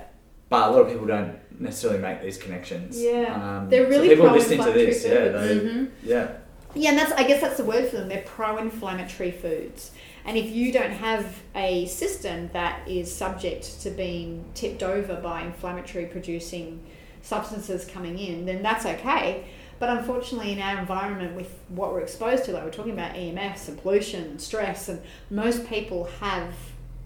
but 0.48 0.68
a 0.68 0.70
lot 0.72 0.82
of 0.82 0.88
people 0.88 1.06
don't 1.06 1.36
necessarily 1.60 2.00
make 2.00 2.22
these 2.22 2.38
connections. 2.38 3.00
Yeah. 3.00 3.58
um, 3.58 3.68
They're 3.68 3.84
so 3.84 3.90
really 3.90 4.08
people 4.10 4.30
listening 4.30 4.58
to 4.58 4.64
pro-inflammatory 4.64 4.86
this, 4.86 5.04
yeah, 5.04 5.48
foods. 5.48 5.62
they, 5.64 5.72
hmm 5.72 5.84
yeah. 6.02 6.28
Yeah, 6.74 6.90
and 6.90 6.98
that's 6.98 7.12
I 7.12 7.24
guess 7.24 7.40
that's 7.40 7.56
the 7.56 7.64
word 7.64 7.88
for 7.88 7.96
them. 7.96 8.08
They're 8.08 8.22
pro-inflammatory 8.22 9.32
foods. 9.32 9.90
And 10.24 10.36
if 10.36 10.50
you 10.50 10.72
don't 10.72 10.92
have 10.92 11.40
a 11.54 11.86
system 11.86 12.50
that 12.52 12.86
is 12.86 13.14
subject 13.14 13.80
to 13.82 13.90
being 13.90 14.44
tipped 14.54 14.82
over 14.82 15.16
by 15.16 15.42
inflammatory 15.42 16.06
producing 16.06 16.84
substances 17.22 17.84
coming 17.84 18.18
in, 18.18 18.46
then 18.46 18.62
that's 18.62 18.86
okay. 18.86 19.46
But 19.78 19.88
unfortunately, 19.96 20.52
in 20.52 20.60
our 20.60 20.78
environment, 20.78 21.34
with 21.34 21.58
what 21.68 21.92
we're 21.92 22.02
exposed 22.02 22.44
to, 22.44 22.52
like 22.52 22.64
we're 22.64 22.70
talking 22.70 22.92
about 22.92 23.14
EMFs 23.14 23.68
and 23.68 23.80
pollution 23.80 24.24
and 24.24 24.40
stress, 24.40 24.88
and 24.88 25.00
most 25.30 25.66
people 25.66 26.04
have 26.20 26.54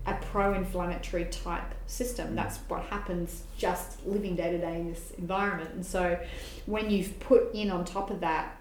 a 0.06 0.14
pro-inflammatory 0.14 1.24
type 1.26 1.74
system. 1.86 2.34
That's 2.34 2.58
what 2.68 2.82
happens 2.82 3.44
just 3.56 4.04
living 4.04 4.34
day 4.34 4.50
to 4.50 4.58
day 4.58 4.80
in 4.80 4.90
this 4.90 5.12
environment. 5.12 5.70
And 5.72 5.86
so, 5.86 6.18
when 6.66 6.90
you've 6.90 7.18
put 7.20 7.54
in 7.54 7.70
on 7.70 7.84
top 7.84 8.10
of 8.10 8.20
that 8.20 8.53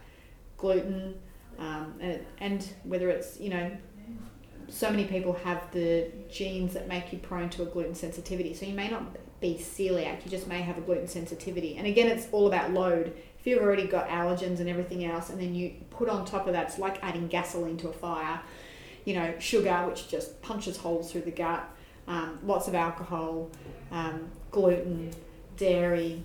gluten, 0.63 1.13
um, 1.59 1.93
and, 1.99 2.25
and 2.39 2.69
whether 2.85 3.09
it's 3.09 3.37
you 3.37 3.49
know, 3.49 3.69
so 4.69 4.89
many 4.89 5.03
people 5.03 5.33
have 5.43 5.69
the 5.71 6.09
genes 6.31 6.73
that 6.73 6.87
make 6.87 7.11
you 7.11 7.19
prone 7.19 7.49
to 7.49 7.63
a 7.63 7.65
gluten 7.65 7.93
sensitivity. 7.93 8.53
So 8.53 8.65
you 8.65 8.73
may 8.73 8.89
not 8.89 9.03
be 9.41 9.55
celiac, 9.55 10.23
you 10.23 10.31
just 10.31 10.47
may 10.47 10.61
have 10.61 10.77
a 10.77 10.81
gluten 10.81 11.07
sensitivity. 11.07 11.75
And 11.75 11.85
again, 11.85 12.07
it's 12.07 12.27
all 12.31 12.47
about 12.47 12.71
load. 12.71 13.13
If 13.37 13.45
you've 13.45 13.61
already 13.61 13.87
got 13.87 14.07
allergens 14.07 14.61
and 14.61 14.69
everything 14.69 15.03
else, 15.03 15.29
and 15.29 15.39
then 15.39 15.53
you 15.53 15.73
put 15.89 16.07
on 16.07 16.23
top 16.23 16.47
of 16.47 16.53
that, 16.53 16.67
it's 16.69 16.79
like 16.79 16.97
adding 17.03 17.27
gasoline 17.27 17.75
to 17.77 17.89
a 17.89 17.93
fire. 17.93 18.39
You 19.03 19.15
know, 19.15 19.33
sugar, 19.39 19.85
which 19.89 20.07
just 20.07 20.41
punches 20.41 20.77
holes 20.77 21.11
through 21.11 21.23
the 21.23 21.31
gut, 21.31 21.69
um, 22.07 22.39
lots 22.45 22.69
of 22.69 22.73
alcohol, 22.73 23.49
um, 23.91 24.29
gluten, 24.49 25.11
dairy, 25.57 26.23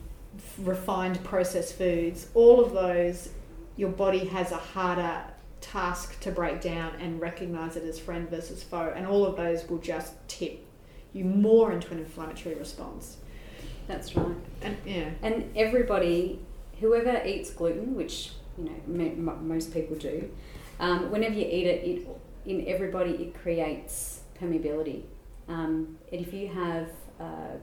refined 0.59 1.23
processed 1.25 1.77
foods, 1.77 2.29
all 2.35 2.65
of 2.65 2.73
those, 2.73 3.31
your 3.79 3.91
body 3.91 4.27
has 4.27 4.53
a 4.53 4.57
harder 4.57 5.23
task 5.61 6.19
to 6.21 6.31
break 6.31 6.61
down 6.61 6.93
and 7.01 7.21
recognize 7.21 7.77
it 7.77 7.85
as 7.85 7.99
friend 7.99 8.29
versus 8.29 8.63
foe, 8.63 8.93
and 8.95 9.07
all 9.07 9.25
of 9.25 9.37
those 9.37 9.67
will 9.69 9.79
just 9.79 10.13
tip 10.29 10.67
you 11.13 11.25
more 11.25 11.73
into 11.73 11.91
an 11.93 11.99
inflammatory 12.01 12.57
response. 12.57 13.17
That's 13.87 14.15
right. 14.17 14.37
And 14.61 14.77
yeah, 14.85 15.11
And 15.23 15.51
everybody, 15.57 16.41
whoever 16.81 17.23
eats 17.25 17.51
gluten, 17.51 17.95
which 17.95 18.33
you 18.59 18.65
know 18.65 18.75
mo- 18.87 19.15
mo- 19.17 19.41
most 19.41 19.73
people 19.73 19.97
do, 19.97 20.29
um, 20.81 21.11
whenever 21.11 21.35
you 21.35 21.47
eat 21.47 21.67
it, 21.67 21.85
it 21.85 22.09
in 22.45 22.67
everybody 22.67 23.13
it 23.13 23.35
creates 23.35 24.21
permeability. 24.41 25.03
Um, 25.49 25.97
and 26.13 26.21
if 26.21 26.33
you 26.33 26.49
have 26.49 26.91
a 27.21 27.57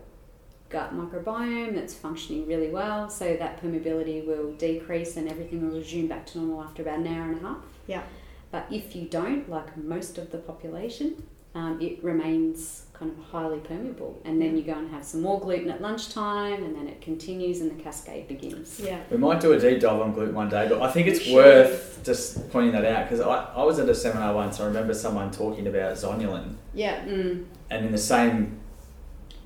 gut 0.69 0.95
microbiome 0.95 1.75
that's 1.75 1.93
functioning 1.93 2.47
really 2.47 2.69
well, 2.69 3.09
so 3.09 3.35
that 3.37 3.61
permeability 3.61 4.25
will 4.25 4.53
decrease 4.53 5.17
and 5.17 5.29
everything 5.29 5.67
will 5.67 5.77
resume 5.77 6.07
back 6.07 6.25
to 6.27 6.39
normal 6.39 6.63
after 6.63 6.81
about 6.81 6.99
an 6.99 7.07
hour 7.07 7.23
and 7.31 7.37
a 7.37 7.47
half. 7.47 7.57
Yeah. 7.87 8.03
But 8.51 8.67
if 8.71 8.95
you 8.95 9.07
don't, 9.07 9.49
like 9.49 9.75
most 9.77 10.17
of 10.17 10.31
the 10.31 10.37
population, 10.37 11.23
um, 11.53 11.79
it 11.81 12.03
remains 12.03 12.85
kind 12.93 13.11
of 13.11 13.17
highly 13.25 13.59
permeable, 13.59 14.21
and 14.25 14.41
then 14.41 14.57
you 14.57 14.63
go 14.63 14.73
and 14.73 14.89
have 14.91 15.03
some 15.03 15.21
more 15.21 15.39
gluten 15.39 15.69
at 15.69 15.81
lunchtime, 15.81 16.63
and 16.63 16.75
then 16.75 16.87
it 16.87 17.01
continues, 17.01 17.61
and 17.61 17.69
the 17.71 17.81
cascade 17.81 18.27
begins. 18.27 18.79
yeah, 18.79 18.99
We 19.09 19.17
might 19.17 19.39
do 19.41 19.51
a 19.53 19.59
deep 19.59 19.81
dive 19.81 19.99
on 19.99 20.13
gluten 20.13 20.33
one 20.33 20.49
day, 20.49 20.67
but 20.67 20.81
I 20.81 20.91
think 20.91 21.07
it's 21.07 21.25
We 21.27 21.33
worth 21.35 22.01
just 22.03 22.49
pointing 22.51 22.73
that 22.73 22.85
out 22.85 23.09
because 23.09 23.19
I, 23.21 23.45
I 23.55 23.63
was 23.63 23.79
at 23.79 23.87
a 23.89 23.95
seminar 23.95 24.33
once. 24.33 24.59
I 24.59 24.65
remember 24.65 24.93
someone 24.93 25.31
talking 25.31 25.67
about 25.67 25.93
zonulin, 25.95 26.55
yeah. 26.73 27.03
Mm. 27.05 27.45
and 27.69 27.85
in 27.85 27.91
the 27.91 27.97
same 27.97 28.59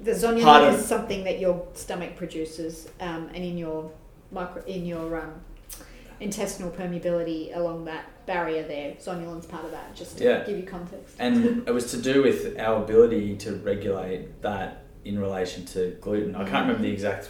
The 0.01 0.11
zonulin 0.11 0.43
Part 0.43 0.63
of- 0.73 0.79
is 0.79 0.85
something 0.85 1.23
that 1.25 1.39
your 1.39 1.67
stomach 1.73 2.15
produces, 2.15 2.87
um, 3.01 3.29
and 3.33 3.43
in 3.43 3.57
your 3.57 3.91
micro 4.31 4.63
in 4.65 4.85
your 4.85 5.19
um, 5.21 5.33
intestinal 6.19 6.69
permeability 6.71 7.55
along 7.55 7.85
that 7.85 8.05
barrier 8.25 8.63
there, 8.63 8.91
zonulin's 8.99 9.45
part 9.45 9.65
of 9.65 9.71
that. 9.71 9.95
Just 9.95 10.17
to 10.19 10.23
Yeah. 10.23 10.43
give 10.45 10.57
you 10.57 10.63
context. 10.63 11.15
and 11.19 11.67
it 11.67 11.71
was 11.73 11.89
to 11.91 11.97
do 11.97 12.21
with 12.23 12.57
our 12.59 12.83
ability 12.83 13.35
to 13.37 13.55
regulate 13.55 14.41
that 14.41 14.83
in 15.05 15.17
relation 15.19 15.65
to 15.65 15.97
gluten. 16.01 16.35
I 16.35 16.43
can't 16.43 16.67
remember 16.67 16.81
the 16.83 16.91
exact 16.91 17.29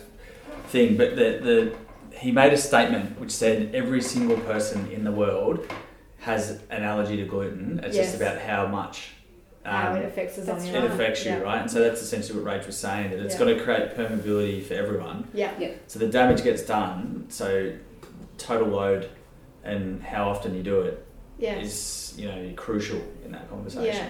thing, 0.67 0.97
but 0.97 1.15
the, 1.15 1.39
the 1.41 1.73
he 2.17 2.31
made 2.31 2.51
a 2.51 2.57
statement 2.57 3.19
which 3.19 3.31
said 3.31 3.73
every 3.73 4.01
single 4.01 4.37
person 4.37 4.89
in 4.91 5.03
the 5.03 5.11
world 5.11 5.65
has 6.19 6.59
an 6.69 6.83
allergy 6.83 7.15
to 7.17 7.23
gluten. 7.23 7.79
It's 7.83 7.95
just 7.95 8.15
about 8.15 8.39
how 8.39 8.67
much 8.67 9.11
How 9.69 9.91
um, 9.91 9.97
it 9.97 10.05
affects 10.05 10.35
the 10.35 10.41
that's 10.41 10.65
it 10.65 10.83
affects 10.83 11.25
you, 11.25 11.31
Yeah. 11.31 11.39
right? 11.39 11.61
And 11.61 11.69
so 11.69 11.79
that's 11.79 12.01
essentially 12.01 12.41
what 12.41 12.53
Rach 12.53 12.65
was 12.65 12.77
saying 12.77 13.11
that 13.11 13.19
it's 13.19 13.35
Yeah. 13.35 13.39
got 13.39 13.45
to 13.45 13.63
create 13.63 13.95
permeability 13.95 14.63
for 14.63 14.73
everyone. 14.73 15.27
Yeah. 15.33 15.51
yeah. 15.59 15.71
So 15.87 15.99
the 15.99 16.07
damage 16.07 16.43
gets 16.43 16.63
done. 16.63 17.25
So 17.29 17.73
total 18.37 18.67
load 18.69 19.09
and 19.63 20.01
how 20.01 20.29
often 20.29 20.55
you 20.55 20.63
do 20.63 20.81
it 20.81 21.05
Yeah. 21.37 21.59
is 21.59 22.13
you 22.17 22.27
know 22.27 22.51
crucial 22.55 23.01
in 23.25 23.31
that 23.31 23.49
conversation. 23.49 23.95
Yeah. 23.95 24.09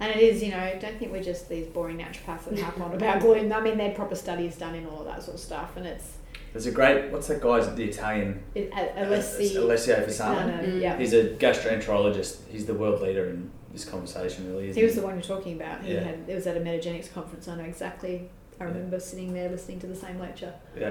And 0.00 0.10
it 0.10 0.20
is, 0.20 0.42
you 0.42 0.50
know, 0.50 0.72
don't 0.80 0.98
think 0.98 1.12
we're 1.12 1.22
just 1.22 1.48
these 1.48 1.66
boring 1.68 1.98
naturopaths 1.98 2.46
that 2.46 2.58
harp 2.58 2.80
on 2.80 2.92
about 2.92 3.20
gluten. 3.20 3.52
I 3.52 3.60
mean, 3.60 3.78
there 3.78 3.92
are 3.92 3.94
proper 3.94 4.16
studies 4.16 4.56
done 4.56 4.74
in 4.74 4.84
all 4.84 5.00
of 5.00 5.06
that 5.06 5.22
sort 5.22 5.36
of 5.36 5.40
stuff, 5.40 5.76
and 5.76 5.86
it's 5.86 6.14
There's 6.52 6.66
a 6.66 6.72
great 6.72 7.12
what's 7.12 7.28
that 7.28 7.40
guy's 7.40 7.72
the 7.76 7.84
Italian 7.84 8.42
it, 8.56 8.72
uh, 8.72 8.80
uh, 8.80 9.04
Alessio 9.06 9.68
no, 9.68 10.06
Fasano. 10.06 10.64
Mm. 10.64 10.80
yeah. 10.80 10.98
He's 10.98 11.12
a 11.12 11.28
gastroenterologist. 11.28 12.38
He's 12.50 12.66
the 12.66 12.74
world 12.74 13.00
leader 13.00 13.26
in 13.30 13.50
this 13.72 13.84
conversation, 13.84 14.48
really. 14.50 14.68
Isn't 14.68 14.80
He 14.80 14.84
was 14.86 14.96
the 14.96 15.02
one 15.02 15.14
you're 15.14 15.22
talking 15.22 15.54
about. 15.60 15.82
He 15.82 15.94
Yeah. 15.94 16.00
had 16.00 16.18
it 16.28 16.34
was 16.34 16.46
at 16.46 16.56
a 16.56 16.60
metagenics 16.60 17.12
conference. 17.12 17.48
I 17.48 17.56
know 17.56 17.64
exactly. 17.64 18.28
I 18.60 18.64
Yeah. 18.64 18.70
remember 18.70 19.00
sitting 19.00 19.32
there 19.34 19.48
listening 19.48 19.80
to 19.80 19.86
the 19.86 19.96
same 19.96 20.18
lecture. 20.18 20.52
Yeah. 20.78 20.90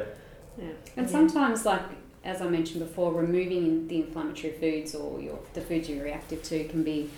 Yeah. 0.57 0.65
And 0.97 1.05
Yeah. 1.05 1.11
sometimes, 1.11 1.65
like 1.65 1.81
as 2.23 2.41
I 2.41 2.47
mentioned 2.49 2.79
before, 2.81 3.13
removing 3.13 3.87
the 3.87 3.97
inflammatory 3.97 4.53
foods 4.53 4.93
or 4.95 5.19
your 5.19 5.39
the 5.53 5.61
foods 5.61 5.89
you're 5.89 6.03
reactive 6.03 6.43
to 6.43 6.63
can 6.65 6.83
be 6.83 7.09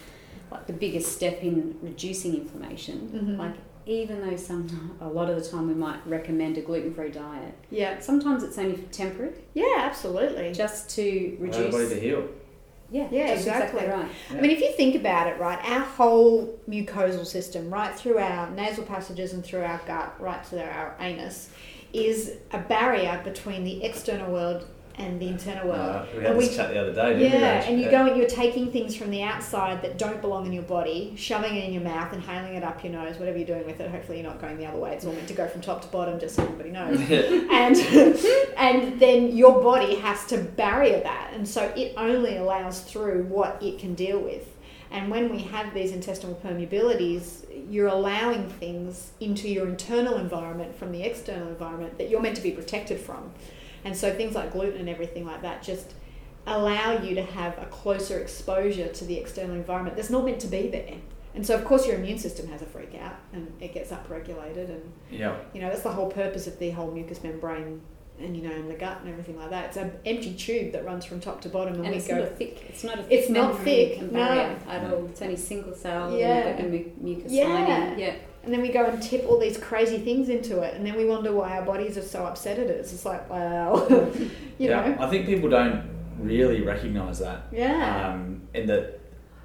like 0.51 0.67
the 0.67 0.73
biggest 0.73 1.11
step 1.13 1.41
in 1.43 1.75
reducing 1.81 2.35
inflammation. 2.35 3.09
Mhm. 3.13 3.37
Like 3.39 3.55
even 3.85 4.21
though 4.25 4.35
some 4.37 4.95
a 5.01 5.07
lot 5.09 5.29
of 5.29 5.35
the 5.41 5.49
time 5.49 5.67
we 5.67 5.73
might 5.73 5.99
recommend 6.05 6.57
a 6.57 6.61
gluten 6.61 6.93
free 6.93 7.09
diet, 7.09 7.53
Yeah. 7.69 7.99
sometimes 7.99 8.41
it's 8.43 8.57
only 8.57 8.77
temporary, 8.91 9.33
Yeah, 9.53 9.75
absolutely. 9.79 10.53
just 10.53 10.89
to 10.95 11.37
Allow 11.41 11.51
the 11.51 11.57
body 11.63 11.71
to 11.71 11.77
reduce. 11.77 12.01
heal. 12.01 12.23
Yeah, 12.93 13.07
Yeah, 13.09 13.27
that's 13.27 13.39
exactly. 13.41 13.87
right. 13.87 14.05
I 14.29 14.33
mean, 14.35 14.51
if 14.51 14.59
you 14.59 14.71
think 14.73 14.93
about 14.95 15.25
it, 15.27 15.39
right, 15.39 15.57
our 15.65 15.79
whole 15.79 16.59
mucosal 16.69 17.25
system, 17.25 17.73
right 17.73 17.93
through 17.93 18.19
our 18.19 18.49
nasal 18.51 18.83
passages 18.85 19.33
and 19.33 19.43
through 19.43 19.63
our 19.63 19.81
gut, 19.87 20.13
right 20.21 20.43
to 20.51 20.63
our 20.63 20.95
anus, 20.99 21.49
is 21.91 22.37
a 22.51 22.59
barrier 22.59 23.19
between 23.23 23.63
the 23.63 23.83
external 23.83 24.31
world 24.31 24.67
and 24.95 25.19
the 25.19 25.27
internal 25.27 25.67
world. 25.67 25.79
Uh, 25.79 26.05
we 26.11 26.17
And 26.19 26.27
had 26.27 26.37
we- 26.37 26.45
this 26.45 26.55
chat 26.55 26.69
the 26.69 26.79
other 26.79 26.93
day, 26.93 27.13
didn't 27.17 27.19
we? 27.19 27.37
Yeah, 27.39 27.61
Rach? 27.61 27.67
and 27.69 27.81
you 27.81 27.89
go 27.89 28.05
and 28.05 28.15
you're 28.15 28.27
taking 28.29 28.71
things 28.71 28.95
from 28.95 29.09
the 29.09 29.23
outside 29.23 29.81
that 29.81 29.97
don't 29.97 30.21
belong 30.21 30.45
in 30.45 30.53
your 30.53 30.63
body, 30.63 31.13
shoving 31.17 31.55
it 31.55 31.63
in 31.63 31.73
your 31.73 31.81
mouth, 31.83 32.13
inhaling 32.13 32.53
it 32.53 32.63
up 32.63 32.83
your 32.83 32.93
nose, 32.93 33.17
whatever 33.17 33.37
you're 33.37 33.47
doing 33.47 33.65
with 33.65 33.79
it. 33.79 33.89
Hopefully, 33.89 34.19
you're 34.21 34.29
not 34.29 34.39
going 34.39 34.57
the 34.57 34.65
other 34.67 34.77
way. 34.77 34.93
It's 34.93 35.05
all 35.05 35.13
meant 35.13 35.27
to 35.27 35.33
go 35.33 35.47
from 35.47 35.61
top 35.61 35.81
to 35.81 35.87
bottom, 35.87 36.19
just 36.19 36.35
so 36.35 36.43
everybody 36.43 36.69
knows. 36.69 36.99
and 37.51 37.75
and 38.57 38.99
then 38.99 39.35
your 39.35 39.61
body 39.63 39.95
has 39.95 40.25
to 40.27 40.37
barrier 40.37 40.99
that, 41.01 41.31
and 41.33 41.47
so 41.47 41.63
it 41.75 41.93
only 41.97 42.37
allows 42.37 42.81
through 42.81 43.23
what 43.23 43.61
it 43.63 43.79
can 43.79 43.95
deal 43.95 44.19
with. 44.19 44.47
And 44.91 45.09
when 45.09 45.31
we 45.31 45.39
have 45.39 45.73
these 45.73 45.91
intestinal 45.91 46.35
permeabilities, 46.45 47.45
you're 47.67 47.87
allowing 47.87 48.47
things 48.47 49.11
into 49.19 49.49
your 49.49 49.67
internal 49.67 50.17
environment 50.17 50.75
from 50.75 50.91
the 50.91 51.01
external 51.01 51.47
environment 51.47 51.97
that 51.97 52.09
you're 52.11 52.21
meant 52.21 52.35
to 52.35 52.43
be 52.43 52.51
protected 52.51 52.99
from. 52.99 53.31
And 53.85 53.95
so 53.95 54.13
things 54.13 54.35
like 54.35 54.51
gluten 54.53 54.79
and 54.79 54.89
everything 54.89 55.25
like 55.25 55.41
that 55.41 55.61
just 55.63 55.93
allow 56.45 57.01
you 57.01 57.15
to 57.15 57.23
have 57.23 57.57
a 57.57 57.65
closer 57.65 58.19
exposure 58.19 58.87
to 58.89 59.05
the 59.05 59.17
external 59.17 59.55
environment 59.55 59.95
that's 59.95 60.09
not 60.09 60.25
meant 60.25 60.39
to 60.41 60.47
be 60.47 60.67
there. 60.67 60.95
And 61.35 61.45
so 61.45 61.55
of 61.55 61.65
course 61.65 61.87
your 61.87 61.95
immune 61.95 62.19
system 62.19 62.47
has 62.49 62.61
a 62.61 62.65
freak 62.65 62.95
out 62.95 63.15
and 63.33 63.51
it 63.59 63.73
gets 63.73 63.91
upregulated 63.91 64.69
and 64.69 64.93
yeah. 65.09 65.35
you 65.53 65.61
know 65.61 65.69
that's 65.69 65.81
the 65.81 65.91
whole 65.91 66.11
purpose 66.11 66.45
of 66.45 66.59
the 66.59 66.69
whole 66.69 66.91
mucous 66.91 67.23
membrane 67.23 67.81
and 68.19 68.37
you 68.37 68.43
know 68.43 68.53
and 68.53 68.69
the 68.69 68.75
gut 68.75 68.99
and 69.01 69.09
everything 69.09 69.37
like 69.37 69.49
that. 69.49 69.65
It's 69.65 69.77
an 69.77 69.93
empty 70.05 70.35
tube 70.35 70.73
that 70.73 70.85
runs 70.85 71.05
from 71.05 71.19
top 71.19 71.41
to 71.41 71.49
bottom 71.49 71.73
and, 71.75 71.85
And 71.85 71.91
we 71.91 71.97
it's 71.97 72.07
go 72.07 72.19
not 72.19 72.37
thick. 72.37 72.63
It's 72.69 72.83
not 72.83 72.99
a. 72.99 73.01
It's 73.13 73.27
thick 73.27 73.35
not 73.35 73.59
thick, 73.61 74.11
no. 74.11 74.21
at 74.21 74.93
all. 74.93 75.05
It's 75.07 75.21
only 75.21 75.35
single 75.37 75.73
cell. 75.73 76.15
Yeah. 76.15 76.49
And 76.49 76.71
mu- 76.71 76.91
mucus 77.01 77.31
Yeah. 77.31 77.45
lining. 77.45 77.99
Yeah. 77.99 78.15
And 78.43 78.53
then 78.53 78.61
we 78.61 78.69
go 78.69 78.85
and 78.85 79.01
tip 79.01 79.25
all 79.27 79.39
these 79.39 79.57
crazy 79.57 79.97
things 79.97 80.29
into 80.29 80.61
it 80.61 80.73
and 80.75 80.85
then 80.85 80.95
we 80.95 81.05
wonder 81.05 81.31
why 81.31 81.57
our 81.57 81.65
bodies 81.65 81.97
are 81.97 82.03
so 82.03 82.25
upset 82.25 82.59
at 82.59 82.67
it. 82.67 82.71
It's 82.71 82.91
just 82.91 83.05
like 83.05 83.29
wow 83.29 83.87
you 83.89 84.29
yeah. 84.57 84.87
know. 84.95 84.97
I 84.99 85.09
think 85.09 85.25
people 85.25 85.49
don't 85.49 85.89
really 86.19 86.61
recognise 86.61 87.19
that. 87.19 87.43
Yeah. 87.51 88.09
Um, 88.09 88.41
and 88.53 88.69
that 88.69 88.99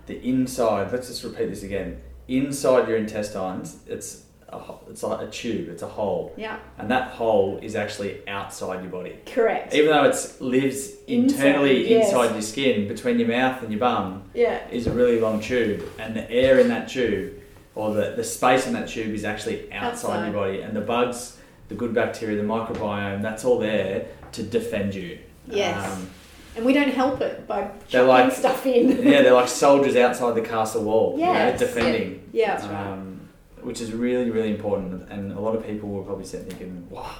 the 0.06 0.20
inside, 0.26 0.92
let's 0.92 1.08
just 1.08 1.22
repeat 1.24 1.48
this 1.50 1.62
again. 1.62 2.00
Inside 2.28 2.88
your 2.88 2.96
intestines, 2.96 3.78
it's 3.86 4.24
a, 4.48 4.60
it's 4.88 5.02
like 5.02 5.26
a 5.26 5.30
tube, 5.30 5.68
it's 5.68 5.82
a 5.82 5.88
hole. 5.88 6.32
yeah. 6.36 6.58
And 6.78 6.90
that 6.90 7.10
hole 7.10 7.58
is 7.62 7.76
actually 7.76 8.26
outside 8.28 8.82
your 8.82 8.90
body. 8.90 9.18
Correct. 9.26 9.74
Even 9.74 9.90
though 9.90 10.04
it 10.04 10.16
lives 10.40 10.90
internally 11.06 11.82
Inside, 11.82 11.90
yes. 11.90 12.08
inside 12.08 12.32
your 12.32 12.42
skin, 12.42 12.88
between 12.88 13.18
your 13.18 13.28
mouth 13.28 13.62
and 13.62 13.70
your 13.70 13.80
bum, 13.80 14.24
yeah. 14.34 14.66
is 14.70 14.86
a 14.86 14.90
really 14.90 15.20
long 15.20 15.40
tube, 15.40 15.86
and 15.98 16.16
the 16.16 16.30
air 16.30 16.58
in 16.58 16.68
that 16.68 16.88
tube, 16.88 17.34
or 17.74 17.94
the, 17.94 18.12
the 18.16 18.24
space 18.24 18.66
in 18.66 18.72
that 18.74 18.88
tube, 18.88 19.14
is 19.14 19.24
actually 19.24 19.72
outside, 19.72 19.86
Outside. 20.16 20.24
your 20.24 20.34
body. 20.34 20.60
And 20.62 20.74
the 20.76 20.80
bugs, 20.80 21.38
the 21.68 21.74
good 21.74 21.94
bacteria, 21.94 22.36
the 22.36 22.42
microbiome, 22.42 23.22
that's 23.22 23.44
all 23.44 23.58
there 23.58 24.08
to 24.32 24.42
defend 24.42 24.94
you. 24.94 25.18
Yes. 25.46 25.92
Um, 25.92 26.10
And 26.56 26.64
we 26.66 26.72
don't 26.72 26.90
help 26.92 27.20
it 27.20 27.46
by 27.46 27.60
They're 27.90 28.02
chucking 28.04 28.08
like- 28.08 28.32
stuff 28.32 28.66
in. 28.66 28.88
yeah, 29.06 29.22
they're 29.22 29.32
like 29.32 29.48
soldiers 29.48 29.94
outside 29.96 30.34
the 30.34 30.40
castle 30.42 30.82
wall, 30.82 31.16
you 31.18 31.24
know, 31.26 31.56
defending. 31.56 32.28
Yeah, 32.32 32.54
right. 32.66 32.86
Um, 32.92 33.20
which 33.62 33.80
is 33.80 33.92
really, 33.92 34.30
really 34.30 34.50
important. 34.50 35.08
And 35.10 35.32
a 35.32 35.40
lot 35.40 35.54
of 35.54 35.64
people 35.66 35.88
will 35.88 36.02
probably 36.04 36.24
sit 36.24 36.46
thinking, 36.48 36.86
wow, 36.90 37.10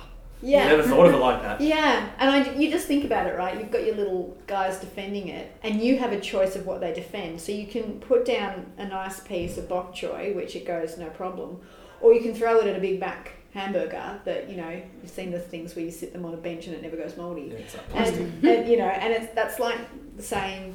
Yeah. 0.40 0.64
I 0.64 0.68
never 0.68 0.82
thought 0.82 1.06
of 1.06 1.14
it 1.14 1.18
like 1.18 1.42
that. 1.42 1.60
Yeah, 1.60 2.10
and 2.18 2.30
I, 2.30 2.52
you 2.54 2.70
just 2.70 2.86
think 2.86 3.04
about 3.04 3.26
it, 3.26 3.36
right? 3.36 3.58
You've 3.58 3.70
got 3.70 3.84
your 3.84 3.96
little 3.96 4.36
guys 4.46 4.78
defending 4.78 5.28
it, 5.28 5.56
and 5.62 5.80
you 5.80 5.98
have 5.98 6.12
a 6.12 6.20
choice 6.20 6.54
of 6.56 6.66
what 6.66 6.80
they 6.80 6.92
defend. 6.92 7.40
So 7.40 7.52
you 7.52 7.66
can 7.66 8.00
put 8.00 8.24
down 8.24 8.72
a 8.78 8.86
nice 8.86 9.20
piece 9.20 9.58
of 9.58 9.68
bok 9.68 9.94
choy, 9.94 10.34
which 10.34 10.54
it 10.54 10.64
goes 10.66 10.96
no 10.98 11.08
problem, 11.10 11.60
or 12.00 12.12
you 12.14 12.20
can 12.20 12.34
throw 12.34 12.60
it 12.60 12.66
at 12.66 12.76
a 12.76 12.80
Big 12.80 13.00
Mac 13.00 13.32
hamburger 13.54 14.20
that 14.24 14.48
you 14.48 14.56
know 14.56 14.82
you've 15.00 15.10
seen 15.10 15.30
the 15.30 15.38
things 15.38 15.74
where 15.74 15.84
you 15.84 15.90
sit 15.90 16.12
them 16.12 16.24
on 16.24 16.34
a 16.34 16.36
bench 16.36 16.66
and 16.66 16.76
it 16.76 16.82
never 16.82 16.96
goes 16.96 17.16
mouldy. 17.16 17.50
Yeah, 17.52 17.58
it's 17.58 17.74
like. 17.74 17.84
And, 17.94 18.44
and 18.44 18.68
you 18.68 18.76
know, 18.76 18.88
and 18.88 19.12
it's 19.12 19.34
that's 19.34 19.58
like 19.58 19.78
saying 20.18 20.74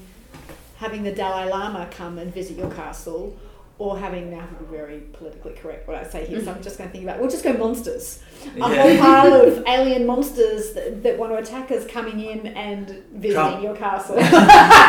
having 0.78 1.04
the 1.04 1.12
Dalai 1.12 1.50
Lama 1.50 1.88
come 1.92 2.18
and 2.18 2.34
visit 2.34 2.58
your 2.58 2.72
castle. 2.72 3.38
Or 3.80 3.98
having 3.98 4.30
now 4.30 4.46
to 4.46 4.54
be 4.54 4.66
very 4.66 5.00
politically 5.14 5.54
correct 5.54 5.88
what 5.88 5.98
I 5.98 6.04
say 6.04 6.26
here, 6.26 6.42
so 6.44 6.52
I'm 6.52 6.62
just 6.62 6.78
going 6.78 6.90
to 6.90 6.92
think 6.92 7.04
about. 7.06 7.20
We'll 7.20 7.30
just 7.30 7.44
go 7.44 7.54
monsters 7.54 8.22
a 8.56 8.62
whole 8.62 8.98
pile 9.00 9.34
of 9.34 9.64
alien 9.68 10.06
monsters 10.06 10.74
that, 10.74 11.02
that 11.04 11.18
want 11.18 11.32
to 11.34 11.38
attack 11.40 11.72
us 11.72 11.86
coming 11.88 12.20
in 12.20 12.48
and 12.48 13.04
visiting 13.14 13.34
Come. 13.36 13.64
your 13.64 13.76
castle. 13.76 14.16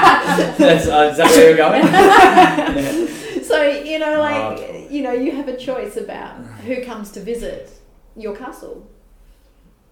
That's, 0.59 0.87
uh, 0.87 1.09
is 1.11 1.17
that 1.17 1.31
where 1.31 1.49
you're 1.49 1.57
going? 1.57 1.83
yeah. 1.83 3.43
so 3.43 3.63
you 3.63 3.99
know, 3.99 4.19
like 4.21 4.59
Oh. 4.61 4.87
you 4.91 5.03
know, 5.03 5.13
you 5.13 5.33
have 5.33 5.49
a 5.49 5.57
choice 5.57 5.97
about 5.97 6.37
who 6.67 6.85
comes 6.85 7.11
to 7.13 7.21
visit 7.21 7.71
your 8.17 8.37
castle. 8.37 8.87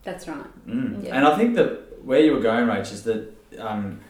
That's 0.05 0.28
right. 0.28 0.66
Mm. 0.66 1.05
Yeah. 1.05 1.16
And 1.16 1.26
I 1.26 1.36
think 1.38 1.55
that 1.55 2.05
where 2.05 2.20
you 2.20 2.32
were 2.32 2.40
going, 2.40 2.66
Rach, 2.66 2.93
is 2.93 3.05
that 3.05 3.32
um, 3.59 4.01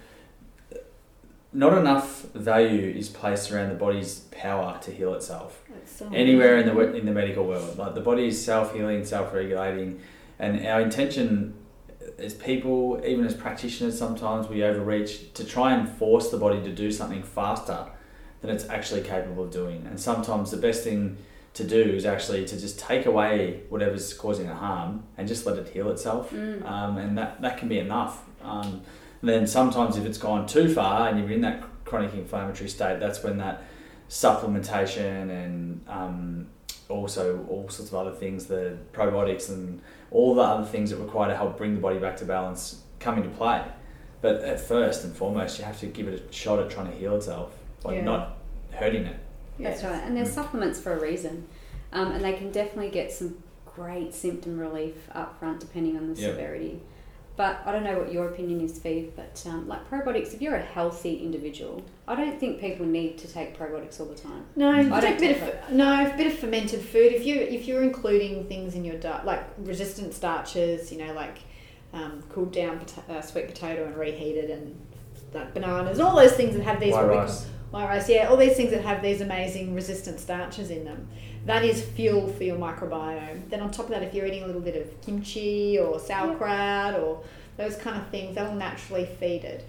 not 1.52 1.76
enough 1.76 2.22
value 2.32 2.92
is 2.96 3.08
placed 3.08 3.52
around 3.52 3.68
the 3.68 3.74
body's 3.74 4.20
power 4.30 4.78
to 4.82 4.90
heal 4.90 5.14
itself. 5.14 5.62
So 5.84 6.08
Anywhere 6.12 6.58
in 6.58 6.66
the 6.66 6.94
in 6.94 7.06
the 7.06 7.12
medical 7.12 7.44
world, 7.44 7.76
like 7.76 7.94
the 7.94 8.00
body 8.00 8.28
is 8.28 8.42
self 8.42 8.74
healing, 8.74 9.04
self 9.04 9.32
regulating, 9.34 10.00
and 10.38 10.66
our 10.66 10.80
intention 10.80 11.54
as 12.18 12.34
people, 12.34 13.00
even 13.04 13.24
as 13.24 13.34
practitioners, 13.34 13.98
sometimes 13.98 14.48
we 14.48 14.62
overreach 14.62 15.32
to 15.34 15.44
try 15.44 15.74
and 15.74 15.88
force 15.88 16.30
the 16.30 16.36
body 16.36 16.62
to 16.62 16.72
do 16.72 16.90
something 16.90 17.22
faster 17.22 17.86
than 18.40 18.50
it's 18.50 18.68
actually 18.68 19.02
capable 19.02 19.44
of 19.44 19.50
doing. 19.50 19.86
And 19.86 19.98
sometimes 19.98 20.50
the 20.50 20.56
best 20.56 20.84
thing 20.84 21.16
to 21.54 21.64
do 21.64 21.82
is 21.82 22.06
actually 22.06 22.44
to 22.46 22.58
just 22.58 22.78
take 22.78 23.06
away 23.06 23.60
whatever's 23.68 24.14
causing 24.14 24.46
the 24.46 24.54
harm 24.54 25.04
and 25.18 25.28
just 25.28 25.46
let 25.46 25.58
it 25.58 25.68
heal 25.68 25.90
itself. 25.90 26.30
Mm. 26.32 26.64
Um, 26.68 26.98
and 26.98 27.18
that, 27.18 27.40
that 27.42 27.58
can 27.58 27.68
be 27.68 27.78
enough. 27.78 28.24
Um, 28.42 28.82
and 29.22 29.30
then 29.30 29.46
sometimes 29.46 29.96
if 29.96 30.04
it's 30.04 30.18
gone 30.18 30.46
too 30.46 30.72
far 30.74 31.08
and 31.08 31.18
you're 31.18 31.30
in 31.30 31.40
that 31.42 31.62
chronic 31.84 32.12
inflammatory 32.12 32.68
state, 32.68 32.98
that's 33.00 33.22
when 33.22 33.38
that 33.38 33.62
supplementation 34.08 35.30
and 35.30 35.84
um, 35.88 36.46
also 36.88 37.44
all 37.48 37.68
sorts 37.68 37.92
of 37.92 37.94
other 37.98 38.12
things, 38.12 38.46
the 38.46 38.76
probiotics 38.92 39.48
and 39.48 39.80
all 40.10 40.34
the 40.34 40.42
other 40.42 40.66
things 40.66 40.90
that 40.90 40.96
require 40.96 41.28
to 41.30 41.36
help 41.36 41.56
bring 41.56 41.74
the 41.74 41.80
body 41.80 41.98
back 41.98 42.16
to 42.16 42.24
balance 42.24 42.82
come 42.98 43.16
into 43.16 43.30
play. 43.30 43.64
But 44.20 44.42
at 44.42 44.60
first 44.60 45.04
and 45.04 45.14
foremost, 45.14 45.58
you 45.58 45.64
have 45.64 45.78
to 45.80 45.86
give 45.86 46.08
it 46.08 46.28
a 46.28 46.32
shot 46.32 46.58
at 46.58 46.70
trying 46.70 46.90
to 46.90 46.96
heal 46.96 47.16
itself, 47.16 47.52
like 47.84 47.96
Yeah. 47.96 48.04
not 48.04 48.36
hurting 48.72 49.04
it. 49.06 49.16
That's 49.58 49.82
Yes. 49.82 49.84
right. 49.92 50.02
And 50.04 50.16
there's 50.16 50.30
Mm. 50.30 50.34
supplements 50.34 50.80
for 50.80 50.92
a 50.92 51.00
reason. 51.00 51.46
Um, 51.92 52.12
and 52.12 52.24
they 52.24 52.32
can 52.32 52.50
definitely 52.50 52.90
get 52.90 53.12
some 53.12 53.36
great 53.76 54.14
symptom 54.14 54.58
relief 54.58 55.08
up 55.14 55.38
front 55.38 55.60
depending 55.60 55.96
on 55.96 56.12
the 56.12 56.20
Yeah. 56.20 56.28
severity. 56.28 56.80
But 57.34 57.62
I 57.64 57.72
don't 57.72 57.82
know 57.82 57.98
what 57.98 58.12
your 58.12 58.28
opinion 58.28 58.60
is, 58.60 58.76
Viv, 58.78 59.16
but 59.16 59.42
um, 59.48 59.66
like 59.66 59.88
probiotics, 59.88 60.34
if 60.34 60.42
you're 60.42 60.54
a 60.56 60.60
healthy 60.62 61.16
individual, 61.16 61.82
I 62.06 62.14
don't 62.14 62.38
think 62.38 62.60
people 62.60 62.84
need 62.84 63.16
to 63.18 63.26
take 63.28 63.58
probiotics 63.58 63.98
all 64.00 64.06
the 64.06 64.14
time. 64.14 64.44
No, 64.54 64.70
I 64.70 65.00
take 65.00 65.16
a 65.16 65.20
bit 65.20 65.40
take 65.40 65.54
of 65.54 65.72
no, 65.72 66.06
a 66.06 66.14
bit 66.14 66.26
of 66.26 66.38
fermented 66.38 66.82
food. 66.82 67.12
If 67.12 67.24
you 67.24 67.36
if 67.36 67.66
you're 67.66 67.82
including 67.82 68.44
things 68.48 68.74
in 68.74 68.84
your 68.84 68.96
diet 68.96 69.24
like 69.24 69.42
resistant 69.58 70.12
starches, 70.12 70.92
you 70.92 70.98
know, 70.98 71.14
like 71.14 71.38
um, 71.94 72.22
cooled 72.28 72.52
down 72.52 72.78
pota- 72.80 73.08
uh, 73.08 73.22
sweet 73.22 73.48
potato 73.48 73.86
and 73.86 73.96
reheated, 73.96 74.50
and 74.50 74.78
like 75.32 75.54
bananas, 75.54 76.00
all 76.00 76.14
those 76.16 76.32
things 76.34 76.54
that 76.54 76.64
have 76.64 76.80
these 76.80 76.92
White 76.92 77.06
what 77.06 77.16
rice. 77.16 77.46
white 77.70 77.86
rice, 77.86 78.08
yeah, 78.10 78.28
all 78.28 78.36
these 78.36 78.56
things 78.56 78.70
that 78.72 78.84
have 78.84 79.00
these 79.00 79.22
amazing 79.22 79.74
resistant 79.74 80.20
starches 80.20 80.70
in 80.70 80.84
them. 80.84 81.08
That 81.46 81.64
is 81.64 81.82
fuel 81.82 82.28
for 82.28 82.44
your 82.44 82.56
microbiome. 82.56 83.48
Then 83.50 83.60
on 83.60 83.70
top 83.70 83.86
of 83.86 83.90
that, 83.90 84.02
if 84.02 84.14
you're 84.14 84.26
eating 84.26 84.44
a 84.44 84.46
little 84.46 84.60
bit 84.60 84.76
of 84.76 85.00
kimchi 85.02 85.78
or 85.78 85.98
sauerkraut 85.98 86.94
or 87.00 87.22
those 87.56 87.76
kind 87.76 87.96
of 88.00 88.06
things, 88.08 88.34
that'll 88.36 88.54
naturally 88.54 89.06
feed 89.18 89.44
it. 89.44 89.66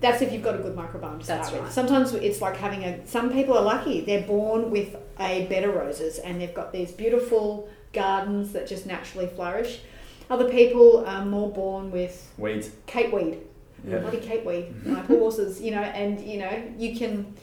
That's 0.00 0.20
if 0.20 0.32
you've 0.32 0.42
got 0.42 0.56
a 0.56 0.58
good 0.58 0.74
microbiome 0.74 1.18
to 1.20 1.24
start 1.24 1.42
That's 1.42 1.52
with. 1.52 1.60
right. 1.62 1.72
Sometimes 1.72 2.12
it's 2.14 2.40
like 2.40 2.56
having 2.56 2.82
a. 2.84 3.06
Some 3.06 3.30
people 3.32 3.56
are 3.56 3.62
lucky; 3.62 4.00
they're 4.00 4.26
born 4.26 4.70
with 4.70 4.96
a 5.20 5.46
bed 5.46 5.62
of 5.64 5.74
roses, 5.74 6.18
and 6.18 6.40
they've 6.40 6.52
got 6.54 6.72
these 6.72 6.90
beautiful 6.90 7.68
gardens 7.92 8.52
that 8.52 8.66
just 8.66 8.84
naturally 8.86 9.28
flourish. 9.28 9.80
Other 10.28 10.48
people 10.50 11.04
are 11.06 11.24
more 11.24 11.50
born 11.52 11.90
with 11.92 12.32
Weeds. 12.38 12.70
cape 12.86 13.12
weed, 13.12 13.38
Yeah. 13.86 13.98
bloody 13.98 14.16
cape 14.18 14.44
weed, 14.44 14.74
mm-hmm. 14.74 14.94
like 14.94 15.06
horses, 15.06 15.60
you 15.60 15.70
know, 15.70 15.82
and 15.82 16.20
you 16.20 16.38
know 16.38 16.62
you 16.78 16.96
can 16.96 17.34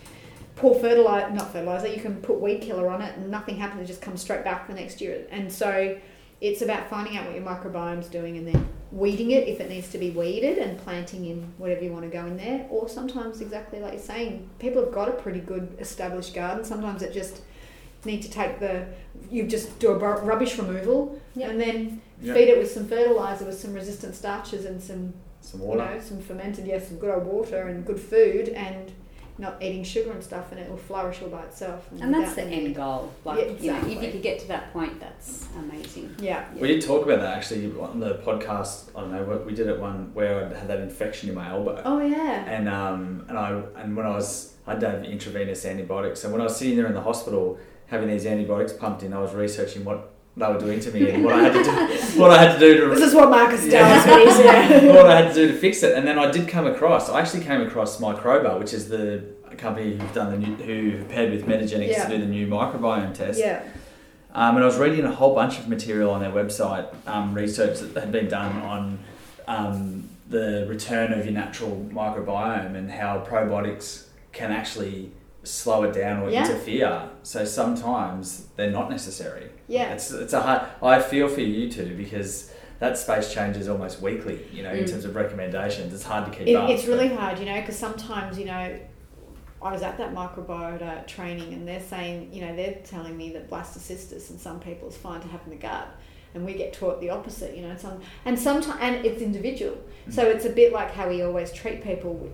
pour 0.59 0.79
fertilizer, 0.79 1.29
not 1.31 1.51
fertilizer, 1.51 1.87
you 1.87 2.01
can 2.01 2.15
put 2.21 2.39
weed 2.39 2.61
killer 2.61 2.89
on 2.89 3.01
it, 3.01 3.15
and 3.17 3.29
nothing 3.31 3.57
happens; 3.57 3.81
it 3.81 3.87
just 3.87 4.01
comes 4.01 4.21
straight 4.21 4.43
back 4.43 4.67
the 4.67 4.73
next 4.73 5.01
year. 5.01 5.25
And 5.31 5.51
so, 5.51 5.97
it's 6.41 6.61
about 6.61 6.89
finding 6.89 7.17
out 7.17 7.25
what 7.25 7.35
your 7.35 7.43
microbiome's 7.43 8.07
doing, 8.07 8.37
and 8.37 8.47
then 8.47 8.67
weeding 8.91 9.31
it 9.31 9.47
if 9.47 9.59
it 9.59 9.69
needs 9.69 9.89
to 9.91 9.97
be 9.97 10.09
weeded, 10.11 10.57
and 10.57 10.77
planting 10.79 11.25
in 11.25 11.51
whatever 11.57 11.83
you 11.83 11.91
want 11.91 12.03
to 12.03 12.09
go 12.09 12.25
in 12.25 12.37
there. 12.37 12.65
Or 12.69 12.89
sometimes, 12.89 13.41
exactly 13.41 13.79
like 13.79 13.93
you're 13.93 14.01
saying, 14.01 14.49
people 14.59 14.83
have 14.83 14.93
got 14.93 15.07
a 15.09 15.13
pretty 15.13 15.39
good 15.39 15.75
established 15.79 16.33
garden. 16.33 16.63
Sometimes 16.63 17.01
it 17.01 17.13
just 17.13 17.41
need 18.05 18.21
to 18.21 18.31
take 18.31 18.59
the 18.59 18.85
you 19.29 19.43
just 19.45 19.77
do 19.79 19.89
a 19.91 19.97
rubbish 19.97 20.57
removal 20.57 21.19
Yep. 21.35 21.49
and 21.51 21.59
then 21.61 22.01
Yeah. 22.21 22.33
feed 22.33 22.47
it 22.47 22.57
with 22.57 22.71
some 22.71 22.85
fertilizer 22.87 23.43
with 23.43 23.59
some 23.59 23.73
resistant 23.73 24.15
starches 24.15 24.63
and 24.63 24.81
some 24.81 25.13
Some 25.41 25.59
you 25.59 25.67
water. 25.67 25.83
know 25.95 25.99
some 25.99 26.21
fermented 26.21 26.65
yes 26.65 26.87
some 26.87 26.97
good 26.97 27.13
old 27.13 27.25
water 27.25 27.63
and 27.67 27.85
good 27.85 27.99
food 27.99 28.47
and 28.49 28.93
not 29.39 29.61
eating 29.63 29.83
sugar 29.83 30.11
and 30.11 30.23
stuff 30.23 30.51
and 30.51 30.59
it 30.59 30.69
will 30.69 30.77
flourish 30.77 31.21
all 31.21 31.29
by 31.29 31.43
itself 31.43 31.87
And 31.99 32.13
that's 32.13 32.35
the 32.35 32.43
without 32.43 32.57
end 32.57 32.75
goal. 32.75 33.11
Like, 33.25 33.37
Yeah, 33.39 33.45
you 33.61 33.71
know, 33.71 33.97
if 33.97 34.03
you 34.03 34.11
could 34.11 34.21
get 34.21 34.39
to 34.39 34.47
that 34.49 34.71
point, 34.73 34.99
that's 34.99 35.47
amazing. 35.57 36.13
yeah 36.19 36.45
We 36.59 36.67
did 36.67 36.81
talk 36.81 37.05
about 37.05 37.19
that 37.21 37.37
actually 37.37 37.65
on 37.79 37.99
the 37.99 38.15
podcast. 38.15 38.89
I 38.95 38.99
don't 39.01 39.11
know. 39.13 39.23
we- 39.23 39.45
We 39.49 39.53
did 39.55 39.67
it 39.67 39.79
one 39.79 40.13
where 40.13 40.45
I 40.53 40.57
had 40.59 40.67
that 40.67 40.81
infection 40.81 41.29
in 41.29 41.35
my 41.35 41.49
elbow, 41.49 41.81
oh 41.85 41.99
yeah 42.01 42.45
and 42.55 42.67
um, 42.69 43.25
and 43.29 43.37
I 43.37 43.49
and 43.77 43.95
when 43.97 44.05
I 44.05 44.13
was 44.19 44.53
I 44.67 44.71
had 44.73 44.81
to 44.81 44.89
have 44.91 45.03
intravenous 45.05 45.65
antibiotics. 45.65 46.19
So 46.19 46.29
when 46.29 46.41
I 46.41 46.43
was 46.43 46.55
sitting 46.57 46.75
there 46.77 46.85
in 46.87 46.93
the 46.93 47.01
hospital 47.01 47.57
having 47.87 48.07
these 48.09 48.25
antibiotics 48.25 48.73
pumped 48.73 49.01
in, 49.03 49.13
I 49.13 49.19
was 49.19 49.33
researching 49.33 49.83
what 49.85 50.11
they 50.39 50.47
were 50.47 50.59
doing 50.59 50.79
to 50.79 50.91
me 50.91 51.09
and 51.09 51.23
what 51.25 51.35
I 51.35 51.43
had 51.43 51.53
to 51.53 51.63
do. 51.63 52.19
What 52.19 52.31
I 52.31 52.41
had 52.43 52.53
to 52.53 52.59
do 52.59 52.77
to 52.89 52.95
this 52.95 53.09
is 53.09 53.13
what 53.15 53.29
Marcus 53.29 53.61
does 53.61 53.71
Yeah. 53.71 54.05
yeah. 54.39 54.93
what 54.95 55.05
I 55.07 55.21
had 55.21 55.33
to 55.33 55.33
do 55.33 55.51
to 55.51 55.57
fix 55.57 55.83
it. 55.83 55.95
And 55.97 56.07
then 56.07 56.17
I 56.17 56.31
did 56.31 56.47
come 56.47 56.65
across, 56.65 57.09
I 57.09 57.19
actually 57.19 57.43
came 57.43 57.61
across 57.61 57.99
Microba, 57.99 58.57
which 58.57 58.73
is 58.73 58.87
the 58.89 59.23
company 59.57 59.97
who've 59.97 60.13
done 60.13 60.31
the 60.31 60.37
new, 60.47 60.55
who 60.55 61.03
paired 61.05 61.31
with 61.31 61.45
Metagenics 61.45 61.89
Yeah. 61.91 62.05
to 62.07 62.15
do 62.15 62.21
the 62.21 62.29
new 62.29 62.47
microbiome 62.47 63.13
test. 63.13 63.37
yeah 63.39 63.61
Um, 64.33 64.55
and 64.55 64.63
I 64.63 64.67
was 64.67 64.77
reading 64.77 65.03
a 65.05 65.11
whole 65.11 65.35
bunch 65.35 65.59
of 65.59 65.67
material 65.67 66.11
on 66.11 66.21
their 66.21 66.31
website, 66.31 66.87
um, 67.07 67.33
research 67.33 67.79
that 67.79 67.99
had 67.99 68.11
been 68.11 68.29
done 68.29 68.53
on 68.61 68.99
um, 69.49 70.07
the 70.29 70.65
return 70.69 71.11
of 71.11 71.25
your 71.25 71.33
natural 71.33 71.85
microbiome 71.91 72.75
and 72.75 72.89
how 72.91 73.25
probiotics 73.27 74.05
can 74.31 74.51
actually 74.51 75.11
slow 75.43 75.83
it 75.83 75.93
down 75.93 76.21
or 76.23 76.29
Yeah. 76.29 76.45
interfere. 76.45 77.09
So 77.23 77.43
sometimes 77.43 78.45
they're 78.55 78.71
not 78.71 78.89
necessary. 78.89 79.49
Yeah 79.69 79.93
It's, 79.93 80.11
it's 80.11 80.33
a 80.33 80.41
hard, 80.41 80.61
I 80.83 81.01
feel 81.01 81.29
for 81.29 81.41
you 81.41 81.71
two 81.71 81.95
because 81.95 82.51
that 82.79 82.97
space 82.97 83.33
changes 83.33 83.67
almost 83.69 84.01
weekly, 84.01 84.45
you 84.51 84.63
know, 84.63 84.71
in 84.71 84.83
Mm. 84.85 84.89
terms 84.91 85.05
of 85.05 85.15
recommendations. 85.15 85.93
It's 85.93 86.03
hard 86.03 86.25
to 86.31 86.37
keep 86.37 86.47
It, 86.47 86.55
up. 86.55 86.69
it's 86.69 86.85
really 86.85 87.09
hard, 87.09 87.37
you 87.39 87.45
know, 87.45 87.59
because 87.59 87.77
sometimes, 87.77 88.37
you 88.39 88.45
know, 88.45 88.79
I 89.61 89.71
was 89.73 89.81
at 89.81 89.97
that 89.97 90.13
microbiota 90.13 91.05
training 91.05 91.51
and 91.53 91.67
they're 91.67 91.81
saying, 91.81 92.29
you 92.33 92.41
know, 92.45 92.55
they're 92.55 92.77
telling 92.85 93.15
me 93.17 93.31
that 93.33 93.49
blastocystis 93.49 94.29
and 94.29 94.39
some 94.39 94.59
people 94.61 94.87
is 94.87 94.95
fine 94.95 95.19
to 95.21 95.27
have 95.27 95.41
in 95.45 95.49
the 95.51 95.57
gut. 95.57 95.87
And 96.33 96.45
we 96.45 96.53
get 96.53 96.71
taught 96.73 97.01
the 97.01 97.09
opposite, 97.09 97.55
you 97.57 97.63
know, 97.63 97.75
some, 97.75 97.99
and 98.23 98.37
sometimes, 98.39 98.77
and 98.81 99.03
it's 99.05 99.19
individual. 99.21 99.75
So 100.09 100.23
it's 100.29 100.45
a 100.45 100.49
bit 100.51 100.71
like 100.71 100.91
how 100.93 101.09
we 101.09 101.23
always 101.23 101.51
treat 101.51 101.83
people. 101.83 102.29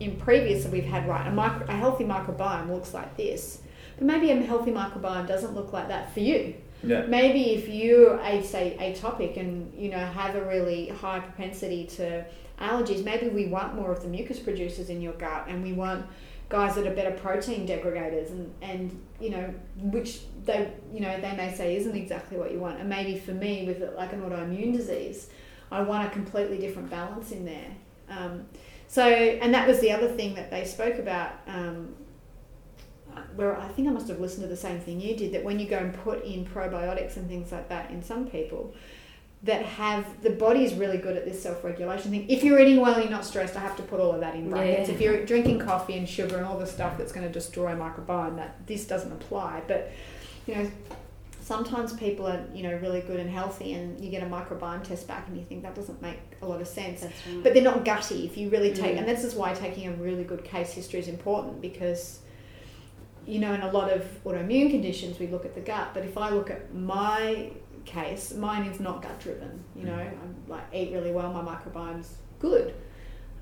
In 0.00 0.16
previous, 0.16 0.64
that 0.64 0.72
we've 0.72 0.84
had, 0.84 1.08
right, 1.08 1.26
a, 1.26 1.30
micro, 1.30 1.64
a 1.68 1.72
healthy 1.72 2.04
microbiome 2.04 2.68
looks 2.70 2.92
like 2.92 3.16
this. 3.16 3.60
But 3.96 4.06
maybe 4.08 4.30
a 4.32 4.36
healthy 4.42 4.72
microbiome 4.72 5.26
doesn't 5.28 5.54
look 5.54 5.72
like 5.72 5.88
that 5.88 6.12
for 6.12 6.20
you 6.20 6.54
Yeah. 6.82 7.02
maybe 7.06 7.54
if 7.54 7.68
you're 7.68 8.18
a 8.20 8.42
say 8.42 8.76
atopic 8.78 9.38
and 9.38 9.72
you 9.74 9.90
know 9.90 9.98
have 9.98 10.34
a 10.34 10.44
really 10.44 10.88
high 10.88 11.20
propensity 11.20 11.86
to 11.96 12.24
allergies 12.60 13.04
maybe 13.04 13.28
we 13.28 13.46
want 13.46 13.74
more 13.74 13.92
of 13.92 14.02
the 14.02 14.08
mucus 14.08 14.38
producers 14.38 14.88
in 14.88 15.00
your 15.00 15.14
gut 15.14 15.46
and 15.48 15.62
we 15.62 15.72
want 15.72 16.06
guys 16.48 16.76
that 16.76 16.86
are 16.86 16.94
better 16.94 17.10
protein 17.12 17.66
degraders 17.66 18.30
and 18.30 18.54
and 18.62 19.02
you 19.20 19.30
know 19.30 19.52
which 19.76 20.20
they 20.44 20.70
you 20.92 21.00
know 21.00 21.20
they 21.20 21.34
may 21.36 21.52
say 21.52 21.76
isn't 21.76 21.96
exactly 21.96 22.38
what 22.38 22.52
you 22.52 22.58
want 22.58 22.78
and 22.78 22.88
maybe 22.88 23.18
for 23.18 23.32
me 23.32 23.66
with 23.66 23.82
like 23.96 24.12
an 24.12 24.20
autoimmune 24.20 24.72
disease 24.76 25.28
i 25.72 25.80
want 25.80 26.06
a 26.06 26.10
completely 26.10 26.58
different 26.58 26.88
balance 26.88 27.32
in 27.32 27.44
there 27.44 27.70
um, 28.08 28.46
so 28.86 29.02
and 29.02 29.52
that 29.52 29.66
was 29.66 29.80
the 29.80 29.90
other 29.90 30.08
thing 30.08 30.34
that 30.34 30.50
they 30.50 30.64
spoke 30.64 30.98
about 30.98 31.32
um, 31.48 31.94
where 33.36 33.56
I 33.58 33.68
think 33.68 33.88
I 33.88 33.90
must 33.90 34.08
have 34.08 34.20
listened 34.20 34.42
to 34.42 34.48
the 34.48 34.56
same 34.56 34.80
thing 34.80 35.00
you 35.00 35.16
did 35.16 35.32
that 35.32 35.44
when 35.44 35.58
you 35.58 35.66
go 35.66 35.78
and 35.78 35.92
put 35.94 36.24
in 36.24 36.44
probiotics 36.44 37.16
and 37.16 37.28
things 37.28 37.52
like 37.52 37.68
that 37.68 37.90
in 37.90 38.02
some 38.02 38.26
people 38.26 38.74
that 39.42 39.64
have 39.64 40.22
the 40.22 40.30
body 40.30 40.64
is 40.64 40.74
really 40.74 40.98
good 40.98 41.16
at 41.16 41.24
this 41.24 41.40
self-regulation 41.42 42.10
thing. 42.10 42.28
If 42.28 42.42
you're 42.42 42.58
eating 42.58 42.80
well 42.80 42.94
and 42.94 43.02
you're 43.02 43.10
not 43.10 43.24
stressed, 43.24 43.54
I 43.54 43.60
have 43.60 43.76
to 43.76 43.82
put 43.82 44.00
all 44.00 44.12
of 44.12 44.20
that 44.20 44.34
in 44.34 44.48
brackets. 44.50 44.88
Yeah. 44.88 44.94
If 44.94 45.00
you're 45.00 45.24
drinking 45.26 45.60
coffee 45.60 45.96
and 45.96 46.08
sugar 46.08 46.36
and 46.38 46.46
all 46.46 46.58
the 46.58 46.66
stuff 46.66 46.96
that's 46.98 47.12
going 47.12 47.26
to 47.26 47.32
destroy 47.32 47.72
a 47.72 47.76
microbiome, 47.76 48.36
that 48.36 48.66
this 48.66 48.86
doesn't 48.86 49.12
apply. 49.12 49.62
But 49.68 49.92
you 50.46 50.54
know, 50.54 50.70
sometimes 51.42 51.92
people 51.92 52.26
are 52.26 52.44
you 52.54 52.62
know 52.64 52.76
really 52.78 53.02
good 53.02 53.20
and 53.20 53.30
healthy, 53.30 53.74
and 53.74 54.02
you 54.02 54.10
get 54.10 54.22
a 54.22 54.26
microbiome 54.26 54.82
test 54.82 55.06
back 55.06 55.28
and 55.28 55.36
you 55.36 55.44
think 55.44 55.62
that 55.62 55.74
doesn't 55.76 56.00
make 56.02 56.18
a 56.42 56.46
lot 56.46 56.60
of 56.60 56.66
sense 56.66 57.02
right. 57.02 57.12
but 57.42 57.54
they're 57.54 57.62
not 57.62 57.84
gutty 57.84 58.26
if 58.26 58.36
you 58.36 58.48
really 58.50 58.74
take 58.74 58.96
Mm. 58.96 58.98
and 59.00 59.08
this 59.08 59.24
is 59.24 59.34
why 59.34 59.54
taking 59.54 59.86
a 59.88 59.92
really 59.92 60.24
good 60.24 60.44
case 60.44 60.72
history 60.72 61.00
is 61.00 61.08
important 61.08 61.60
because 61.62 62.18
you 63.26 63.38
know 63.38 63.52
in 63.52 63.60
a 63.62 63.72
lot 63.72 63.90
of 63.90 64.02
autoimmune 64.24 64.70
conditions 64.70 65.18
we 65.18 65.26
look 65.26 65.44
at 65.44 65.54
the 65.54 65.60
gut 65.60 65.88
but 65.92 66.04
if 66.04 66.16
i 66.16 66.30
look 66.30 66.50
at 66.50 66.74
my 66.74 67.50
case 67.84 68.34
mine 68.34 68.66
is 68.66 68.80
not 68.80 69.02
gut 69.02 69.18
driven 69.20 69.62
you 69.74 69.84
know 69.84 69.94
i'm 69.94 70.36
like 70.48 70.64
eat 70.72 70.92
really 70.92 71.10
well 71.12 71.32
my 71.32 71.42
microbiome's 71.42 72.16
good 72.40 72.74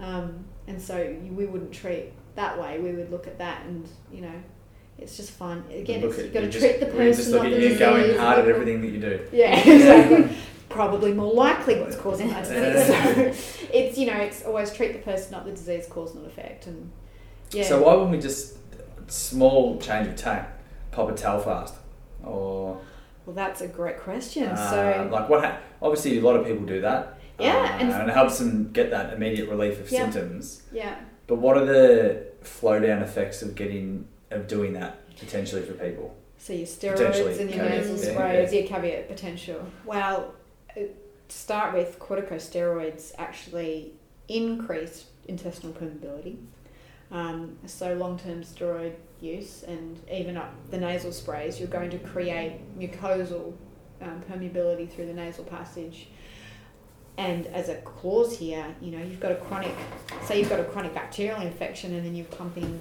um, 0.01 0.45
and 0.67 0.81
so 0.81 1.17
we 1.31 1.47
wouldn't 1.47 1.73
treat 1.73 2.13
that 2.35 2.61
way 2.61 2.79
we 2.81 2.93
would 2.93 3.11
look 3.11 3.27
at 3.27 3.39
that 3.39 3.65
and 3.67 3.89
you 4.13 4.21
know 4.21 4.43
it's 4.99 5.17
just 5.17 5.33
fun 5.33 5.65
again 5.73 6.03
Look 6.03 6.13
it's, 6.13 6.23
you've 6.23 6.33
got 6.33 6.41
to 6.41 6.51
treat 6.51 6.81
the 6.81 6.87
we 6.87 7.07
just 7.07 7.19
person 7.19 7.33
look 7.33 7.43
not 7.43 7.53
at 7.53 7.61
the 7.61 7.69
you 7.69 7.79
going 7.79 8.19
hard 8.19 8.39
at 8.41 8.49
everything 8.49 8.81
that 8.83 8.89
you 8.89 9.01
do. 9.01 9.27
yeah, 9.33 9.59
exactly. 9.69 10.37
Probably 10.69 11.13
more 11.13 11.33
likely 11.33 11.81
what's 11.81 11.97
causing 11.97 12.29
that 12.31 12.45
disease. 12.45 13.37
So 13.37 13.69
it's 13.73 13.99
you 13.99 14.07
know 14.07 14.17
it's 14.17 14.45
always 14.45 14.73
treat 14.73 14.93
the 14.93 14.99
person, 15.01 15.33
not 15.33 15.45
the 15.45 15.53
disease, 15.53 15.87
cause 15.89 16.15
not 16.15 16.25
effect, 16.25 16.67
and 16.67 16.91
yeah. 17.51 17.65
So 17.65 17.83
why 17.83 17.95
wouldn't 17.95 18.13
we 18.13 18.19
just 18.19 18.57
small 19.09 19.79
change 19.81 20.09
of 20.09 20.17
tack, 20.17 20.59
pop 20.91 21.11
a 21.11 21.15
Telfast, 21.15 21.75
or 22.23 22.81
well, 23.27 23.35
that's 23.35 23.61
a 23.61 23.69
great 23.69 23.99
question. 23.99 24.45
uh, 24.49 24.71
so 24.71 25.09
like 25.11 25.29
what? 25.29 25.45
Ha- 25.45 25.59
obviously, 25.83 26.19
a 26.19 26.23
lot 26.23 26.37
of 26.37 26.47
people 26.47 26.65
do 26.65 26.81
that. 26.83 27.19
Yeah, 27.39 27.57
uh, 27.57 27.79
and- 27.83 27.91
and, 27.93 28.09
it 28.09 28.13
helps 28.15 28.39
them 28.39 28.71
get 28.73 28.91
that 28.91 29.13
immediate 29.13 29.49
relief 29.49 29.81
of 29.81 29.91
Yeah. 29.91 30.03
symptoms. 30.11 30.63
yeah, 30.73 30.95
But 31.27 31.37
what 31.37 31.57
are 31.57 31.65
the 31.65 32.27
flow 32.43 32.79
down 32.79 33.03
effects 33.03 33.43
of 33.43 33.55
getting 33.57 34.07
of 34.31 34.47
doing 34.47 34.73
that 34.75 34.99
potentially 35.19 35.63
for 35.63 35.73
people? 35.75 36.15
so 36.39 36.53
your 36.53 36.67
steroids 36.67 37.41
and 37.41 37.51
your 37.55 37.65
nasal 37.65 37.97
sprays, 37.97 38.53
yeah. 38.53 38.59
your 38.61 38.69
caveat 38.69 39.09
potential. 39.09 39.65
Well, 39.87 40.35
uh, 40.77 40.81
to 40.81 40.89
start 41.29 41.73
with, 41.75 41.99
corticosteroids 41.99 43.13
actually 43.19 43.93
increase 44.29 45.07
intestinal 45.27 45.73
permeability. 45.75 46.37
Um, 47.11 47.57
so 47.67 47.95
long-term 47.95 48.43
steroid 48.43 48.95
use 49.21 49.63
and 49.63 50.01
even 50.11 50.37
up 50.37 50.53
the 50.71 50.79
nasal 50.79 51.13
sprays, 51.13 51.61
you're 51.61 51.69
going 51.69 51.91
to 51.91 51.99
create 51.99 52.61
mucosal 52.79 53.53
um, 54.03 54.23
permeability 54.31 54.91
through 54.91 55.07
the 55.07 55.15
nasal 55.15 55.45
passage. 55.45 56.09
And 57.17 57.47
as 57.49 57.69
a 57.69 57.77
clause 57.77 58.37
here, 58.37 58.67
you 58.81 58.91
know, 58.91 59.03
you've 59.03 59.21
got 59.21 59.33
a 59.33 59.37
chronic, 59.37 59.75
say 60.25 60.41
you've 60.41 60.51
got 60.51 60.59
a 60.59 60.65
chronic 60.65 60.95
bacterial 60.95 61.41
infection 61.41 61.95
and 61.95 62.05
then 62.05 62.17
you're 62.17 62.27
pumping 62.27 62.81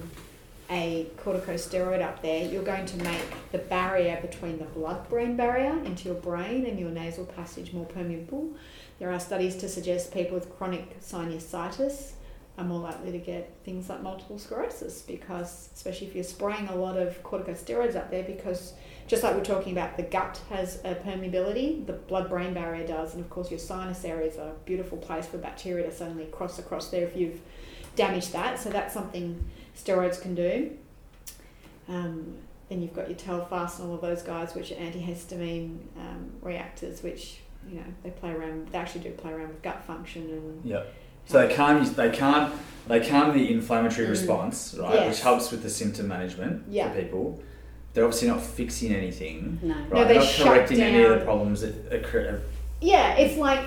a 0.70 1.06
corticosteroid 1.22 2.02
up 2.02 2.22
there, 2.22 2.44
you're 2.44 2.64
going 2.64 2.86
to 2.86 2.96
make 3.04 3.52
the 3.52 3.58
barrier 3.58 4.18
between 4.20 4.58
the 4.58 4.64
blood-brain 4.64 5.36
barrier 5.36 5.78
into 5.84 6.06
your 6.06 6.14
brain 6.14 6.66
and 6.66 6.80
your 6.80 6.90
nasal 6.90 7.26
passage 7.26 7.72
more 7.72 7.84
permeable. 7.84 8.50
There 8.98 9.12
are 9.12 9.20
studies 9.20 9.56
to 9.56 9.68
suggest 9.68 10.12
people 10.12 10.34
with 10.34 10.56
chronic 10.56 11.00
sinusitis 11.00 12.13
are 12.56 12.64
more 12.64 12.78
likely 12.78 13.10
to 13.10 13.18
get 13.18 13.52
things 13.64 13.88
like 13.88 14.02
multiple 14.02 14.38
sclerosis 14.38 15.02
because, 15.02 15.70
especially 15.74 16.06
if 16.06 16.14
you're 16.14 16.22
spraying 16.22 16.68
a 16.68 16.76
lot 16.76 16.96
of 16.96 17.20
corticosteroids 17.24 17.96
up 17.96 18.10
there, 18.10 18.22
because 18.22 18.74
just 19.08 19.22
like 19.22 19.34
we're 19.34 19.44
talking 19.44 19.72
about, 19.72 19.96
the 19.96 20.04
gut 20.04 20.40
has 20.50 20.76
a 20.84 20.94
permeability, 20.94 21.84
the 21.84 21.92
blood-brain 21.92 22.54
barrier 22.54 22.86
does, 22.86 23.14
and 23.14 23.24
of 23.24 23.28
course 23.28 23.50
your 23.50 23.58
sinus 23.58 24.04
area 24.04 24.28
is 24.28 24.36
a 24.36 24.54
beautiful 24.64 24.96
place 24.98 25.26
for 25.26 25.38
bacteria 25.38 25.84
to 25.84 25.92
suddenly 25.92 26.26
cross 26.26 26.58
across 26.58 26.90
there 26.90 27.04
if 27.04 27.16
you've 27.16 27.40
damaged 27.96 28.32
that. 28.32 28.60
So 28.60 28.70
that's 28.70 28.94
something 28.94 29.44
steroids 29.76 30.20
can 30.20 30.34
do. 30.34 30.76
Um, 31.88 32.36
then 32.68 32.80
you've 32.80 32.94
got 32.94 33.08
your 33.08 33.18
Telfast 33.18 33.80
and 33.80 33.88
all 33.88 33.96
of 33.96 34.00
those 34.00 34.22
guys, 34.22 34.54
which 34.54 34.70
are 34.72 34.76
antihistamine 34.76 35.78
um, 35.98 36.30
reactors, 36.40 37.02
which 37.02 37.40
you 37.68 37.76
know 37.76 37.84
they 38.02 38.10
play 38.10 38.30
around. 38.30 38.68
They 38.68 38.78
actually 38.78 39.02
do 39.02 39.10
play 39.10 39.32
around 39.32 39.48
with 39.48 39.62
gut 39.62 39.84
function 39.84 40.22
and 40.22 40.64
Yeah. 40.64 40.84
So 41.26 41.46
they 41.46 41.54
calm 41.54 41.82
you, 41.82 41.90
they 41.90 42.10
calm 42.10 42.52
they 42.86 43.00
calm 43.00 43.32
the 43.32 43.50
inflammatory 43.50 44.06
Mm. 44.06 44.10
response, 44.10 44.76
right, 44.78 44.92
Yes. 44.94 45.08
which 45.14 45.20
helps 45.22 45.50
with 45.50 45.62
the 45.62 45.70
symptom 45.70 46.06
management 46.06 46.64
Yeah. 46.68 46.92
for 46.92 47.00
people. 47.00 47.40
They're 47.94 48.04
obviously 48.04 48.28
not 48.28 48.42
fixing 48.42 48.92
anything, 48.94 49.58
No. 49.62 49.74
right? 49.88 50.06
they 50.06 50.14
They're 50.14 50.22
not 50.22 50.24
shut 50.26 50.46
correcting 50.48 50.80
any 50.82 51.02
of 51.02 51.18
the 51.18 51.24
problems 51.24 51.62
that 51.62 51.74
occur. 51.90 52.40
yeah, 52.82 53.14
it's 53.16 53.38
like 53.38 53.64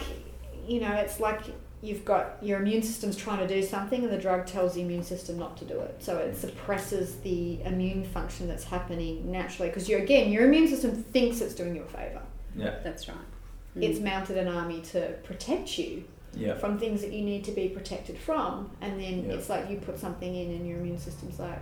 you 0.68 0.82
know, 0.82 0.92
it's 0.94 1.20
like 1.20 1.40
you've 1.82 2.04
got 2.04 2.38
your 2.42 2.60
immune 2.60 2.84
system's 2.84 3.16
trying 3.16 3.40
to 3.40 3.48
do 3.48 3.64
something, 3.64 4.04
and 4.04 4.12
the 4.12 4.18
drug 4.18 4.46
tells 4.46 4.74
the 4.74 4.82
immune 4.82 5.04
system 5.04 5.40
not 5.40 5.56
to 5.58 5.64
do 5.66 5.80
it. 5.80 5.96
So 6.00 6.18
it 6.18 6.36
suppresses 6.36 7.16
the 7.24 7.60
immune 7.64 8.04
function 8.04 8.48
that's 8.48 8.66
happening 8.66 9.32
naturally 9.32 9.70
because 9.70 9.88
you 9.88 9.98
again, 9.98 10.32
your 10.32 10.44
immune 10.46 10.68
system 10.68 10.92
thinks 10.92 11.40
it's 11.42 11.54
doing 11.56 11.76
you 11.76 11.84
a 11.84 11.86
favor. 11.86 12.22
Yeah, 12.56 12.76
That's 12.84 13.08
right. 13.08 13.18
Mm. 13.78 13.84
It's 13.84 14.00
mounted 14.00 14.38
an 14.38 14.48
army 14.48 14.82
to 14.92 15.14
protect 15.24 15.78
you 15.80 16.04
yeah, 16.38 16.56
from 16.56 16.78
things 16.80 17.02
that 17.02 17.12
you 17.12 17.24
need 17.24 17.44
to 17.46 17.52
be 17.52 17.68
protected 17.70 18.18
from, 18.18 18.70
and 18.82 19.00
then 19.00 19.26
Yeah. 19.26 19.34
it's 19.36 19.50
like 19.50 19.70
you 19.70 19.78
put 19.78 19.98
something 20.00 20.34
in, 20.36 20.52
and 20.52 20.68
your 20.68 20.80
immune 20.80 20.98
system's 20.98 21.40
like, 21.40 21.60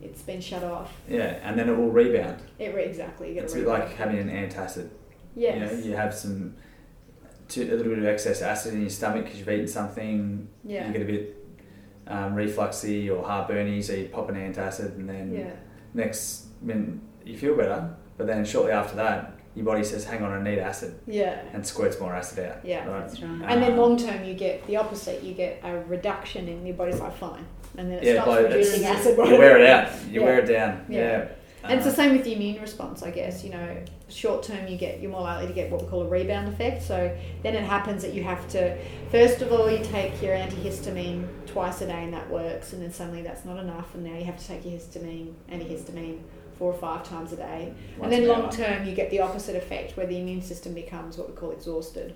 it's 0.00 0.22
been 0.22 0.40
shut 0.40 0.64
off. 0.64 0.92
Yeah, 1.08 1.38
and 1.42 1.58
then 1.58 1.68
it 1.68 1.76
will 1.76 1.90
rebound. 1.90 2.38
It 2.58 2.74
re- 2.74 2.84
exactly. 2.84 3.28
You 3.28 3.34
get 3.34 3.44
It's 3.44 3.54
a 3.54 3.58
bit 3.58 3.66
like 3.68 3.94
having 3.94 4.18
an 4.18 4.28
antacid. 4.30 4.88
yes. 5.36 5.54
You 5.72 5.78
know, 5.78 5.84
you 5.84 5.96
have 5.96 6.12
some 6.14 6.54
too, 7.48 7.62
a 7.62 7.74
little 7.76 7.90
bit 7.94 7.98
of 7.98 8.06
excess 8.06 8.40
acid 8.42 8.74
in 8.74 8.80
your 8.80 8.90
stomach 8.90 9.24
because 9.24 9.38
you've 9.38 9.48
eaten 9.48 9.68
something. 9.68 10.48
yeah. 10.64 10.86
You 10.86 10.92
get 10.92 11.02
a 11.02 11.04
bit 11.04 11.36
um, 12.08 12.34
refluxy 12.34 13.08
or 13.10 13.22
heartburny, 13.22 13.82
so 13.82 13.92
you 13.92 14.06
pop 14.06 14.28
an 14.28 14.34
antacid, 14.34 14.96
and 14.96 15.08
then 15.08 15.32
yeah. 15.34 15.50
next 15.94 16.46
minute 16.60 16.98
you 17.24 17.36
feel 17.38 17.56
better. 17.56 17.94
But 18.16 18.26
then 18.26 18.44
shortly 18.44 18.72
after 18.72 18.96
that, 18.96 19.31
your 19.54 19.64
body 19.66 19.84
says, 19.84 20.04
"Hang 20.04 20.22
on, 20.22 20.32
I 20.32 20.42
need 20.42 20.58
acid," 20.58 20.94
Yeah. 21.06 21.40
and 21.52 21.66
squirts 21.66 22.00
more 22.00 22.14
acid 22.14 22.46
out. 22.46 22.56
Yeah. 22.64 22.86
Right? 22.88 23.00
That's 23.06 23.20
right. 23.20 23.30
And 23.50 23.62
then 23.62 23.72
Um, 23.72 23.78
long 23.78 23.96
term, 23.96 24.24
you 24.24 24.34
get 24.34 24.66
the 24.66 24.76
opposite. 24.76 25.22
You 25.22 25.34
get 25.34 25.60
a 25.64 25.78
reduction 25.88 26.48
in 26.48 26.64
your 26.66 26.76
body's 26.76 27.00
like 27.00 27.14
fine, 27.16 27.44
and 27.76 27.90
then 27.90 27.98
it 27.98 28.04
Yeah, 28.04 28.22
stops 28.22 28.28
but 28.28 28.50
producing 28.50 28.84
acid. 28.84 29.18
Right 29.18 29.28
You 29.28 29.38
wear 29.38 29.58
it 29.58 29.68
out. 29.68 29.88
You 30.10 30.20
Yeah. 30.20 30.26
wear 30.26 30.38
it 30.38 30.46
down. 30.46 30.84
Yeah. 30.88 30.98
Yeah. 31.00 31.24
And 31.64 31.74
it's 31.74 31.84
the 31.84 31.90
Um, 31.90 31.96
same 31.96 32.16
with 32.16 32.24
the 32.24 32.34
immune 32.34 32.60
response, 32.60 33.04
I 33.04 33.10
guess. 33.12 33.44
You 33.44 33.50
know, 33.50 33.76
short 34.08 34.42
term, 34.42 34.66
you 34.66 34.76
get 34.76 35.00
you're 35.00 35.12
more 35.12 35.20
likely 35.20 35.46
to 35.46 35.52
get 35.52 35.70
what 35.70 35.80
we 35.82 35.86
call 35.86 36.02
a 36.02 36.08
rebound 36.08 36.48
effect. 36.48 36.82
So 36.82 37.12
then 37.44 37.54
it 37.54 37.62
happens 37.62 38.02
that 38.02 38.14
you 38.14 38.24
have 38.24 38.48
to, 38.48 38.76
first 39.12 39.42
of 39.42 39.52
all, 39.52 39.70
you 39.70 39.78
take 39.84 40.20
your 40.20 40.34
antihistamine 40.34 41.24
twice 41.46 41.80
a 41.82 41.86
day, 41.86 42.02
and 42.02 42.12
that 42.14 42.28
works. 42.30 42.72
And 42.72 42.82
then 42.82 42.90
suddenly 42.92 43.22
that's 43.22 43.44
not 43.44 43.58
enough, 43.60 43.94
and 43.94 44.02
now 44.02 44.16
you 44.18 44.24
have 44.24 44.38
to 44.38 44.44
take 44.48 44.64
your 44.64 44.74
histamine, 44.76 45.34
antihistamine, 45.52 46.18
four 46.62 46.72
or 46.72 46.78
five 46.78 47.02
times 47.02 47.32
a 47.32 47.36
day. 47.36 47.74
once 47.98 48.04
and 48.04 48.12
then 48.12 48.28
long 48.28 48.48
term, 48.48 48.86
you 48.86 48.94
get 48.94 49.10
the 49.10 49.18
opposite 49.18 49.56
effect, 49.56 49.96
where 49.96 50.06
the 50.06 50.16
immune 50.16 50.40
system 50.40 50.72
becomes 50.72 51.18
what 51.18 51.28
we 51.28 51.34
call 51.34 51.50
exhausted. 51.50 52.14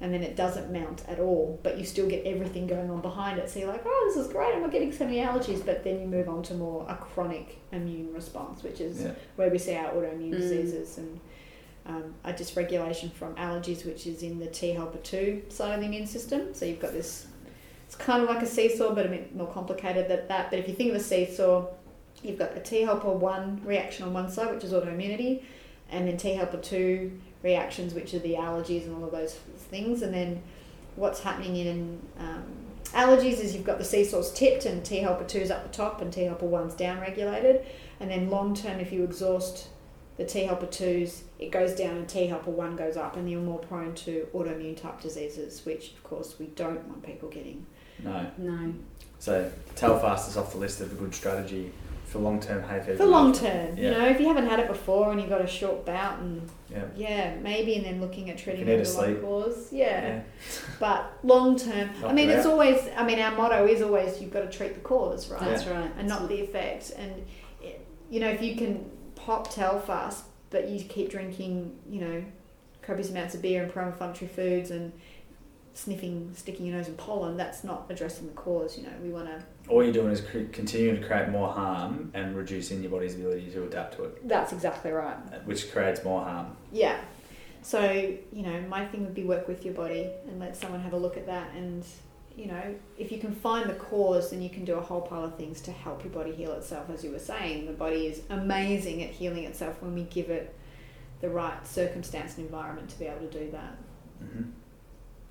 And 0.00 0.14
then 0.14 0.22
it 0.22 0.36
doesn't 0.36 0.72
mount 0.72 1.02
at 1.08 1.18
all, 1.18 1.58
but 1.64 1.76
you 1.76 1.84
still 1.84 2.08
get 2.08 2.24
everything 2.24 2.68
going 2.68 2.88
on 2.88 3.00
behind 3.00 3.40
it. 3.40 3.50
So 3.50 3.58
you're 3.58 3.68
like, 3.68 3.82
oh, 3.84 4.12
this 4.14 4.24
is 4.24 4.32
great, 4.32 4.54
I'm 4.54 4.62
not 4.62 4.70
getting 4.70 4.92
so 4.92 5.04
many 5.06 5.18
allergies. 5.18 5.66
But 5.66 5.82
then 5.82 6.00
you 6.00 6.06
move 6.06 6.28
on 6.28 6.44
to 6.44 6.54
more 6.54 6.86
a 6.88 6.94
chronic 6.94 7.58
immune 7.72 8.14
response, 8.14 8.62
which 8.62 8.80
is 8.80 9.02
Yeah. 9.02 9.10
where 9.34 9.50
we 9.50 9.58
see 9.58 9.74
our 9.74 9.92
autoimmune 9.92 10.30
Mm. 10.34 10.38
diseases 10.38 10.96
and 10.98 11.18
um, 11.86 12.14
a 12.22 12.32
dysregulation 12.32 13.10
from 13.12 13.34
allergies, 13.34 13.84
which 13.84 14.06
is 14.06 14.22
in 14.22 14.38
the 14.38 14.46
T 14.46 14.70
helper 14.70 14.98
2 14.98 15.42
side 15.48 15.74
of 15.74 15.80
the 15.80 15.86
immune 15.86 16.06
system. 16.06 16.54
So 16.54 16.64
you've 16.64 16.78
got 16.78 16.92
this, 16.92 17.26
it's 17.86 17.96
kind 17.96 18.22
of 18.22 18.28
like 18.28 18.42
a 18.42 18.46
seesaw, 18.46 18.94
but 18.94 19.06
a 19.06 19.08
bit 19.08 19.34
more 19.34 19.48
complicated 19.48 20.06
than 20.08 20.28
that. 20.28 20.48
But 20.50 20.60
if 20.60 20.68
you 20.68 20.74
think 20.74 20.90
of 20.90 20.96
a 20.96 21.00
seesaw, 21.02 21.66
you've 22.22 22.38
got 22.38 22.54
the 22.54 22.60
T 22.60 22.82
helper 22.82 23.10
1 23.10 23.62
reaction 23.64 24.04
on 24.04 24.12
one 24.12 24.30
side, 24.30 24.54
which 24.54 24.64
is 24.64 24.72
autoimmunity, 24.72 25.42
and 25.90 26.06
then 26.06 26.16
T 26.16 26.34
helper 26.34 26.58
2 26.58 27.20
reactions, 27.42 27.94
which 27.94 28.14
are 28.14 28.18
the 28.18 28.34
allergies 28.34 28.84
and 28.84 28.94
all 28.94 29.04
of 29.04 29.12
those 29.12 29.34
things. 29.34 30.02
And 30.02 30.12
then 30.12 30.42
what's 30.96 31.20
happening 31.20 31.56
in 31.56 32.00
um, 32.18 32.44
allergies 32.92 33.40
is 33.40 33.54
you've 33.54 33.64
got 33.64 33.78
the 33.78 33.84
seesaws 33.84 34.32
tipped 34.32 34.66
and 34.66 34.84
T 34.84 34.98
helper 34.98 35.24
2 35.24 35.38
is 35.38 35.50
up 35.50 35.62
the 35.62 35.74
top 35.74 36.00
and 36.00 36.12
T 36.12 36.24
helper 36.24 36.46
1's 36.46 36.74
down 36.74 37.00
regulated. 37.00 37.64
And 38.00 38.10
then 38.10 38.30
long 38.30 38.54
term, 38.54 38.80
if 38.80 38.92
you 38.92 39.04
exhaust 39.04 39.68
the 40.16 40.24
T 40.24 40.44
helper 40.44 40.66
2s, 40.66 41.22
it 41.38 41.50
goes 41.50 41.74
down 41.74 41.96
and 41.96 42.08
T 42.08 42.26
helper 42.26 42.50
1 42.50 42.76
goes 42.76 42.96
up, 42.96 43.16
and 43.16 43.30
you're 43.30 43.40
more 43.40 43.58
prone 43.58 43.94
to 43.94 44.28
autoimmune 44.34 44.80
type 44.80 45.00
diseases, 45.00 45.64
which 45.64 45.92
of 45.92 46.04
course 46.04 46.38
we 46.38 46.46
don't 46.46 46.86
want 46.88 47.02
people 47.02 47.28
getting. 47.28 47.64
No. 48.02 48.30
No. 48.36 48.74
So 49.18 49.50
Telfast 49.76 50.28
is 50.28 50.36
off 50.36 50.52
the 50.52 50.58
list 50.58 50.80
of 50.80 50.92
a 50.92 50.94
good 50.94 51.14
strategy 51.14 51.72
for 52.10 52.18
long-term 52.18 52.62
hay 52.64 52.80
fever. 52.80 52.96
For 52.96 53.04
long 53.06 53.32
term, 53.32 53.76
you 53.76 53.90
know, 53.90 54.06
if 54.06 54.20
you 54.20 54.26
haven't 54.26 54.46
had 54.48 54.58
it 54.58 54.66
before 54.68 55.10
and 55.12 55.20
you've 55.20 55.30
got 55.30 55.40
a 55.40 55.46
short 55.46 55.86
bout, 55.86 56.18
and 56.18 56.48
Yeah. 56.68 56.84
yeah, 56.96 57.34
maybe, 57.36 57.76
and 57.76 57.84
then 57.86 58.00
looking 58.00 58.28
at 58.30 58.38
treating 58.38 58.60
you 58.60 58.66
need 58.66 58.72
it 58.72 58.76
to 58.76 58.82
as 58.82 58.94
a 58.94 58.98
long 59.00 59.06
sleep. 59.06 59.22
cause, 59.22 59.72
yeah. 59.72 59.86
Yeah. 60.06 60.22
But 60.80 61.12
long 61.22 61.56
term, 61.56 61.90
I 62.04 62.12
mean, 62.12 62.28
it's 62.30 62.46
out. 62.46 62.52
always. 62.52 62.80
I 62.96 63.04
mean, 63.04 63.18
our 63.20 63.34
motto 63.36 63.66
is 63.66 63.80
always 63.82 64.20
you've 64.20 64.32
got 64.32 64.50
to 64.50 64.56
treat 64.58 64.74
the 64.74 64.80
cause, 64.80 65.30
right? 65.30 65.40
That's 65.40 65.66
right. 65.66 65.90
and 65.98 66.08
not 66.08 66.28
the 66.28 66.40
effect. 66.40 66.92
And 66.96 67.12
it- 67.62 67.86
you 68.10 68.18
know, 68.20 68.28
if 68.28 68.42
you 68.42 68.56
can 68.56 68.90
pop 69.14 69.52
Telfast, 69.52 70.24
but 70.50 70.68
you 70.68 70.82
keep 70.84 71.10
drinking, 71.10 71.78
you 71.88 72.00
know, 72.00 72.24
copious 72.82 73.10
amounts 73.10 73.34
of 73.36 73.42
beer 73.42 73.62
and 73.62 73.72
pro-inflammatory 73.72 74.28
foods 74.28 74.70
and 74.72 74.92
sniffing, 75.74 76.32
sticking 76.34 76.66
your 76.66 76.76
nose 76.76 76.88
in 76.88 76.94
pollen, 76.94 77.36
that's 77.36 77.62
not 77.62 77.86
addressing 77.88 78.26
the 78.26 78.32
cause. 78.32 78.76
You 78.76 78.84
know, 78.84 78.92
we 79.02 79.10
want 79.10 79.26
to. 79.26 79.44
All 79.70 79.82
you're 79.84 79.92
doing 79.92 80.10
is 80.10 80.22
continuing 80.52 81.00
to 81.00 81.06
create 81.06 81.28
more 81.28 81.52
harm 81.52 82.10
and 82.14 82.36
reducing 82.36 82.82
your 82.82 82.90
body's 82.90 83.14
ability 83.14 83.50
to 83.52 83.64
adapt 83.64 83.96
to 83.96 84.04
it, 84.04 84.28
That's 84.28 84.52
exactly 84.52 84.90
right. 84.90 85.16
which 85.46 85.70
creates 85.72 86.02
more 86.04 86.22
harm. 86.24 86.56
Yeah. 86.72 87.00
So 87.62 87.82
you 88.32 88.42
know, 88.42 88.60
my 88.62 88.84
thing 88.86 89.02
would 89.04 89.14
be 89.14 89.24
work 89.24 89.46
with 89.46 89.64
your 89.64 89.74
body 89.74 90.10
and 90.26 90.40
let 90.40 90.56
someone 90.56 90.80
have 90.80 90.92
a 90.92 90.98
look 90.98 91.16
at 91.16 91.26
that 91.26 91.52
and. 91.54 91.84
You 92.36 92.46
know, 92.46 92.74
if 92.96 93.10
you 93.12 93.18
can 93.18 93.34
find 93.34 93.68
the 93.68 93.74
cause, 93.74 94.30
then 94.30 94.40
you 94.40 94.48
can 94.48 94.64
do 94.64 94.76
a 94.76 94.80
whole 94.80 95.00
pile 95.02 95.24
of 95.24 95.34
things 95.36 95.60
to 95.62 95.72
help 95.72 96.04
your 96.04 96.12
body 96.12 96.32
heal 96.32 96.52
itself. 96.52 96.88
As 96.88 97.04
you 97.04 97.10
were 97.10 97.18
saying, 97.18 97.66
the 97.66 97.72
body 97.72 98.06
is 98.06 98.22
amazing 98.30 99.02
at 99.02 99.10
healing 99.10 99.44
itself 99.44 99.82
when 99.82 99.94
we 99.94 100.04
give 100.04 100.30
it 100.30 100.54
the 101.20 101.28
right 101.28 101.66
circumstance 101.66 102.38
and 102.38 102.46
environment 102.46 102.88
to 102.90 102.98
be 102.98 103.06
able 103.06 103.26
to 103.26 103.38
do 103.44 103.50
that. 103.50 103.76
hmm 104.20 104.42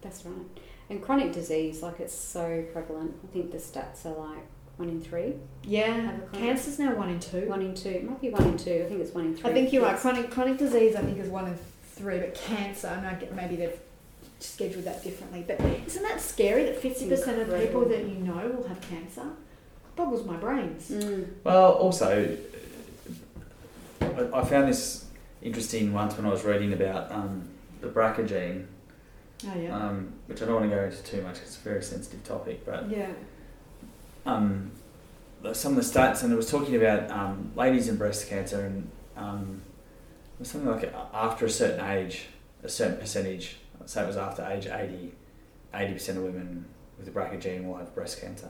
That's 0.01 0.23
right. 0.25 0.45
And 0.89 1.01
chronic 1.01 1.31
disease, 1.33 1.81
like 1.83 1.99
it's 1.99 2.13
so 2.15 2.63
prevalent. 2.73 3.15
I 3.23 3.27
think 3.33 3.51
the 3.51 3.57
stats 3.59 4.05
are 4.05 4.15
like 4.17 4.43
one 4.77 4.89
in 4.89 5.01
three, 5.01 5.33
Yeah, 5.63 5.87
Have 5.87 6.15
a 6.15 6.21
chronic- 6.21 6.33
cancer's 6.33 6.79
now 6.79 6.95
one 6.95 7.09
in 7.09 7.19
two. 7.19 7.41
one 7.47 7.61
in 7.61 7.75
two. 7.75 7.89
It 7.89 8.09
might 8.09 8.21
be 8.21 8.29
one 8.29 8.43
in 8.45 8.57
two. 8.57 8.83
I 8.85 8.89
think 8.89 9.01
it's 9.01 9.13
one 9.13 9.25
in 9.25 9.35
three. 9.35 9.49
I 9.49 9.53
think 9.53 9.73
you're 9.73 9.83
right. 9.83 9.97
Chronic 9.97 10.31
chronic 10.31 10.57
disease, 10.57 10.95
I 10.95 11.01
think, 11.01 11.19
is 11.19 11.27
one 11.29 11.47
in 11.47 11.57
three, 11.95 12.17
but 12.17 12.33
cancer, 12.33 12.87
and 12.87 13.05
I 13.05 13.13
get 13.15 13.35
maybe 13.35 13.55
they've 13.57 13.77
scheduled 14.39 14.85
that 14.85 15.03
differently. 15.03 15.43
But 15.45 15.59
isn't 15.85 16.01
that 16.01 16.21
scary 16.21 16.63
that 16.63 16.77
fifty 16.81 17.07
percent 17.09 17.39
of 17.41 17.59
people 17.59 17.85
that 17.85 17.99
you 18.07 18.15
know 18.15 18.47
will 18.55 18.67
have 18.67 18.79
cancer? 18.81 19.25
Boggles 19.97 20.25
my 20.25 20.37
brains. 20.37 20.89
Mm. 20.89 21.27
Well, 21.43 21.73
also, 21.73 22.37
I, 24.01 24.05
I 24.33 24.45
found 24.45 24.69
this 24.69 25.05
interesting 25.41 25.93
once 25.93 26.15
when 26.17 26.25
I 26.25 26.29
was 26.29 26.43
reading 26.45 26.71
about 26.73 27.11
um, 27.11 27.43
the 27.81 27.87
BRCA 27.87 28.27
gene, 28.27 28.67
Oh 29.47 29.57
yeah. 29.57 29.75
um, 29.75 30.11
which 30.27 30.41
I 30.41 30.45
don't 30.45 30.55
want 30.55 30.69
to 30.69 30.75
go 30.75 30.83
into 30.83 31.01
too 31.03 31.21
much 31.21 31.37
it's 31.37 31.55
a 31.57 31.61
very 31.61 31.81
sensitive 31.81 32.23
topic, 32.23 32.65
but 32.65 32.89
yeah. 32.89 33.11
um, 34.25 34.71
some 35.53 35.77
of 35.77 35.83
the 35.83 35.99
stats, 35.99 36.23
and 36.23 36.33
it 36.33 36.35
was 36.35 36.51
talking 36.51 36.75
about 36.75 37.09
um, 37.11 37.51
ladies 37.55 37.87
and 37.87 37.97
breast 37.97 38.27
cancer, 38.27 38.65
and 38.65 38.89
um, 39.15 39.61
it 40.35 40.39
was 40.39 40.49
something 40.49 40.69
like 40.69 40.83
a- 40.83 41.07
after 41.13 41.45
a 41.45 41.49
certain 41.49 41.85
age, 41.89 42.27
a 42.63 42.69
certain 42.69 42.97
percentage, 42.97 43.57
say 43.85 44.03
it 44.03 44.07
was 44.07 44.17
after 44.17 44.43
age 44.43 44.67
80, 44.67 45.13
80% 45.73 46.09
of 46.17 46.23
women 46.23 46.65
with 46.97 47.05
the 47.05 47.11
BRCA 47.17 47.39
gene 47.39 47.67
will 47.67 47.77
have 47.77 47.95
breast 47.95 48.19
cancer. 48.21 48.49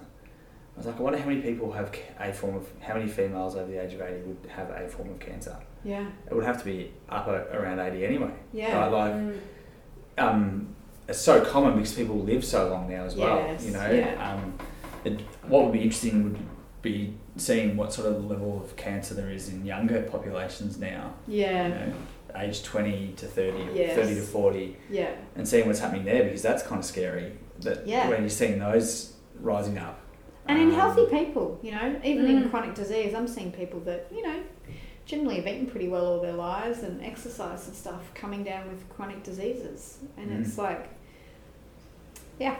I 0.75 0.77
was 0.79 0.85
like, 0.87 0.97
I 0.97 1.01
wonder 1.03 1.19
how 1.19 1.27
many 1.27 1.41
people 1.41 1.71
have 1.73 1.93
a 2.19 2.33
form 2.33 2.55
of, 2.55 2.67
how 2.81 2.95
many 2.95 3.07
females 3.07 3.55
over 3.55 3.69
the 3.69 3.83
age 3.83 3.93
of 3.93 4.01
80 4.01 4.21
would 4.23 4.49
have 4.49 4.69
a 4.71 4.87
form 4.87 5.09
of 5.11 5.19
cancer? 5.19 5.55
Yeah. 5.83 6.07
It 6.29 6.33
would 6.33 6.45
have 6.45 6.57
to 6.59 6.65
be 6.65 6.91
up 7.09 7.27
around 7.27 7.79
80 7.79 8.05
anyway. 8.05 8.31
Yeah. 8.53 8.75
Right? 8.79 8.91
Like, 8.91 9.13
Mm. 9.13 9.39
um, 10.17 10.75
it's 11.09 11.19
so 11.19 11.43
common 11.43 11.73
because 11.75 11.93
people 11.93 12.15
live 12.17 12.45
so 12.45 12.69
long 12.69 12.89
now 12.89 13.03
as 13.03 13.15
well. 13.15 13.37
Yes, 13.37 13.65
You 13.65 13.71
know, 13.71 13.91
yeah. 13.91 14.33
um, 14.33 14.53
it, 15.03 15.19
what 15.47 15.63
would 15.63 15.73
be 15.73 15.81
interesting 15.81 16.23
would 16.23 16.39
be 16.81 17.15
seeing 17.35 17.75
what 17.75 17.91
sort 17.93 18.07
of 18.07 18.25
level 18.25 18.61
of 18.63 18.75
cancer 18.75 19.13
there 19.13 19.29
is 19.31 19.49
in 19.49 19.65
younger 19.65 20.01
populations 20.03 20.77
now. 20.79 21.13
Yeah. 21.27 21.67
You 21.67 21.73
know, 21.73 21.93
age 22.35 22.63
twenty 22.63 23.13
to 23.17 23.25
thirty, 23.25 23.65
Yes. 23.73 23.95
thirty 23.95 24.15
to 24.15 24.21
forty, 24.21 24.77
Yeah. 24.89 25.11
and 25.35 25.47
seeing 25.47 25.65
what's 25.67 25.79
happening 25.79 26.05
there 26.05 26.23
because 26.23 26.41
that's 26.43 26.63
kind 26.63 26.79
of 26.79 26.85
scary. 26.85 27.33
That 27.61 27.87
Yeah. 27.87 28.07
when 28.09 28.21
you're 28.21 28.29
seeing 28.29 28.59
those 28.59 29.13
rising 29.41 29.77
up. 29.77 29.99
And 30.47 30.59
in 30.59 30.69
Um, 30.69 30.75
healthy 30.75 31.05
people, 31.07 31.59
you 31.61 31.71
know, 31.71 31.99
even 32.03 32.25
in 32.27 32.43
Mm. 32.43 32.49
chronic 32.49 32.75
disease, 32.75 33.13
I'm 33.13 33.27
seeing 33.27 33.51
people 33.51 33.79
that, 33.81 34.07
you 34.11 34.21
know, 34.23 34.39
generally 35.05 35.35
have 35.37 35.47
eaten 35.47 35.65
pretty 35.65 35.87
well 35.87 36.05
all 36.05 36.21
their 36.21 36.33
lives 36.33 36.83
and 36.83 37.03
exercise 37.03 37.67
and 37.67 37.75
stuff 37.75 38.11
coming 38.13 38.43
down 38.43 38.67
with 38.69 38.87
chronic 38.89 39.23
diseases. 39.23 39.97
And 40.17 40.29
Mm. 40.31 40.41
it's 40.41 40.57
like, 40.57 40.89
yeah, 42.39 42.55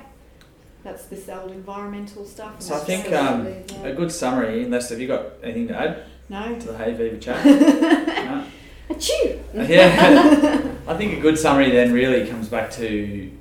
that's 0.84 1.06
this 1.06 1.28
old 1.30 1.52
environmental 1.52 2.26
stuff. 2.26 2.62
So 2.62 2.76
I 2.76 2.80
think 2.80 3.06
um, 3.12 3.48
Absolutely, 3.48 3.92
a 3.92 3.96
good 3.96 4.12
summary. 4.12 4.64
Unless 4.64 4.90
have 4.90 5.00
you 5.00 5.08
got 5.08 5.26
anything 5.44 5.68
to 5.70 5.76
add 5.80 6.04
no. 6.30 6.58
to 6.60 6.68
the 6.68 6.78
hay 6.78 6.96
fever 6.96 7.18
chat? 7.18 7.44
no? 7.46 8.46
Achoo! 8.90 9.40
yeah. 9.70 10.72
I 10.88 10.98
think 10.98 11.18
a 11.18 11.22
good 11.22 11.38
summary 11.38 11.72
then 11.72 11.94
really 11.94 12.28
comes 12.30 12.48
back 12.48 12.72
to 12.72 13.32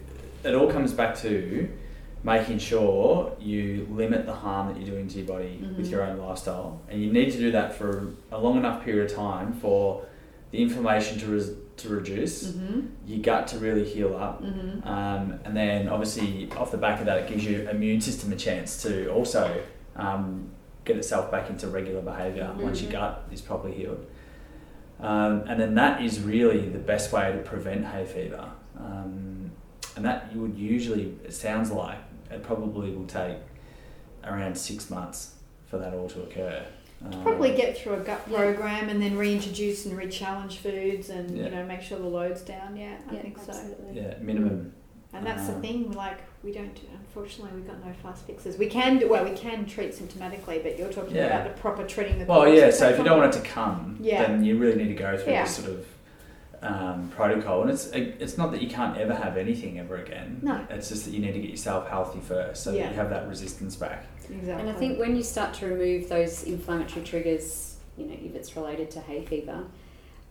it 0.45 0.55
all 0.55 0.71
comes 0.71 0.93
back 0.93 1.17
to 1.19 1.69
making 2.25 2.59
sure 2.59 3.33
you 3.41 3.87
limit 3.91 4.27
the 4.27 4.35
harm 4.35 4.69
that 4.69 4.77
you're 4.81 4.91
doing 4.91 5.09
to 5.09 5.19
your 5.19 5.27
body 5.27 5.59
with 5.77 5.87
Mhm. 5.87 5.91
your 5.91 6.03
own 6.03 6.19
lifestyle, 6.19 6.81
and 6.89 7.01
you 7.03 7.13
need 7.13 7.31
to 7.33 7.39
do 7.39 7.51
that 7.53 7.75
for 7.75 8.09
a 8.33 8.39
long 8.39 8.57
enough 8.57 8.85
period 8.85 9.11
of 9.11 9.17
time 9.17 9.53
for 9.55 10.05
the 10.51 10.59
inflammation 10.61 11.19
to 11.21 11.27
res- 11.27 11.53
to 11.79 11.89
reduce, 11.89 12.45
Mm-hmm. 12.45 12.81
your 13.07 13.21
gut 13.21 13.47
to 13.49 13.59
really 13.59 13.85
heal 13.85 14.17
up, 14.17 14.43
Mm-hmm. 14.43 14.87
um, 14.87 15.39
and 15.45 15.57
then 15.57 15.89
obviously 15.89 16.49
off 16.57 16.71
the 16.71 16.79
back 16.79 17.01
of 17.01 17.07
that, 17.07 17.19
it 17.19 17.29
gives 17.29 17.45
your 17.45 17.69
immune 17.71 18.01
system 18.01 18.33
a 18.33 18.37
chance 18.37 18.83
to 18.83 19.09
also 19.11 19.61
um, 19.97 20.51
get 20.85 20.97
itself 20.97 21.31
back 21.31 21.51
into 21.51 21.69
regular 21.69 22.01
behaviour 22.03 22.53
once 22.59 22.81
your 22.83 22.91
gut 22.93 23.25
is 23.33 23.41
properly 23.41 23.75
healed. 23.75 24.07
Um, 25.01 25.45
and 25.47 25.61
then 25.61 25.75
that 25.77 26.03
is 26.03 26.21
really 26.21 26.69
the 26.69 26.79
best 26.79 27.13
way 27.13 27.31
to 27.33 27.39
prevent 27.39 27.85
hay 27.87 28.05
fever. 28.05 28.51
Um, 28.77 29.53
and 29.97 30.05
that 30.05 30.31
you 30.35 30.41
would 30.41 30.57
usually, 30.57 31.17
it 31.25 31.33
sounds 31.35 31.71
like, 31.71 31.99
it 32.31 32.43
probably 32.43 32.91
will 32.93 33.07
take 33.07 33.37
around 34.25 34.57
six 34.57 34.91
months 34.91 35.35
for 35.67 35.79
that 35.79 35.95
all 35.95 36.09
to 36.09 36.23
occur. 36.23 36.65
Um, 37.05 37.23
Probably 37.23 37.55
get 37.55 37.79
through 37.79 37.95
a 37.95 38.01
gut 38.01 38.23
Yeah. 38.29 38.39
program 38.39 38.89
and 38.89 39.01
then 39.01 39.17
reintroduce 39.17 39.87
and 39.87 39.97
re-challenge 39.97 40.59
foods 40.59 41.11
and 41.11 41.37
Yeah. 41.37 41.45
you 41.45 41.51
know 41.51 41.65
make 41.65 41.81
sure 41.83 41.99
the 41.99 42.07
load's 42.07 42.43
down. 42.43 42.77
Yeah, 42.77 42.97
I 43.09 43.15
Yeah, 43.15 43.23
think 43.23 43.39
so. 43.39 43.53
yeah 43.93 44.15
minimum. 44.21 44.73
And 45.13 45.25
that's 45.25 45.47
the 45.47 45.55
Um, 45.55 45.63
thing. 45.63 45.93
Like 45.93 46.19
we 46.43 46.53
don't. 46.53 46.75
do- 46.75 46.83
Unfortunately, 47.09 47.51
we've 47.57 47.67
got 47.67 47.85
no 47.85 47.93
fast 48.03 48.27
fixes. 48.27 48.59
We 48.59 48.67
can 48.67 48.99
do 48.99 49.09
well. 49.09 49.25
We 49.25 49.33
can 49.33 49.65
treat 49.65 49.93
symptomatically, 49.93 50.63
but 50.63 50.79
you're 50.79 50.93
talking 50.93 51.17
Yeah. 51.17 51.27
about 51.27 51.45
the 51.57 51.61
proper 51.61 51.85
treating 51.85 52.19
the. 52.19 52.27
Well, 52.27 52.47
yeah. 52.53 52.71
So 52.71 52.89
if 52.91 52.99
you 52.99 53.05
don't 53.05 53.19
want 53.19 53.35
it 53.35 53.39
to 53.43 53.45
come, 53.49 53.97
Yeah. 54.01 54.25
then 54.27 54.45
you 54.45 54.59
really 54.59 54.77
need 54.77 54.89
to 54.89 54.95
go 54.95 55.17
through 55.17 55.33
Yeah. 55.33 55.45
this 55.45 55.57
sort 55.57 55.71
of 55.71 55.87
um, 56.61 57.11
protocol. 57.15 57.63
And 57.63 57.71
it's 57.71 57.87
it's 57.93 58.37
not 58.37 58.51
that 58.51 58.61
you 58.61 58.69
can't 58.69 58.99
ever 58.99 59.15
have 59.15 59.37
anything 59.37 59.79
ever 59.79 59.97
again. 59.97 60.41
No. 60.43 60.61
It's 60.71 60.89
just 60.89 61.05
that 61.05 61.13
you 61.13 61.21
need 61.21 61.33
to 61.33 61.39
get 61.41 61.51
yourself 61.51 61.89
healthy 61.89 62.19
first, 62.21 62.63
so 62.65 62.73
Yeah. 62.73 62.83
that 62.85 62.91
you 62.91 62.97
have 62.97 63.11
that 63.11 63.29
resistance 63.29 63.77
back. 63.77 64.05
Exactly. 64.31 64.67
And 64.69 64.71
I 64.71 64.79
think 64.79 64.99
when 64.99 65.17
you 65.17 65.23
start 65.23 65.55
to 65.55 65.67
remove 65.67 66.09
those 66.09 66.45
inflammatory 66.45 67.05
triggers, 67.05 67.77
you 67.97 68.07
know, 68.07 68.15
if 68.23 68.35
it's 68.35 68.57
related 68.57 68.91
to 68.93 69.01
hay 69.01 69.25
fever, 69.25 69.65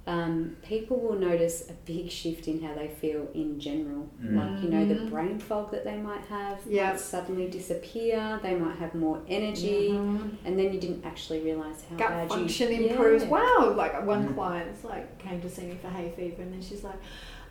um, 0.06 0.56
people 0.64 0.98
will 1.02 1.20
notice 1.20 1.70
a 1.70 1.74
big 1.86 2.10
shift 2.10 2.48
in 2.48 2.62
how 2.64 2.74
they 2.74 2.88
feel 2.88 3.28
in 3.34 3.60
general. 3.60 4.08
Mm. 4.24 4.36
Like, 4.38 4.64
you 4.64 4.70
know, 4.70 4.86
the 4.86 4.96
Mhm. 4.96 5.10
brain 5.10 5.38
fog 5.38 5.70
that 5.72 5.84
they 5.84 5.98
might 5.98 6.22
have 6.30 6.60
Yeah. 6.66 6.92
might 6.92 7.00
suddenly 7.02 7.50
disappear, 7.50 8.40
they 8.42 8.56
might 8.56 8.78
have 8.78 8.96
more 8.96 9.20
energy, 9.28 9.90
Mhm. 9.90 10.30
and 10.46 10.58
then 10.58 10.74
you 10.74 10.80
didn't 10.80 11.04
actually 11.06 11.42
realise 11.42 11.84
how 11.90 11.98
gut 11.98 12.10
bad 12.10 12.30
function 12.30 12.72
you 12.72 12.88
improves. 12.88 13.24
Yeah. 13.26 13.30
Wow! 13.32 13.74
Like 13.76 14.06
one 14.08 14.30
Mm. 14.30 14.36
client's 14.36 14.86
like 14.86 15.20
came 15.20 15.42
to 15.42 15.50
see 15.50 15.64
me 15.64 15.76
for 15.82 15.90
hay 15.90 16.10
fever, 16.16 16.42
and 16.42 16.54
then 16.54 16.62
she's 16.62 16.86
like, 16.86 17.00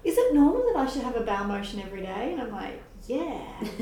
"Is 0.03 0.17
it 0.17 0.33
normal 0.33 0.65
that 0.73 0.77
I 0.77 0.87
should 0.87 1.03
have 1.03 1.17
a 1.17 1.21
bowel 1.25 1.45
motion 1.49 1.83
every 1.85 2.01
day?" 2.01 2.33
And 2.33 2.41
I'm 2.41 2.53
like, 2.53 2.81
"Yeah." 3.07 3.37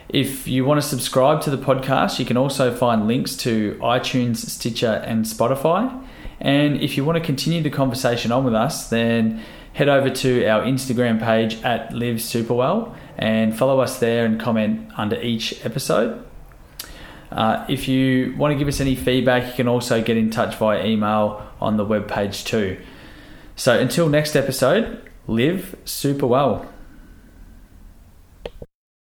If 0.07 0.47
you 0.47 0.63
want 0.63 0.81
to 0.81 0.87
subscribe 0.87 1.41
to 1.41 1.49
the 1.49 1.57
podcast, 1.57 2.19
you 2.19 2.25
can 2.25 2.37
also 2.37 2.73
find 2.73 3.05
links 3.05 3.35
to 3.37 3.77
iTunes, 3.81 4.37
Stitcher, 4.37 5.03
and 5.05 5.25
Spotify. 5.25 6.07
And 6.39 6.79
if 6.79 6.95
you 6.95 7.03
want 7.03 7.17
to 7.17 7.23
continue 7.23 7.61
the 7.61 7.69
conversation 7.69 8.31
on 8.31 8.45
with 8.45 8.55
us, 8.55 8.87
then 8.87 9.41
head 9.73 9.89
over 9.89 10.09
to 10.09 10.45
our 10.45 10.61
Instagram 10.61 11.21
page 11.21 11.61
at 11.63 11.93
Live 11.93 12.19
Superwell 12.19 12.95
and 13.17 13.53
follow 13.57 13.81
us 13.81 13.99
there 13.99 14.25
and 14.25 14.39
comment 14.39 14.89
under 14.95 15.21
each 15.21 15.65
episode. 15.65 16.25
Uh, 17.33 17.65
if 17.67 17.87
you 17.87 18.33
want 18.37 18.51
to 18.51 18.57
give 18.57 18.67
us 18.67 18.79
any 18.79 18.95
feedback, 18.95 19.47
you 19.47 19.53
can 19.53 19.67
also 19.67 20.01
get 20.01 20.17
in 20.17 20.29
touch 20.29 20.55
via 20.55 20.85
email 20.85 21.45
on 21.59 21.77
the 21.77 21.85
webpage 21.85 22.45
too. 22.45 22.79
So 23.55 23.77
until 23.77 24.07
next 24.07 24.35
episode, 24.35 25.01
live 25.27 25.75
super 25.83 26.27
well. 26.27 26.72